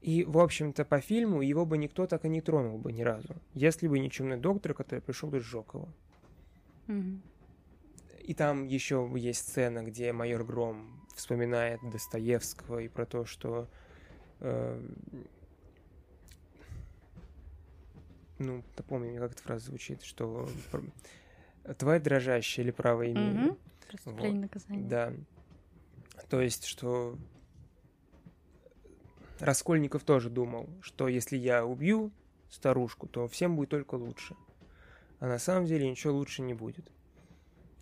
И, 0.01 0.23
в 0.25 0.39
общем-то, 0.39 0.85
по 0.85 1.01
фильму 1.01 1.41
его 1.41 1.65
бы 1.65 1.79
никто 1.79 2.07
так 2.07 2.27
и 2.27 2.29
не 2.29 2.43
тронул 2.43 2.77
бы 2.77 2.93
ни 2.93 3.03
разу, 3.03 3.35
если 3.55 3.89
бы 3.89 3.99
не 3.99 4.11
чумной 4.11 4.37
доктор, 4.37 4.75
который 4.75 5.01
пришел 5.01 5.35
и 5.35 5.39
сжег 5.39 5.73
его. 5.73 5.89
Мгм. 6.87 7.23
И 8.25 8.33
там 8.33 8.67
еще 8.67 9.11
есть 9.17 9.49
сцена, 9.49 9.83
где 9.83 10.11
майор 10.13 10.45
Гром 10.45 11.07
вспоминает 11.15 11.79
Достоевского 11.83 12.79
и 12.79 12.89
про 12.89 13.05
то, 13.05 13.27
что 13.27 13.69
э, 14.41 14.83
ну, 18.39 18.65
напомню, 18.79 19.21
как 19.21 19.33
эта 19.33 19.43
фраза 19.43 19.67
звучит, 19.67 20.03
что 20.03 20.49
тварь 21.77 22.01
дрожащая 22.01 22.65
или 22.65 22.71
право 22.71 23.11
имею. 23.13 23.35
Мгм. 23.35 23.59
Преступление 23.89 24.33
Вот. 24.33 24.41
наказание. 24.41 24.89
Да. 24.89 25.13
То 26.31 26.41
есть, 26.41 26.65
что 26.65 27.19
Раскольников 29.39 30.03
тоже 30.03 30.31
думал, 30.31 30.71
что 30.81 31.09
если 31.09 31.37
я 31.37 31.67
убью 31.67 32.11
старушку, 32.49 33.07
то 33.07 33.29
всем 33.29 33.55
будет 33.55 33.69
только 33.69 33.97
лучше. 33.97 34.35
А 35.21 35.27
на 35.27 35.39
самом 35.39 35.67
деле 35.67 35.91
ничего 35.91 36.15
лучше 36.15 36.41
не 36.41 36.55
будет. 36.55 36.91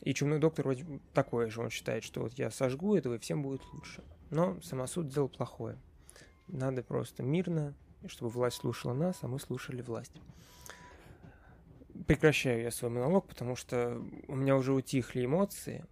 И 0.02 0.14
чумной 0.14 0.40
доктор 0.40 0.64
вроде 0.64 0.84
такое 1.14 1.48
же, 1.48 1.60
он 1.60 1.70
считает, 1.70 2.02
что 2.02 2.22
вот 2.22 2.34
я 2.34 2.50
сожгу 2.50 2.96
этого, 2.96 3.14
и 3.14 3.18
всем 3.18 3.42
будет 3.42 3.62
лучше. 3.72 4.02
Но 4.30 4.60
самосуд 4.60 5.10
сделал 5.10 5.28
плохое. 5.28 5.78
Надо 6.48 6.82
просто 6.82 7.22
мирно, 7.22 7.74
чтобы 8.06 8.30
власть 8.30 8.56
слушала 8.56 8.94
нас, 8.94 9.18
а 9.22 9.28
мы 9.28 9.38
слушали 9.38 9.80
власть. 9.80 10.20
Прекращаю 12.06 12.62
я 12.62 12.70
свой 12.70 12.90
монолог, 12.90 13.28
потому 13.28 13.54
что 13.54 14.02
у 14.26 14.34
меня 14.34 14.56
уже 14.56 14.72
утихли 14.72 15.24
эмоции. 15.24 15.84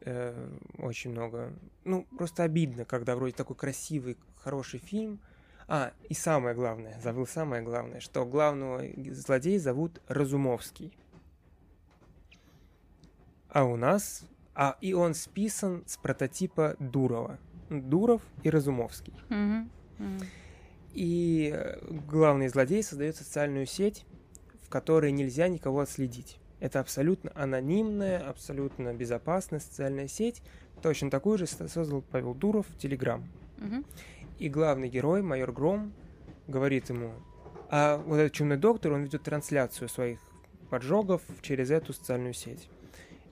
Э, 0.00 0.50
очень 0.78 1.10
много. 1.10 1.52
Ну, 1.84 2.06
просто 2.16 2.42
обидно, 2.42 2.84
когда 2.84 3.14
вроде 3.14 3.34
такой 3.34 3.54
красивый, 3.54 4.18
хороший 4.36 4.80
фильм. 4.80 5.20
А, 5.68 5.92
и 6.08 6.14
самое 6.14 6.54
главное, 6.56 6.98
забыл 7.00 7.26
самое 7.26 7.62
главное, 7.62 8.00
что 8.00 8.24
главного 8.24 8.84
злодея 9.12 9.60
зовут 9.60 10.00
Разумовский. 10.08 10.92
А 13.48 13.64
у 13.64 13.76
нас... 13.76 14.24
А, 14.54 14.76
и 14.80 14.92
он 14.92 15.14
списан 15.14 15.84
с 15.86 15.96
прототипа 15.96 16.74
Дурова. 16.80 17.38
Дуров 17.70 18.22
и 18.42 18.50
Разумовский. 18.50 19.14
Мгм. 19.28 19.70
Мгм. 19.98 20.20
И 20.94 21.52
э, 21.54 21.78
главный 22.08 22.48
злодей 22.48 22.82
создает 22.82 23.14
социальную 23.14 23.66
сеть, 23.66 24.04
в 24.62 24.68
которой 24.68 25.12
нельзя 25.12 25.48
никого 25.48 25.80
отследить. 25.80 26.40
Это 26.60 26.80
абсолютно 26.80 27.30
анонимная, 27.34 28.18
абсолютно 28.18 28.92
безопасная 28.94 29.60
социальная 29.60 30.08
сеть. 30.08 30.42
Точно 30.82 31.08
такую 31.08 31.38
же 31.38 31.46
со- 31.46 31.68
создал 31.68 32.02
Павел 32.02 32.34
Дуров 32.34 32.66
в 32.68 32.78
Телеграм. 32.78 33.24
И 34.38 34.48
главный 34.48 34.88
герой, 34.88 35.22
майор 35.22 35.52
Гром, 35.52 35.92
говорит 36.46 36.88
ему, 36.90 37.12
а 37.70 37.98
вот 37.98 38.16
этот 38.16 38.32
чумной 38.32 38.56
доктор, 38.56 38.92
он 38.92 39.02
ведет 39.02 39.22
трансляцию 39.22 39.88
своих 39.88 40.20
поджогов 40.70 41.22
через 41.42 41.70
эту 41.70 41.92
социальную 41.92 42.34
сеть. 42.34 42.68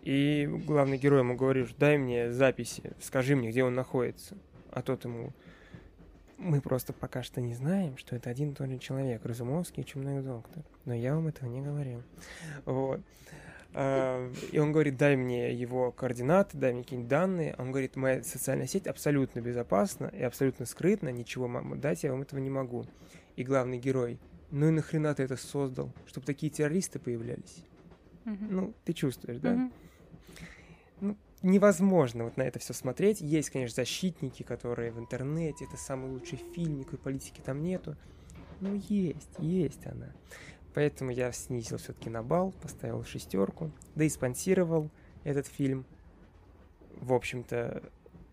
И 0.07 0.47
главный 0.47 0.99
герой 0.99 1.19
ему 1.19 1.35
говорит, 1.35 1.75
дай 1.81 1.99
мне 1.99 2.31
записи, 2.31 2.93
скажи 3.01 3.35
мне, 3.35 3.51
где 3.51 3.65
он 3.65 3.75
находится. 3.75 4.37
А 4.71 4.81
тот 4.81 5.05
ему, 5.05 5.33
мы 6.39 6.61
просто 6.61 6.93
пока 6.93 7.25
что 7.25 7.41
не 7.41 7.55
знаем, 7.55 7.97
что 7.97 8.15
это 8.15 8.31
один 8.31 8.53
и 8.53 8.55
тот 8.55 8.69
же 8.69 8.79
человек, 8.79 9.27
Разумовский 9.27 9.83
и 9.83 9.87
чумной 9.87 10.23
доктор. 10.23 10.63
Но 10.85 10.95
я 10.95 11.17
вам 11.17 11.27
этого 11.27 11.49
не 11.49 11.61
говорил. 11.61 12.05
Вот. 12.67 13.01
А, 13.75 14.31
И 14.53 14.61
он 14.61 14.71
говорит, 14.71 14.97
дай 14.97 15.17
мне 15.17 15.53
его 15.53 15.91
координаты, 15.91 16.57
дай 16.57 16.73
мне 16.73 16.85
какие-нибудь 16.85 17.11
данные. 17.11 17.57
Он 17.59 17.73
говорит, 17.73 17.97
моя 17.97 18.23
социальная 18.23 18.69
сеть 18.69 18.87
абсолютно 18.87 19.41
безопасна 19.41 20.07
и 20.17 20.23
абсолютно 20.23 20.67
скрытна, 20.67 21.09
ничего 21.09 21.51
дать 21.75 22.05
я 22.05 22.13
вам 22.13 22.23
этого 22.23 22.39
не 22.39 22.51
могу. 22.51 22.85
И 23.35 23.43
главный 23.43 23.79
герой, 23.79 24.21
ну 24.53 24.69
и 24.69 24.71
нахрена 24.71 25.17
ты 25.17 25.25
это 25.25 25.37
создал, 25.37 25.93
чтобы 26.07 26.27
такие 26.27 26.53
террористы 26.53 27.01
появлялись? 27.01 27.65
Ну, 28.25 28.73
ты 28.85 28.93
чувствуешь, 28.93 29.39
да? 29.39 29.55
Мгм. 29.55 29.73
Невозможно 31.43 32.25
вот 32.25 32.37
на 32.37 32.43
это 32.43 32.59
все 32.59 32.73
смотреть. 32.73 33.21
Есть, 33.21 33.51
конечно, 33.51 33.77
защитники, 33.77 34.43
которые 34.43 34.93
в 34.93 34.99
интернете, 34.99 35.65
это 35.65 35.77
самый 35.77 36.11
лучший 36.11 36.39
фильм, 36.55 36.79
никакой 36.79 36.99
политики 36.99 37.41
там 37.45 37.63
нету. 37.63 37.97
Ну, 38.61 38.75
есть, 38.89 39.31
есть 39.39 39.87
она. 39.87 40.13
Поэтому 40.75 41.11
я 41.11 41.33
снизил 41.33 41.79
все-таки 41.79 42.11
на 42.11 42.23
бал, 42.23 42.53
поставил 42.63 43.05
шестерку, 43.05 43.71
да 43.95 44.05
и 44.05 44.09
спонсировал 44.09 44.91
этот 45.25 45.47
фильм. 45.47 45.87
В 47.01 47.13
общем-то, 47.13 47.83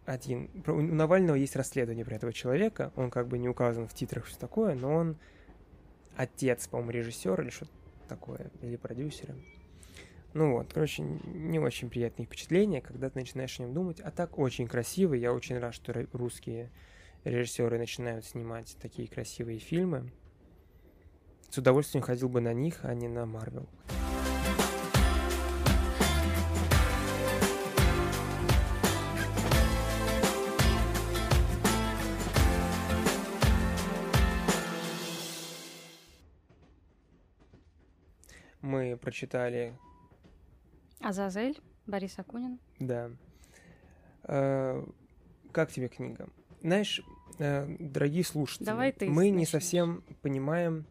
один... 0.05 0.49
У 0.67 0.81
Навального 0.81 1.35
есть 1.35 1.55
расследование 1.55 2.05
про 2.05 2.15
этого 2.15 2.33
человека, 2.33 2.91
он 2.95 3.11
как 3.11 3.27
бы 3.27 3.37
не 3.37 3.47
указан 3.47 3.87
в 3.87 3.93
титрах, 3.93 4.27
что 4.27 4.37
такое, 4.39 4.75
но 4.75 4.93
он 4.93 5.17
отец, 6.15 6.67
по-моему, 6.67 6.91
режиссера 6.91 7.41
или 7.41 7.49
что-то 7.49 7.71
такое, 8.07 8.51
или 8.61 8.75
продюсера. 8.75 9.35
Ну 10.33 10.53
вот, 10.53 10.73
короче, 10.73 11.03
не 11.03 11.59
очень 11.59 11.91
приятные 11.91 12.25
впечатления, 12.25 12.81
когда 12.81 13.09
ты 13.09 13.19
начинаешь 13.19 13.59
о 13.59 13.63
нем 13.63 13.73
думать. 13.73 13.99
А 13.99 14.09
так 14.09 14.39
очень 14.39 14.67
красиво. 14.67 15.13
Я 15.13 15.31
очень 15.31 15.59
рад, 15.59 15.75
что 15.75 15.93
русские 16.11 16.71
режиссеры 17.23 17.77
начинают 17.77 18.25
снимать 18.25 18.75
такие 18.81 19.07
красивые 19.07 19.59
фильмы. 19.59 20.11
С 21.49 21.57
удовольствием 21.59 22.03
ходил 22.03 22.29
бы 22.29 22.41
на 22.41 22.51
них, 22.51 22.79
а 22.81 22.95
не 22.95 23.07
на 23.07 23.27
Марвел. 23.27 23.69
Мы 38.61 38.97
прочитали 38.97 39.77
Азазель, 41.03 41.59
Борис 41.85 42.17
Акунин. 42.17 42.59
Да. 42.79 43.11
Э, 44.23 44.83
Как 45.51 45.71
тебе 45.71 45.87
книга? 45.89 46.27
Знаешь, 46.61 47.01
э, 47.39 47.75
дорогие 47.79 48.23
слушатели, 48.23 48.65
Давай 48.65 48.91
ты 48.91 49.07
мы 49.09 49.25
не 49.25 49.31
начнешь. 49.33 49.49
совсем 49.49 50.03
понимаем, 50.21 50.85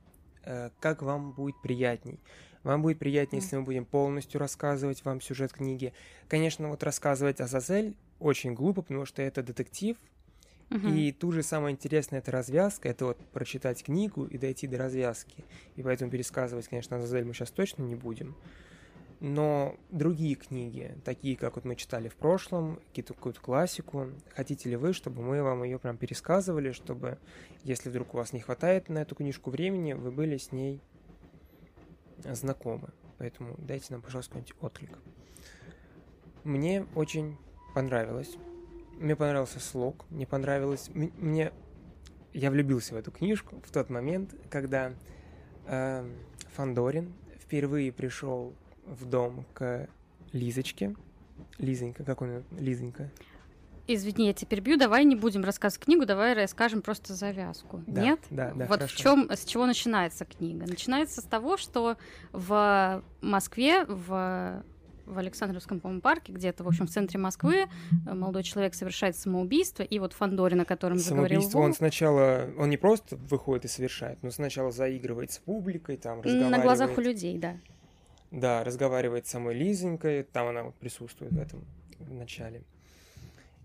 э, 0.45 0.71
как 0.81 1.03
вам 1.03 1.33
будет 1.33 1.61
приятней. 1.63 2.21
Вам 2.63 2.83
будет 2.83 2.99
приятнее, 2.99 3.39
Мгм. 3.41 3.45
если 3.45 3.57
мы 3.57 3.63
будем 3.63 3.85
полностью 3.85 4.39
рассказывать 4.39 5.05
вам 5.05 5.21
сюжет 5.21 5.53
книги. 5.53 5.93
Конечно, 6.29 6.69
вот 6.69 6.83
рассказывать 6.85 7.41
о 7.41 7.47
Зазель 7.49 7.97
очень 8.21 8.55
глупо, 8.55 8.83
потому 8.83 9.05
что 9.05 9.21
это 9.23 9.43
детектив, 9.43 9.97
и 10.71 11.13
тут 11.13 11.35
же 11.35 11.43
самое 11.43 11.75
интересное 11.75 12.21
это 12.21 12.31
развязка, 12.31 12.89
это 12.89 13.05
вот 13.07 13.19
прочитать 13.33 13.83
книгу 13.85 14.25
и 14.25 14.39
дойти 14.39 14.67
до 14.67 14.79
развязки. 14.79 15.45
И 15.77 15.83
поэтому 15.83 16.11
пересказывать, 16.11 16.67
конечно, 16.69 16.97
Азазель 16.97 17.25
мы 17.25 17.35
сейчас 17.35 17.51
точно 17.51 17.83
не 17.83 17.95
будем. 17.95 18.35
Но 19.25 19.77
другие 19.93 20.35
книги, 20.35 20.97
такие, 21.05 21.37
как 21.37 21.55
вот 21.55 21.65
мы 21.65 21.77
читали 21.77 22.09
в 22.09 22.17
прошлом, 22.17 22.81
какие-то 22.89 23.15
какую-то 23.15 23.41
классику, 23.41 24.09
хотите 24.35 24.69
ли 24.69 24.75
вы, 24.75 24.93
чтобы 24.93 25.23
мы 25.23 25.45
вам 25.45 25.63
ее 25.63 25.79
прям 25.79 25.97
пересказывали, 25.97 26.73
чтобы, 26.73 27.19
если 27.63 27.89
вдруг 27.89 28.15
у 28.15 28.17
вас 28.17 28.33
не 28.33 28.41
хватает 28.41 28.89
на 28.89 28.99
эту 28.99 29.15
книжку 29.15 29.51
времени, 29.51 29.93
вы 29.93 30.11
были 30.11 30.39
с 30.39 30.51
ней 30.51 30.83
знакомы. 32.25 32.89
Поэтому 33.19 33.55
дайте 33.59 33.93
нам, 33.93 34.03
пожалуйста, 34.03 34.33
какой-нибудь 34.33 34.57
отклик. 34.61 34.99
Мне 36.43 36.85
очень 36.97 37.39
понравилось. 37.77 38.37
Мне 38.99 39.15
понравился 39.15 39.61
слог, 39.61 40.05
мне 40.11 40.27
понравилось... 40.27 40.91
Мне... 40.93 41.53
Я 42.33 42.51
влюбился 42.51 42.95
в 42.95 42.97
эту 42.97 43.13
книжку 43.13 43.63
в 43.65 43.71
тот 43.71 43.89
момент, 43.89 44.35
когда 44.51 44.95
э, 45.67 46.11
Фандорин 46.57 47.13
впервые 47.39 47.93
пришел 47.93 48.57
в 48.87 49.05
дом 49.05 49.45
к 49.55 49.89
Лизочке. 50.33 50.95
Лизонька, 51.59 52.05
как 52.05 52.23
он 52.23 52.45
Лизонька. 52.59 53.11
Извини, 53.89 54.29
я 54.29 54.33
теперь 54.33 54.61
бью. 54.61 54.77
Давай 54.79 55.05
не 55.05 55.17
будем 55.17 55.43
рассказывать 55.43 55.85
книгу, 55.85 56.07
давай 56.07 56.35
расскажем 56.35 56.83
просто 56.83 57.15
завязку. 57.15 57.83
Да, 57.87 58.03
Нет? 58.03 58.21
Да, 58.31 58.53
да, 58.55 58.67
вот 58.67 58.79
хорошо. 58.79 58.95
в 58.95 58.97
чем, 58.97 59.31
с 59.31 59.45
чего 59.45 59.67
начинается 59.67 60.25
книга? 60.25 60.67
Начинается 60.67 61.21
с 61.21 61.25
того, 61.25 61.57
что 61.57 61.97
в 62.31 63.03
Москве, 63.21 63.85
в, 63.87 64.63
в 65.05 65.19
Александровском, 65.19 65.81
по-моему, 65.81 66.01
парке, 66.01 66.33
где-то, 66.33 66.63
в 66.63 66.69
общем, 66.69 66.87
в 66.87 66.91
центре 66.91 67.19
Москвы, 67.19 67.67
э, 68.07 68.15
молодой 68.15 68.45
человек 68.45 68.75
совершает 68.75 69.17
самоубийство, 69.17 69.83
и 69.83 69.99
вот 69.99 70.13
Фандорин, 70.13 70.61
о 70.61 70.65
котором 70.65 70.99
заговорил 70.99 71.41
Самоубийство 71.41 71.59
он 71.59 71.75
сначала, 71.75 72.51
он 72.57 72.71
не 72.71 72.77
просто 72.77 73.17
выходит 73.17 73.65
и 73.65 73.69
совершает, 73.69 74.23
но 74.23 74.31
сначала 74.31 74.71
заигрывает 74.71 75.33
с 75.33 75.39
публикой, 75.39 75.97
там 75.97 76.21
разговаривает. 76.21 76.57
на 76.57 76.63
глазах 76.63 76.97
у 76.97 77.01
людей, 77.01 77.37
да. 77.37 77.57
Да, 78.33 78.65
разговаривает 78.65 79.27
с 79.27 79.31
самой 79.31 79.55
Лизонькой, 79.55 80.23
там 80.23 80.49
она 80.49 80.63
вот 80.63 80.75
присутствует 80.77 81.33
в 81.33 81.39
этом 81.39 81.67
в 81.99 82.15
начале. 82.15 82.63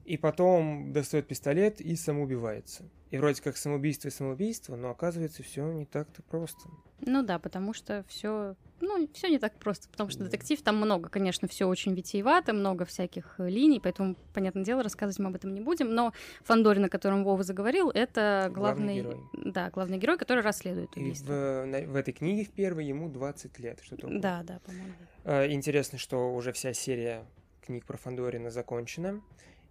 И 0.07 0.15
потом 0.15 0.93
достает 0.93 1.27
пистолет 1.27 1.81
и 1.81 1.95
самоубивается. 1.97 2.85
И 3.11 3.17
вроде 3.17 3.41
как 3.41 3.57
самоубийство 3.57 4.07
и 4.07 4.11
самоубийство, 4.11 4.77
но 4.77 4.89
оказывается 4.89 5.43
все 5.43 5.69
не 5.73 5.85
так-то 5.85 6.21
просто. 6.23 6.69
Ну 7.01 7.23
да, 7.23 7.39
потому 7.39 7.73
что 7.73 8.05
все, 8.07 8.55
ну 8.79 9.09
все 9.13 9.27
не 9.27 9.37
так 9.37 9.53
просто, 9.59 9.89
потому 9.89 10.09
что 10.09 10.19
да. 10.19 10.25
детектив 10.25 10.61
там 10.61 10.77
много, 10.77 11.09
конечно, 11.09 11.49
все 11.49 11.67
очень 11.67 11.93
витиевато, 11.93 12.53
много 12.53 12.85
всяких 12.85 13.35
э, 13.37 13.49
линий, 13.49 13.81
поэтому 13.81 14.15
понятное 14.33 14.63
дело 14.63 14.81
рассказывать 14.81 15.19
мы 15.19 15.27
об 15.27 15.35
этом 15.35 15.53
не 15.53 15.59
будем. 15.59 15.93
Но 15.93 16.13
Фандорин, 16.45 16.85
о 16.85 16.89
котором 16.89 17.25
Вова 17.25 17.43
заговорил, 17.43 17.89
это 17.89 18.49
главный, 18.53 19.01
главный 19.01 19.19
герой. 19.33 19.51
да, 19.51 19.69
главный 19.71 19.97
герой, 19.97 20.17
который 20.17 20.41
расследует 20.41 20.95
убийство. 20.95 21.65
И 21.65 21.85
в, 21.85 21.91
в 21.91 21.95
этой 21.97 22.13
книге 22.13 22.45
в 22.45 22.51
первой 22.51 22.85
ему 22.85 23.09
20 23.09 23.59
лет, 23.59 23.79
что-то. 23.83 24.07
Да, 24.09 24.41
да, 24.43 24.59
по-моему. 24.65 24.93
Э, 25.25 25.51
интересно, 25.51 25.97
что 25.97 26.33
уже 26.33 26.53
вся 26.53 26.71
серия 26.71 27.25
книг 27.61 27.85
про 27.85 27.97
Фандорина 27.97 28.49
закончена 28.51 29.21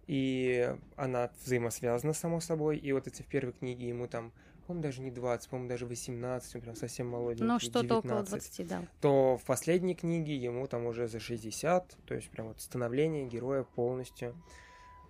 и 0.07 0.73
она 0.95 1.29
взаимосвязана, 1.43 2.13
само 2.13 2.39
собой, 2.39 2.77
и 2.77 2.91
вот 2.93 3.07
эти 3.07 3.21
в 3.21 3.25
первой 3.27 3.53
книге 3.53 3.89
ему 3.89 4.07
там, 4.07 4.31
по-моему, 4.65 4.83
даже 4.83 5.01
не 5.01 5.11
20, 5.11 5.49
по-моему, 5.49 5.69
даже 5.69 5.85
18, 5.85 6.55
он 6.55 6.61
прям 6.61 6.75
совсем 6.75 7.07
молоденький, 7.07 7.45
Ну, 7.45 7.59
что-то 7.59 7.99
около 7.99 8.23
20, 8.23 8.67
да. 8.67 8.83
То 9.01 9.37
в 9.37 9.43
последней 9.43 9.95
книге 9.95 10.35
ему 10.35 10.65
там 10.67 10.85
уже 10.85 11.07
за 11.07 11.19
60, 11.19 11.97
то 12.05 12.15
есть 12.15 12.29
прям 12.29 12.47
вот 12.47 12.61
становление 12.61 13.25
героя 13.25 13.63
полностью 13.63 14.35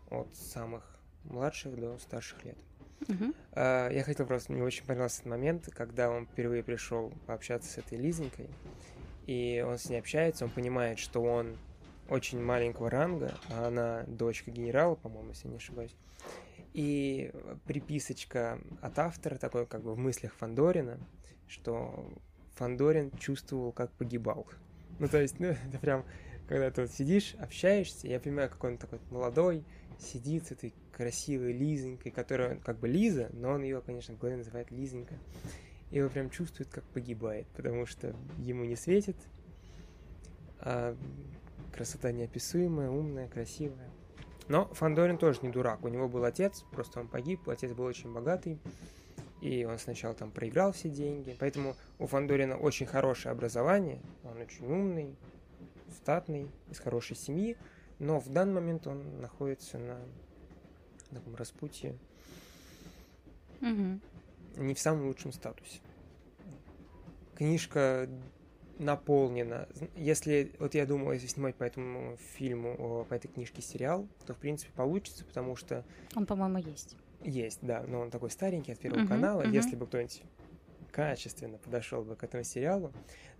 от 0.09 0.35
самых 0.35 0.99
младших 1.23 1.79
до 1.79 1.97
старших 1.99 2.43
лет. 2.43 2.57
Uh, 3.07 3.93
я 3.93 4.03
хотел 4.03 4.25
просто, 4.25 4.51
мне 4.51 4.63
очень 4.63 4.83
понравился 4.83 5.19
этот 5.19 5.29
момент, 5.29 5.69
когда 5.71 6.09
он 6.09 6.25
впервые 6.25 6.63
пришел 6.63 7.13
пообщаться 7.27 7.71
с 7.71 7.77
этой 7.77 7.97
Лизонькой, 7.97 8.49
и 9.27 9.63
он 9.65 9.77
с 9.77 9.87
ней 9.89 9.99
общается, 9.99 10.45
он 10.45 10.51
понимает, 10.51 10.97
что 10.97 11.21
он 11.21 11.57
очень 12.09 12.41
маленького 12.41 12.89
ранга, 12.89 13.33
а 13.49 13.67
она 13.67 14.03
дочка 14.07 14.51
генерала, 14.51 14.95
по-моему, 14.95 15.29
если 15.29 15.47
не 15.47 15.57
ошибаюсь. 15.57 15.95
И 16.73 17.31
приписочка 17.65 18.59
от 18.81 18.99
автора, 18.99 19.37
такой 19.37 19.65
как 19.65 19.83
бы 19.83 19.93
в 19.93 19.97
мыслях 19.97 20.33
Фандорина, 20.35 20.99
что 21.47 22.11
Фандорин 22.55 23.11
чувствовал, 23.17 23.71
как 23.71 23.91
погибал. 23.91 24.47
Ну, 24.99 25.07
то 25.07 25.21
есть, 25.21 25.39
ну, 25.39 25.47
это 25.47 25.79
прям, 25.79 26.05
когда 26.47 26.69
ты 26.71 26.81
вот 26.81 26.91
сидишь, 26.91 27.35
общаешься, 27.39 28.07
я 28.07 28.19
понимаю, 28.19 28.49
какой 28.49 28.71
он 28.71 28.77
такой 28.77 28.99
молодой, 29.11 29.63
сидит 29.99 30.47
с 30.47 30.51
этой 30.51 30.73
красивой 30.91 31.53
Лизонькой, 31.53 32.11
которая 32.11 32.57
как 32.57 32.79
бы 32.79 32.87
Лиза, 32.87 33.29
но 33.33 33.51
он 33.51 33.63
ее, 33.63 33.81
конечно, 33.81 34.15
в 34.15 34.19
голове 34.19 34.37
называет 34.37 34.71
Лизонька. 34.71 35.15
И 35.91 35.97
его 35.97 36.09
прям 36.09 36.29
чувствует, 36.29 36.69
как 36.69 36.83
погибает, 36.85 37.47
потому 37.55 37.85
что 37.85 38.15
ему 38.39 38.65
не 38.65 38.75
светит, 38.75 39.15
а 40.59 40.97
красота 41.73 42.11
неописуемая, 42.11 42.89
умная, 42.89 43.27
красивая. 43.27 43.89
Но 44.47 44.65
Фандорин 44.73 45.17
тоже 45.17 45.39
не 45.41 45.49
дурак. 45.49 45.83
У 45.83 45.87
него 45.89 46.07
был 46.07 46.23
отец, 46.23 46.63
просто 46.71 46.99
он 46.99 47.07
погиб, 47.07 47.49
отец 47.49 47.73
был 47.73 47.85
очень 47.85 48.13
богатый, 48.13 48.59
и 49.41 49.65
он 49.65 49.77
сначала 49.77 50.13
там 50.13 50.31
проиграл 50.31 50.71
все 50.71 50.89
деньги. 50.89 51.35
Поэтому 51.39 51.75
у 51.99 52.07
Фандорина 52.07 52.57
очень 52.57 52.85
хорошее 52.85 53.33
образование, 53.33 54.01
он 54.23 54.39
очень 54.41 54.65
умный, 54.65 55.15
статный, 55.95 56.49
из 56.69 56.79
хорошей 56.79 57.15
семьи, 57.15 57.57
но 57.99 58.19
в 58.19 58.29
данный 58.29 58.53
момент 58.53 58.87
он 58.87 59.21
находится 59.21 59.77
на 59.77 59.99
таком 61.09 61.35
распутье, 61.35 61.97
угу. 63.61 63.99
не 64.57 64.73
в 64.73 64.79
самом 64.79 65.07
лучшем 65.07 65.31
статусе. 65.31 65.79
Книжка 67.35 68.09
наполнена. 68.79 69.67
Если, 69.95 70.51
вот 70.59 70.75
я 70.75 70.85
думал, 70.85 71.11
если 71.11 71.27
снимать 71.27 71.55
по 71.55 71.63
этому 71.63 72.17
фильму, 72.35 73.05
по 73.09 73.13
этой 73.13 73.27
книжке 73.27 73.61
сериал, 73.61 74.07
то, 74.25 74.33
в 74.33 74.37
принципе, 74.37 74.71
получится, 74.73 75.25
потому 75.25 75.55
что... 75.55 75.83
Он, 76.15 76.25
по-моему, 76.25 76.57
есть. 76.59 76.95
Есть, 77.23 77.59
да, 77.61 77.83
но 77.87 78.01
он 78.01 78.11
такой 78.11 78.29
старенький 78.29 78.71
от 78.71 78.79
Первого 78.79 79.01
uh-huh, 79.01 79.07
канала. 79.07 79.41
Uh-huh. 79.41 79.51
Если 79.51 79.75
бы 79.75 79.87
кто-нибудь 79.87 80.21
качественно 80.91 81.57
подошел 81.57 82.03
бы 82.03 82.15
к 82.15 82.23
этому 82.23 82.43
сериалу, 82.43 82.91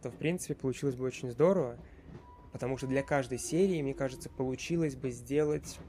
то, 0.02 0.10
в 0.10 0.16
принципе, 0.16 0.56
получилось 0.56 0.96
бы 0.96 1.06
очень 1.06 1.30
здорово, 1.32 1.78
потому 2.52 2.78
что 2.78 2.88
для 2.88 3.04
каждой 3.04 3.38
серии, 3.38 3.82
мне 3.82 3.94
кажется, 3.94 4.30
получилось 4.30 4.96
бы 4.96 5.12
сделать 5.12 5.80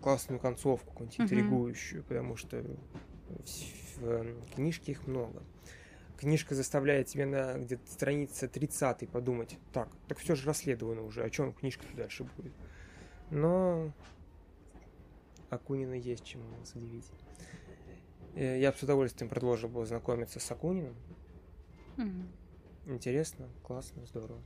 классную 0.00 0.40
концовку, 0.40 0.90
какую-нибудь 0.92 1.18
uh-huh. 1.18 1.24
интригующую, 1.24 2.04
потому 2.04 2.36
что 2.36 2.64
в 3.96 4.54
книжке 4.54 4.92
их 4.92 5.06
много 5.06 5.42
книжка 6.22 6.54
заставляет 6.54 7.08
тебя 7.08 7.26
на 7.26 7.58
где-то 7.58 7.84
странице 7.90 8.46
30 8.46 9.08
подумать, 9.10 9.58
так, 9.72 9.88
так 10.06 10.18
все 10.18 10.36
же 10.36 10.46
расследовано 10.46 11.02
уже, 11.02 11.24
о 11.24 11.30
чем 11.30 11.52
книжка 11.52 11.84
дальше 11.96 12.22
будет. 12.22 12.52
Но 13.30 13.92
Акунина 15.50 15.94
есть 15.94 16.24
чем 16.24 16.40
нас 16.60 16.76
удивить. 16.76 17.10
Э, 18.36 18.60
я 18.60 18.70
бы 18.70 18.78
с 18.78 18.82
удовольствием 18.84 19.28
продолжил 19.28 19.68
бы 19.68 19.84
знакомиться 19.84 20.38
с 20.38 20.48
Акуниным. 20.52 20.94
Интересно, 22.86 23.48
классно, 23.64 24.06
здорово. 24.06 24.40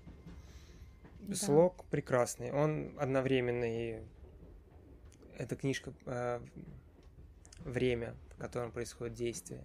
Да. 1.20 1.34
Слог 1.34 1.84
прекрасный. 1.90 2.52
Он 2.52 2.94
одновременно 2.98 3.64
и... 3.64 4.02
Эта 5.36 5.56
книжка 5.56 5.92
э, 6.06 6.40
время, 7.60 8.14
в 8.30 8.38
котором 8.38 8.72
происходит 8.72 9.12
действие 9.12 9.62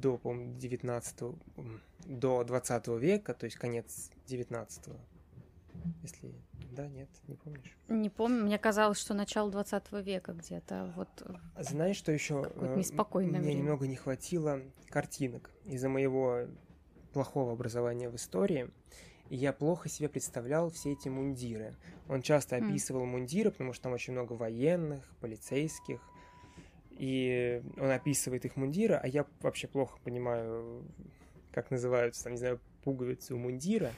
до, 0.00 0.18
по-моему, 0.18 0.58
19 0.58 1.22
до 2.06 2.44
20 2.44 2.88
века, 2.88 3.34
то 3.34 3.44
есть 3.44 3.56
конец 3.56 4.10
19 4.26 4.88
если 6.02 6.32
да, 6.70 6.86
нет, 6.86 7.08
не 7.28 7.34
помнишь? 7.34 7.76
Не 7.88 8.08
помню, 8.08 8.44
мне 8.44 8.58
казалось, 8.58 8.98
что 8.98 9.14
начало 9.14 9.50
20 9.50 9.92
века 10.04 10.32
где-то. 10.32 10.92
Вот 10.96 11.08
Знаешь, 11.58 11.96
что 11.96 12.12
еще? 12.12 12.50
Э, 12.54 12.76
неспокойное 12.76 13.40
Мне 13.40 13.50
время. 13.50 13.58
немного 13.58 13.86
не 13.86 13.96
хватило 13.96 14.60
картинок 14.88 15.50
из-за 15.66 15.88
моего 15.88 16.46
плохого 17.12 17.52
образования 17.52 18.08
в 18.08 18.16
истории. 18.16 18.70
И 19.28 19.36
я 19.36 19.52
плохо 19.52 19.88
себе 19.88 20.08
представлял 20.08 20.70
все 20.70 20.92
эти 20.92 21.08
мундиры. 21.08 21.74
Он 22.08 22.22
часто 22.22 22.56
описывал 22.56 23.02
mm. 23.02 23.06
мундиры, 23.06 23.50
потому 23.50 23.72
что 23.72 23.84
там 23.84 23.92
очень 23.92 24.12
много 24.12 24.32
военных, 24.32 25.04
полицейских, 25.20 26.00
и 26.98 27.62
он 27.78 27.90
описывает 27.90 28.44
их 28.44 28.56
мундира, 28.56 29.00
а 29.02 29.06
я 29.06 29.26
вообще 29.40 29.68
плохо 29.68 29.98
понимаю, 30.04 30.84
как 31.52 31.70
называются, 31.70 32.24
там, 32.24 32.32
не 32.32 32.38
знаю, 32.38 32.60
пуговицы 32.84 33.34
у 33.34 33.38
мундира, 33.38 33.92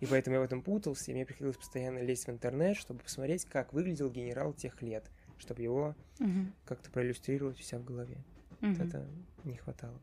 и 0.00 0.06
поэтому 0.06 0.34
я 0.34 0.40
в 0.40 0.44
этом 0.44 0.62
путался, 0.62 1.10
и 1.10 1.14
мне 1.14 1.26
приходилось 1.26 1.56
постоянно 1.56 1.98
лезть 1.98 2.26
в 2.26 2.30
интернет, 2.30 2.76
чтобы 2.76 3.00
посмотреть, 3.00 3.44
как 3.44 3.72
выглядел 3.72 4.10
генерал 4.10 4.52
тех 4.52 4.80
лет, 4.82 5.04
чтобы 5.38 5.62
его 5.62 5.94
угу. 6.18 6.46
как-то 6.64 6.90
проиллюстрировать 6.90 7.60
у 7.60 7.62
себя 7.62 7.78
в 7.78 7.84
голове. 7.84 8.16
Угу. 8.62 8.72
Вот 8.72 8.80
это 8.80 9.06
не 9.44 9.56
хватало. 9.56 9.98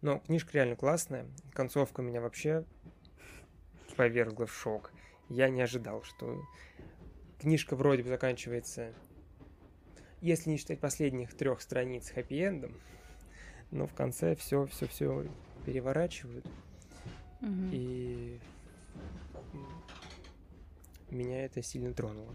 Но 0.00 0.18
книжка 0.20 0.52
реально 0.54 0.76
классная, 0.76 1.26
концовка 1.52 2.02
меня 2.02 2.20
вообще 2.20 2.64
повергла 3.96 4.46
в 4.46 4.54
шок. 4.54 4.92
Я 5.28 5.50
не 5.50 5.60
ожидал, 5.60 6.02
что 6.02 6.42
книжка 7.38 7.76
вроде 7.76 8.02
бы 8.02 8.08
заканчивается 8.08 8.94
если 10.20 10.50
не 10.50 10.56
считать 10.56 10.80
последних 10.80 11.34
трех 11.34 11.60
страниц 11.60 12.12
хэппи-эндом, 12.14 12.74
но 13.70 13.86
в 13.86 13.94
конце 13.94 14.34
все, 14.36 14.66
все, 14.66 14.86
все 14.86 15.26
переворачивают. 15.64 16.46
Угу. 17.40 17.68
И 17.72 18.38
меня 21.10 21.44
это 21.44 21.62
сильно 21.62 21.92
тронуло. 21.92 22.34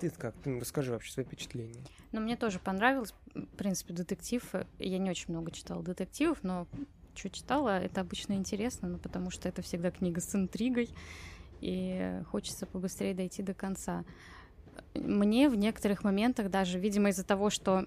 Ты 0.00 0.10
как? 0.10 0.34
Ты 0.42 0.58
расскажи 0.58 0.92
вообще 0.92 1.12
свои 1.12 1.26
впечатления. 1.26 1.82
Ну, 2.12 2.20
мне 2.20 2.36
тоже 2.36 2.58
понравилось, 2.58 3.14
в 3.34 3.56
принципе, 3.56 3.92
детектив. 3.92 4.42
Я 4.78 4.98
не 4.98 5.10
очень 5.10 5.26
много 5.28 5.50
читала 5.50 5.82
детективов, 5.82 6.38
но 6.42 6.66
что 7.14 7.28
читала, 7.28 7.78
это 7.80 8.00
обычно 8.00 8.32
интересно, 8.32 8.88
ну, 8.88 8.98
потому 8.98 9.30
что 9.30 9.48
это 9.48 9.62
всегда 9.62 9.90
книга 9.90 10.20
с 10.20 10.34
интригой, 10.34 10.88
и 11.60 12.22
хочется 12.30 12.66
побыстрее 12.66 13.14
дойти 13.14 13.42
до 13.42 13.52
конца 13.52 14.04
мне 14.94 15.48
в 15.48 15.56
некоторых 15.56 16.04
моментах 16.04 16.50
даже, 16.50 16.78
видимо, 16.78 17.10
из-за 17.10 17.24
того, 17.24 17.50
что 17.50 17.84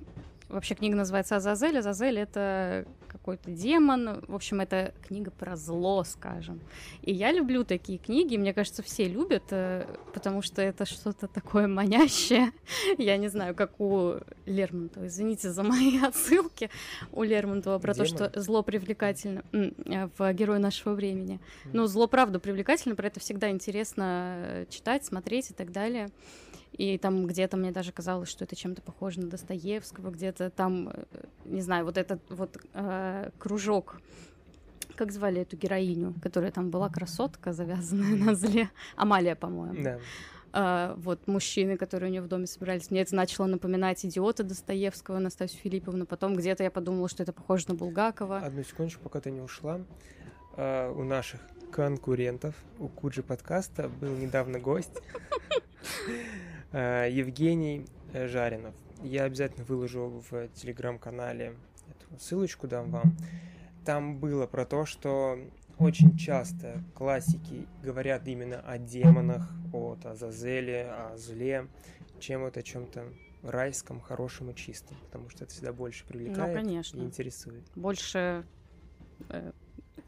вообще 0.54 0.76
книга 0.76 0.96
называется 0.96 1.36
Азазель, 1.36 1.78
Азазель— 1.80 2.20
это 2.20 2.86
какой-то 3.08 3.52
демон, 3.52 4.24
в 4.28 4.36
общем, 4.36 4.60
это 4.60 4.94
книга 5.08 5.32
про 5.32 5.56
зло, 5.56 6.04
скажем. 6.04 6.60
И 7.02 7.14
я 7.14 7.32
люблю 7.32 7.64
такие 7.64 7.98
книги, 7.98 8.38
мне 8.38 8.54
кажется, 8.54 8.82
все 8.82 9.08
любят, 9.08 9.44
э, 9.52 9.86
потому 10.14 10.42
что 10.42 10.62
это 10.62 10.86
что-то 10.86 11.28
такое 11.28 11.68
манящее. 11.68 12.52
Я 12.98 13.18
не 13.18 13.28
знаю, 13.30 13.56
как 13.56 13.80
у 13.80 14.16
Лермонтова, 14.46 15.08
извините 15.08 15.52
за 15.52 15.64
мои 15.64 16.00
отсылки, 16.04 16.70
у 17.12 17.24
Лермонтова 17.24 17.80
про 17.80 17.94
демон. 17.94 18.08
то, 18.08 18.30
что 18.30 18.42
зло 18.42 18.64
привлекательно 18.64 19.44
э, 19.54 20.10
в 20.18 20.34
«Герой 20.34 20.60
нашего 20.60 20.94
времени». 20.94 21.40
Ну, 21.72 21.86
зло, 21.86 22.08
правда, 22.08 22.40
привлекательно, 22.40 22.96
про 22.96 23.08
это 23.08 23.20
всегда 23.20 23.52
интересно 23.52 24.36
э, 24.38 24.66
читать, 24.70 25.06
смотреть 25.06 25.52
и 25.52 25.54
так 25.54 25.72
далее. 25.72 26.10
И 26.74 26.97
там 26.97 27.28
где-то 27.28 27.55
мне 27.55 27.71
даже 27.71 27.91
казалось, 27.91 28.30
что 28.30 28.45
это 28.45 28.55
чем-то 28.55 28.82
похоже 28.82 29.21
на 29.21 29.30
Достоевского, 29.30 30.09
где-то 30.09 30.49
там, 30.49 30.89
э, 30.89 31.03
не 31.45 31.61
знаю, 31.61 31.86
вот 31.86 31.97
этот 31.97 32.21
вот 32.30 32.57
э, 32.74 33.30
кружок 33.38 34.01
как 34.95 35.11
звали 35.11 35.41
эту 35.41 35.57
героиню, 35.57 36.13
которая 36.21 36.51
там 36.51 36.69
была 36.69 36.89
красотка, 36.89 37.53
завязанная 37.53 38.15
на 38.15 38.36
зле? 38.36 38.69
Амалия, 38.95 39.36
по-моему. 39.36 39.84
Да. 39.84 39.99
а, 40.51 40.95
вот 40.97 41.28
мужчины, 41.28 41.78
которые 41.78 42.09
у 42.09 42.11
нее 42.11 42.21
в 42.21 42.28
доме 42.28 42.47
собирались. 42.47 42.91
Мне 42.91 43.01
это 43.01 43.15
начало 43.15 43.47
напоминать 43.47 44.05
идиота 44.05 44.43
Достоевского, 44.43 45.19
Настасью 45.19 45.59
Филипповну. 45.61 46.05
Потом 46.05 46.36
где-то 46.36 46.63
я 46.63 46.71
подумала, 46.71 47.09
что 47.09 47.24
это 47.24 47.34
похоже 47.34 47.65
на 47.69 47.76
Булгакова. 47.76 48.38
Одну 48.38 48.63
секундочку, 48.63 49.01
пока 49.03 49.19
ты 49.19 49.32
не 49.32 49.41
ушла. 49.41 49.82
А, 50.55 50.91
у 50.91 51.03
наших 51.03 51.41
конкурентов, 51.71 52.53
у 52.78 52.88
Куджи 52.88 53.24
подкаста 53.24 53.89
был 53.89 54.15
недавно 54.15 54.59
гость 54.59 55.01
Евгений 56.74 57.86
э, 58.13 58.28
Жаринов. 58.28 58.74
Я 59.03 59.26
обязательно 59.26 59.65
выложу 59.65 60.24
в 60.30 60.47
телеграм-канале 60.49 61.55
эту 61.89 62.19
ссылочку, 62.19 62.67
дам 62.67 62.89
вам. 62.89 63.15
Там 63.86 64.17
было 64.17 64.47
про 64.47 64.65
то, 64.65 64.86
что 64.86 65.38
очень 65.78 66.17
часто 66.17 66.84
классики 66.95 67.67
говорят 67.84 68.28
именно 68.28 68.59
о 68.61 68.78
демонах, 68.78 69.49
о 69.74 69.97
Азазеле, 70.03 70.86
о 70.89 71.17
зле, 71.17 71.67
чем 72.19 72.41
вот 72.41 72.57
о 72.57 72.63
чем-то 72.63 73.03
райском, 73.43 73.99
хорошем 73.99 74.51
и 74.51 74.55
чистом, 74.55 74.97
потому 75.05 75.30
что 75.30 75.43
это 75.43 75.53
всегда 75.53 75.74
больше 75.74 76.05
привлекает 76.05 76.55
ну, 76.55 76.61
конечно. 76.61 76.97
и 76.97 77.03
интересует. 77.03 77.63
Больше 77.76 78.45
э, 79.30 79.51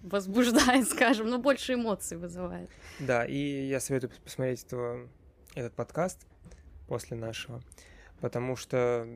возбуждает, 0.01 0.87
скажем, 0.89 1.29
но 1.29 1.37
больше 1.37 1.73
эмоций 1.73 2.17
вызывает. 2.17 2.69
Да, 2.99 3.25
и 3.25 3.67
я 3.67 3.79
советую 3.79 4.11
посмотреть 4.23 4.63
этого, 4.63 5.09
этот 5.53 5.73
подкаст 5.73 6.25
после 6.87 7.17
нашего, 7.17 7.61
потому 8.19 8.55
что 8.55 9.07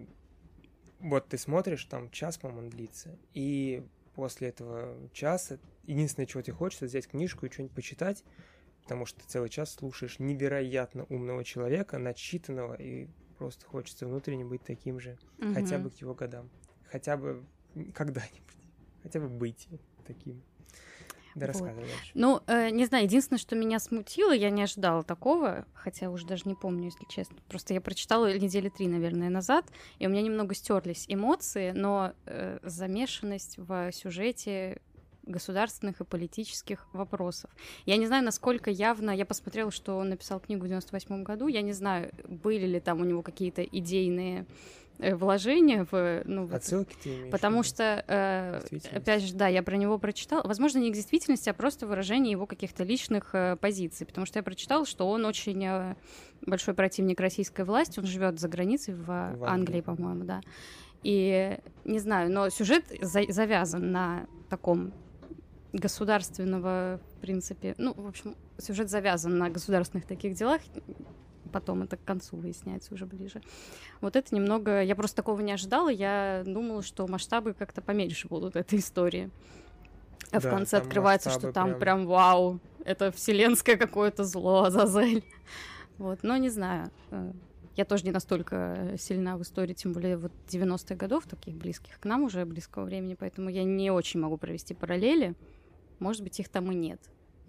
вот 0.99 1.27
ты 1.29 1.37
смотришь, 1.37 1.85
там 1.85 2.09
час, 2.11 2.37
по-моему, 2.37 2.69
длится, 2.69 3.17
и 3.33 3.85
после 4.15 4.49
этого 4.49 5.09
часа 5.13 5.59
единственное, 5.89 6.27
чего 6.27 6.41
тебе 6.41 6.53
хочется, 6.53 6.85
взять 6.85 7.07
книжку 7.07 7.45
и 7.45 7.51
что-нибудь 7.51 7.75
почитать, 7.75 8.23
потому 8.83 9.05
что 9.05 9.19
ты 9.19 9.27
целый 9.27 9.49
час 9.49 9.73
слушаешь 9.73 10.19
невероятно 10.19 11.05
умного 11.05 11.43
человека, 11.43 11.97
начитанного, 11.97 12.75
и 12.75 13.07
просто 13.37 13.65
хочется 13.65 14.05
внутренне 14.05 14.45
быть 14.45 14.63
таким 14.63 14.99
же, 14.99 15.17
угу. 15.39 15.53
хотя 15.53 15.79
бы 15.79 15.89
к 15.89 15.95
его 15.95 16.13
годам, 16.13 16.49
хотя 16.91 17.17
бы 17.17 17.43
когда-нибудь, 17.93 18.57
хотя 19.03 19.19
бы 19.19 19.29
быть 19.29 19.67
таким. 20.05 20.43
Да, 21.35 21.47
вот. 21.47 21.53
рассказывай 21.53 21.87
дальше. 21.87 22.11
Ну, 22.13 22.41
э, 22.47 22.69
не 22.69 22.85
знаю, 22.85 23.05
единственное, 23.05 23.39
что 23.39 23.55
меня 23.55 23.79
смутило, 23.79 24.31
я 24.31 24.49
не 24.49 24.63
ожидала 24.63 25.03
такого, 25.03 25.65
хотя 25.73 26.09
уже 26.09 26.25
даже 26.25 26.43
не 26.45 26.55
помню, 26.55 26.85
если 26.85 27.05
честно. 27.09 27.37
Просто 27.47 27.73
я 27.73 27.81
прочитала 27.81 28.37
недели 28.37 28.69
три, 28.69 28.87
наверное, 28.87 29.29
назад, 29.29 29.65
и 29.99 30.07
у 30.07 30.09
меня 30.09 30.21
немного 30.21 30.55
стерлись 30.55 31.05
эмоции, 31.07 31.71
но 31.71 32.13
э, 32.25 32.59
замешанность 32.63 33.57
в 33.57 33.91
сюжете 33.91 34.81
государственных 35.29 36.01
и 36.01 36.03
политических 36.03 36.87
вопросов. 36.93 37.49
Я 37.85 37.97
не 37.97 38.07
знаю, 38.07 38.23
насколько 38.23 38.69
явно... 38.69 39.11
Я 39.11 39.25
посмотрела, 39.25 39.71
что 39.71 39.97
он 39.97 40.09
написал 40.09 40.39
книгу 40.39 40.65
в 40.65 40.67
98 40.67 41.23
году. 41.23 41.47
Я 41.47 41.61
не 41.61 41.73
знаю, 41.73 42.11
были 42.27 42.65
ли 42.65 42.79
там 42.79 43.01
у 43.01 43.05
него 43.05 43.21
какие-то 43.21 43.63
идейные 43.63 44.45
вложения 44.99 45.87
в... 45.89 46.21
Ну, 46.25 46.49
Отсылки 46.53 46.95
ты 47.01 47.09
имеешь 47.09 47.31
Потому 47.31 47.63
что, 47.63 48.03
э, 48.07 48.61
опять 48.95 49.23
же, 49.23 49.33
да, 49.33 49.47
я 49.47 49.63
про 49.63 49.77
него 49.77 49.97
прочитала. 49.97 50.45
Возможно, 50.45 50.79
не 50.79 50.91
к 50.91 50.93
действительности, 50.93 51.49
а 51.49 51.53
просто 51.53 51.87
выражение 51.87 52.31
его 52.31 52.45
каких-то 52.45 52.83
личных 52.83 53.33
э, 53.33 53.55
позиций. 53.55 54.05
Потому 54.05 54.25
что 54.25 54.39
я 54.39 54.43
прочитала, 54.43 54.85
что 54.85 55.09
он 55.09 55.25
очень 55.25 55.65
э, 55.65 55.95
большой 56.41 56.73
противник 56.73 57.19
российской 57.19 57.63
власти. 57.63 57.99
Он 57.99 58.05
живет 58.05 58.39
за 58.39 58.47
границей 58.47 58.93
в, 58.93 59.05
в 59.05 59.09
Англии, 59.09 59.47
Англии 59.47 59.81
по-моему, 59.81 60.23
да. 60.25 60.41
И 61.03 61.57
не 61.85 61.99
знаю, 61.99 62.31
но 62.31 62.49
сюжет 62.49 62.85
за 63.01 63.21
завязан 63.29 63.91
на 63.91 64.27
таком 64.49 64.91
государственного, 65.71 66.99
в 67.15 67.21
принципе, 67.21 67.75
ну, 67.77 67.93
в 67.93 68.07
общем, 68.07 68.35
сюжет 68.57 68.89
завязан 68.89 69.37
на 69.37 69.49
государственных 69.49 70.05
таких 70.05 70.33
делах 70.33 70.61
потом 71.49 71.83
это 71.83 71.97
к 71.97 72.03
концу 72.03 72.37
выясняется 72.37 72.93
уже 72.93 73.05
ближе. 73.05 73.41
Вот 74.01 74.15
это 74.15 74.33
немного... 74.33 74.81
Я 74.81 74.95
просто 74.95 75.17
такого 75.17 75.41
не 75.41 75.51
ожидала, 75.51 75.89
я 75.89 76.43
думала, 76.45 76.81
что 76.81 77.07
масштабы 77.07 77.53
как-то 77.53 77.81
поменьше 77.81 78.27
будут 78.27 78.55
этой 78.55 78.79
истории. 78.79 79.29
А 80.31 80.39
да, 80.39 80.47
в 80.47 80.49
конце 80.49 80.77
открывается, 80.77 81.29
что 81.29 81.51
там 81.51 81.69
прям... 81.69 81.79
прям 81.79 82.05
вау, 82.05 82.59
это 82.85 83.11
вселенское 83.11 83.77
какое-то 83.77 84.23
зло, 84.23 84.63
Азазель. 84.63 85.23
Вот, 85.97 86.19
но 86.23 86.37
не 86.37 86.49
знаю. 86.49 86.91
Э, 87.11 87.31
я 87.75 87.85
тоже 87.85 88.05
не 88.05 88.11
настолько 88.11 88.95
сильна 88.97 89.37
в 89.37 89.41
истории, 89.41 89.73
тем 89.73 89.93
более 89.93 90.17
вот 90.17 90.31
90-х 90.47 90.95
годов, 90.95 91.25
таких 91.25 91.55
близких 91.55 91.99
к 91.99 92.05
нам 92.05 92.23
уже, 92.23 92.45
близкого 92.45 92.83
времени, 92.83 93.15
поэтому 93.17 93.49
я 93.49 93.63
не 93.63 93.91
очень 93.91 94.19
могу 94.19 94.37
провести 94.37 94.73
параллели. 94.73 95.35
Может 95.99 96.23
быть, 96.23 96.39
их 96.39 96.49
там 96.49 96.71
и 96.71 96.75
нет. 96.75 96.99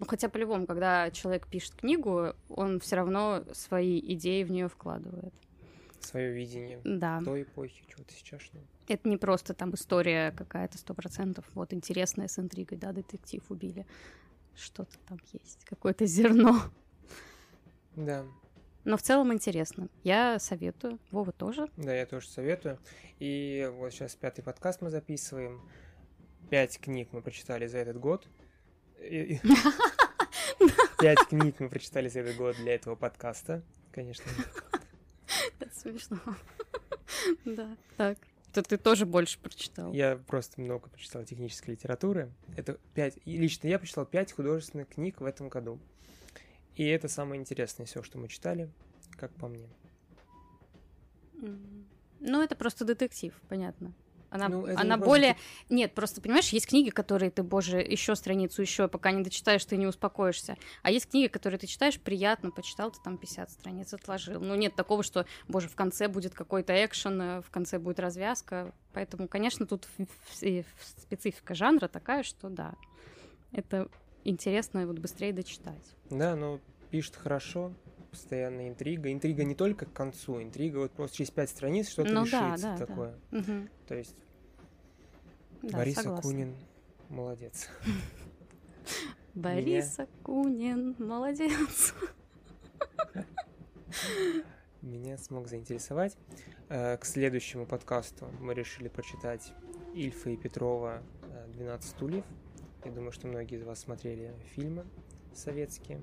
Ну, 0.01 0.07
хотя 0.07 0.29
по-любому, 0.29 0.65
когда 0.65 1.11
человек 1.11 1.45
пишет 1.45 1.75
книгу, 1.75 2.33
он 2.49 2.79
все 2.79 2.95
равно 2.95 3.43
свои 3.53 3.99
идеи 3.99 4.41
в 4.41 4.49
нее 4.49 4.67
вкладывает. 4.67 5.31
Свое 5.99 6.33
видение 6.33 6.81
да. 6.83 7.21
той 7.23 7.43
эпохи, 7.43 7.83
чего-то 7.87 8.11
сейчасшнего. 8.11 8.65
Это 8.87 9.07
не 9.07 9.17
просто 9.17 9.53
там 9.53 9.75
история 9.75 10.31
какая-то 10.31 10.79
сто 10.79 10.95
процентов, 10.95 11.45
вот 11.53 11.71
интересная 11.71 12.27
с 12.27 12.39
интригой, 12.39 12.79
да, 12.79 12.93
детектив 12.93 13.43
убили. 13.49 13.85
Что-то 14.55 14.97
там 15.07 15.19
есть, 15.33 15.63
какое-то 15.65 16.07
зерно. 16.07 16.59
Да. 17.95 18.25
Но 18.83 18.97
в 18.97 19.03
целом 19.03 19.31
интересно. 19.31 19.87
Я 20.03 20.39
советую. 20.39 20.97
Вова 21.11 21.31
тоже. 21.31 21.69
Да, 21.77 21.93
я 21.93 22.07
тоже 22.07 22.27
советую. 22.27 22.79
И 23.19 23.71
вот 23.75 23.91
сейчас 23.91 24.15
пятый 24.15 24.41
подкаст 24.41 24.81
мы 24.81 24.89
записываем. 24.89 25.61
Пять 26.49 26.79
книг 26.79 27.09
мы 27.11 27.21
прочитали 27.21 27.67
за 27.67 27.77
этот 27.77 27.99
год. 27.99 28.27
Пять 30.99 31.27
книг 31.27 31.59
мы 31.59 31.69
прочитали 31.69 32.07
за 32.07 32.19
этот 32.19 32.35
год 32.35 32.55
для 32.57 32.75
этого 32.75 32.95
подкаста, 32.95 33.63
конечно. 33.91 34.25
Это 35.59 35.73
смешно. 35.79 36.19
Да, 37.45 37.75
так. 37.97 38.17
То 38.53 38.61
ты 38.61 38.77
тоже 38.77 39.05
больше 39.05 39.39
прочитал. 39.39 39.93
Я 39.93 40.17
просто 40.27 40.59
много 40.59 40.89
прочитал 40.89 41.23
технической 41.23 41.73
литературы. 41.73 42.31
Это 42.57 42.77
пять... 42.93 43.15
лично 43.25 43.67
я 43.67 43.79
прочитал 43.79 44.05
пять 44.05 44.33
художественных 44.33 44.89
книг 44.89 45.21
в 45.21 45.25
этом 45.25 45.49
году. 45.49 45.79
И 46.75 46.85
это 46.85 47.07
самое 47.07 47.39
интересное 47.39 47.85
все, 47.85 48.03
что 48.03 48.17
мы 48.17 48.27
читали, 48.27 48.69
как 49.17 49.31
по 49.35 49.47
мне. 49.47 49.69
Ну, 52.19 52.41
это 52.41 52.55
просто 52.55 52.85
детектив, 52.85 53.33
понятно. 53.49 53.93
Она, 54.31 54.47
ну, 54.47 54.65
она 54.77 54.95
более... 54.95 55.33
Просто... 55.33 55.73
Нет, 55.73 55.93
просто, 55.93 56.21
понимаешь, 56.21 56.49
есть 56.49 56.65
книги, 56.65 56.89
которые 56.89 57.31
ты, 57.31 57.43
боже, 57.43 57.79
еще 57.79 58.15
страницу, 58.15 58.61
еще, 58.61 58.87
пока 58.87 59.11
не 59.11 59.23
дочитаешь, 59.23 59.63
ты 59.65 59.75
не 59.75 59.85
успокоишься. 59.85 60.57
А 60.83 60.89
есть 60.89 61.09
книги, 61.09 61.27
которые 61.27 61.59
ты 61.59 61.67
читаешь, 61.67 61.99
приятно, 61.99 62.49
почитал, 62.49 62.91
ты 62.91 62.99
там 63.03 63.17
50 63.17 63.51
страниц 63.51 63.93
отложил. 63.93 64.39
Ну, 64.39 64.55
нет 64.55 64.73
такого, 64.73 65.03
что, 65.03 65.25
боже, 65.49 65.67
в 65.67 65.75
конце 65.75 66.07
будет 66.07 66.33
какой-то 66.33 66.73
экшен, 66.85 67.21
э, 67.21 67.41
в 67.41 67.49
конце 67.51 67.77
будет 67.77 67.99
развязка. 67.99 68.73
Поэтому, 68.93 69.27
конечно, 69.27 69.67
тут 69.67 69.85
специфика 70.31 71.53
жанра 71.53 71.89
такая, 71.89 72.23
что 72.23 72.47
да, 72.49 72.75
это 73.51 73.89
интересно 74.23 74.87
вот 74.87 74.97
быстрее 74.99 75.33
дочитать. 75.33 75.95
Да, 76.09 76.37
но 76.37 76.61
пишет 76.89 77.17
хорошо, 77.17 77.73
постоянная 78.11 78.69
интрига. 78.69 79.11
Интрига 79.11 79.43
не 79.43 79.55
только 79.55 79.85
к 79.85 79.93
концу, 79.93 80.41
интрига 80.41 80.77
вот 80.77 80.91
просто 80.91 81.17
через 81.17 81.31
пять 81.31 81.49
страниц 81.49 81.89
что-то 81.89 82.11
ну, 82.11 82.25
решится 82.25 82.57
да, 82.57 82.77
да, 82.77 82.85
такое. 82.85 83.15
Да. 83.31 83.39
Угу. 83.39 83.67
То 83.87 83.95
есть 83.95 84.15
да, 85.63 85.77
Борис 85.77 85.95
согласна. 85.95 86.19
Акунин 86.19 86.55
молодец. 87.09 87.69
Борис 89.33 89.99
Акунин 89.99 90.95
молодец. 90.99 91.93
Меня 94.81 95.17
смог 95.17 95.47
заинтересовать. 95.47 96.17
Э, 96.69 96.97
к 96.97 97.05
следующему 97.05 97.65
подкасту 97.65 98.27
мы 98.39 98.53
решили 98.53 98.87
прочитать 98.87 99.53
Ильфа 99.93 100.31
и 100.31 100.37
Петрова 100.37 101.03
«12 101.57 101.81
стульев». 101.83 102.25
Я 102.83 102.91
думаю, 102.91 103.11
что 103.11 103.27
многие 103.27 103.57
из 103.57 103.63
вас 103.63 103.79
смотрели 103.79 104.33
фильмы 104.55 104.85
советские. 105.33 106.01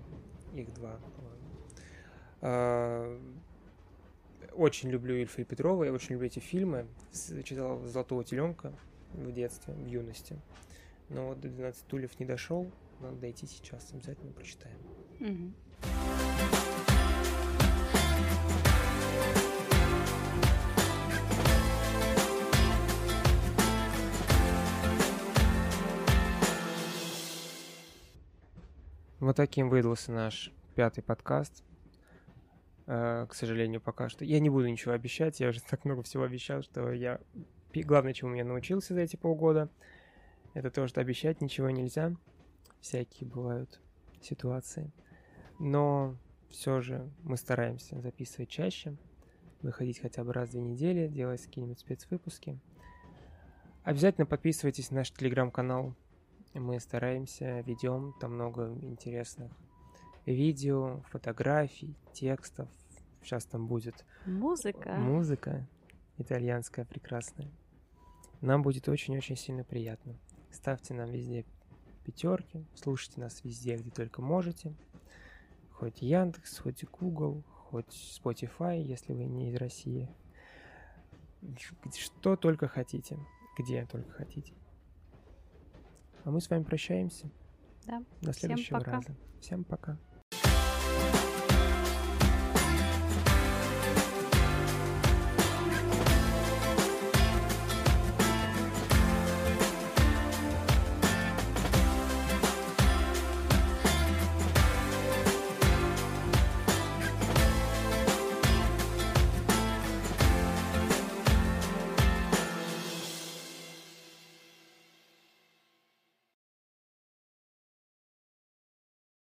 Их 0.55 0.73
два, 0.73 1.01
очень 4.53 4.91
люблю 4.91 5.15
Ильфа 5.17 5.43
и 5.43 5.45
Петрова, 5.45 5.85
я 5.85 5.93
очень 5.93 6.15
люблю 6.15 6.27
эти 6.27 6.39
фильмы. 6.39 6.87
Читал 7.45 7.85
«Золотого 7.87 8.25
теленка» 8.25 8.73
в 9.13 9.33
детстве, 9.33 9.75
в 9.75 9.87
юности. 9.87 10.37
Но 11.09 11.29
вот 11.29 11.41
до 11.41 11.49
12 11.49 11.81
стульев 11.81 12.19
не 12.21 12.27
дошел. 12.27 12.71
Надо 13.01 13.17
дойти 13.17 13.47
сейчас, 13.47 13.93
обязательно 13.93 14.33
прочитаем. 14.33 14.79
Угу. 15.21 15.53
Вот 29.21 29.37
таким 29.37 29.69
выдался 29.69 30.13
наш 30.13 30.53
пятый 30.75 31.03
подкаст. 31.03 31.65
Э, 32.91 33.27
к 33.29 33.35
сожалению, 33.35 33.83
пока 33.83 34.09
что. 34.09 34.25
Я 34.25 34.41
не 34.41 34.49
буду 34.49 34.67
ничего 34.67 34.95
обещать, 34.95 35.41
я 35.41 35.51
уже 35.51 35.61
так 35.71 35.85
много 35.85 36.03
всего 36.03 36.25
обещал, 36.25 36.63
что 36.63 36.91
я... 36.91 37.21
Главное, 37.75 38.15
чему 38.15 38.35
я 38.35 38.47
научился 38.47 38.95
за 38.95 39.01
эти 39.01 39.17
полгода, 39.17 39.69
это 40.55 40.71
то, 40.71 40.89
что 40.89 41.03
обещать 41.03 41.43
ничего 41.43 41.69
нельзя. 41.69 42.17
Всякие 42.81 43.29
бывают 43.29 43.79
ситуации. 44.23 44.91
Но 45.59 46.17
все 46.49 46.81
же 46.81 47.11
мы 47.25 47.37
стараемся 47.37 48.01
записывать 48.01 48.49
чаще, 48.49 48.97
выходить 49.61 50.01
хотя 50.01 50.25
бы 50.25 50.33
раз 50.33 50.49
в 50.49 50.53
две 50.53 50.63
недели, 50.63 51.09
делать 51.09 51.43
какие-нибудь 51.43 51.79
спецвыпуски. 51.79 52.59
Обязательно 53.85 54.27
подписывайтесь 54.27 54.91
на 54.91 54.99
наш 54.99 55.11
телеграм-канал. 55.11 55.95
Мы 56.55 56.81
стараемся, 56.81 57.61
ведем 57.61 58.15
там 58.19 58.35
много 58.35 58.73
интересных 58.81 59.53
видео, 60.33 61.03
фотографий, 61.09 61.97
текстов. 62.13 62.69
Сейчас 63.23 63.45
там 63.45 63.67
будет 63.67 64.05
музыка. 64.27 64.95
Музыка 64.95 65.67
итальянская 66.19 66.85
прекрасная. 66.85 67.51
Нам 68.41 68.63
будет 68.63 68.89
очень-очень 68.89 69.37
сильно 69.37 69.65
приятно. 69.65 70.17
Ставьте 70.51 70.95
нам 70.95 71.11
везде 71.11 71.45
пятерки, 72.05 72.65
слушайте 72.75 73.21
нас 73.21 73.45
везде, 73.45 73.77
где 73.77 73.91
только 73.91 74.23
можете. 74.23 74.75
Хоть 75.73 76.03
Яндекс, 76.03 76.59
хоть 76.59 76.85
Google, 76.85 77.45
хоть 77.71 78.21
Spotify, 78.25 78.81
если 78.81 79.13
вы 79.13 79.27
не 79.27 79.51
из 79.51 79.57
России. 79.57 80.09
Что 81.95 82.37
только 82.37 82.67
хотите, 82.67 83.19
где 83.57 83.87
только 83.87 84.11
хотите. 84.11 84.55
А 86.25 86.31
мы 86.31 86.41
с 86.41 86.51
вами 86.51 86.65
прощаемся. 86.65 87.31
Да. 87.87 88.03
До 88.21 88.33
следующего 88.33 88.65
Всем 88.65 88.79
пока. 88.79 88.91
раза. 88.93 89.17
Всем 89.41 89.65
пока. 89.65 89.99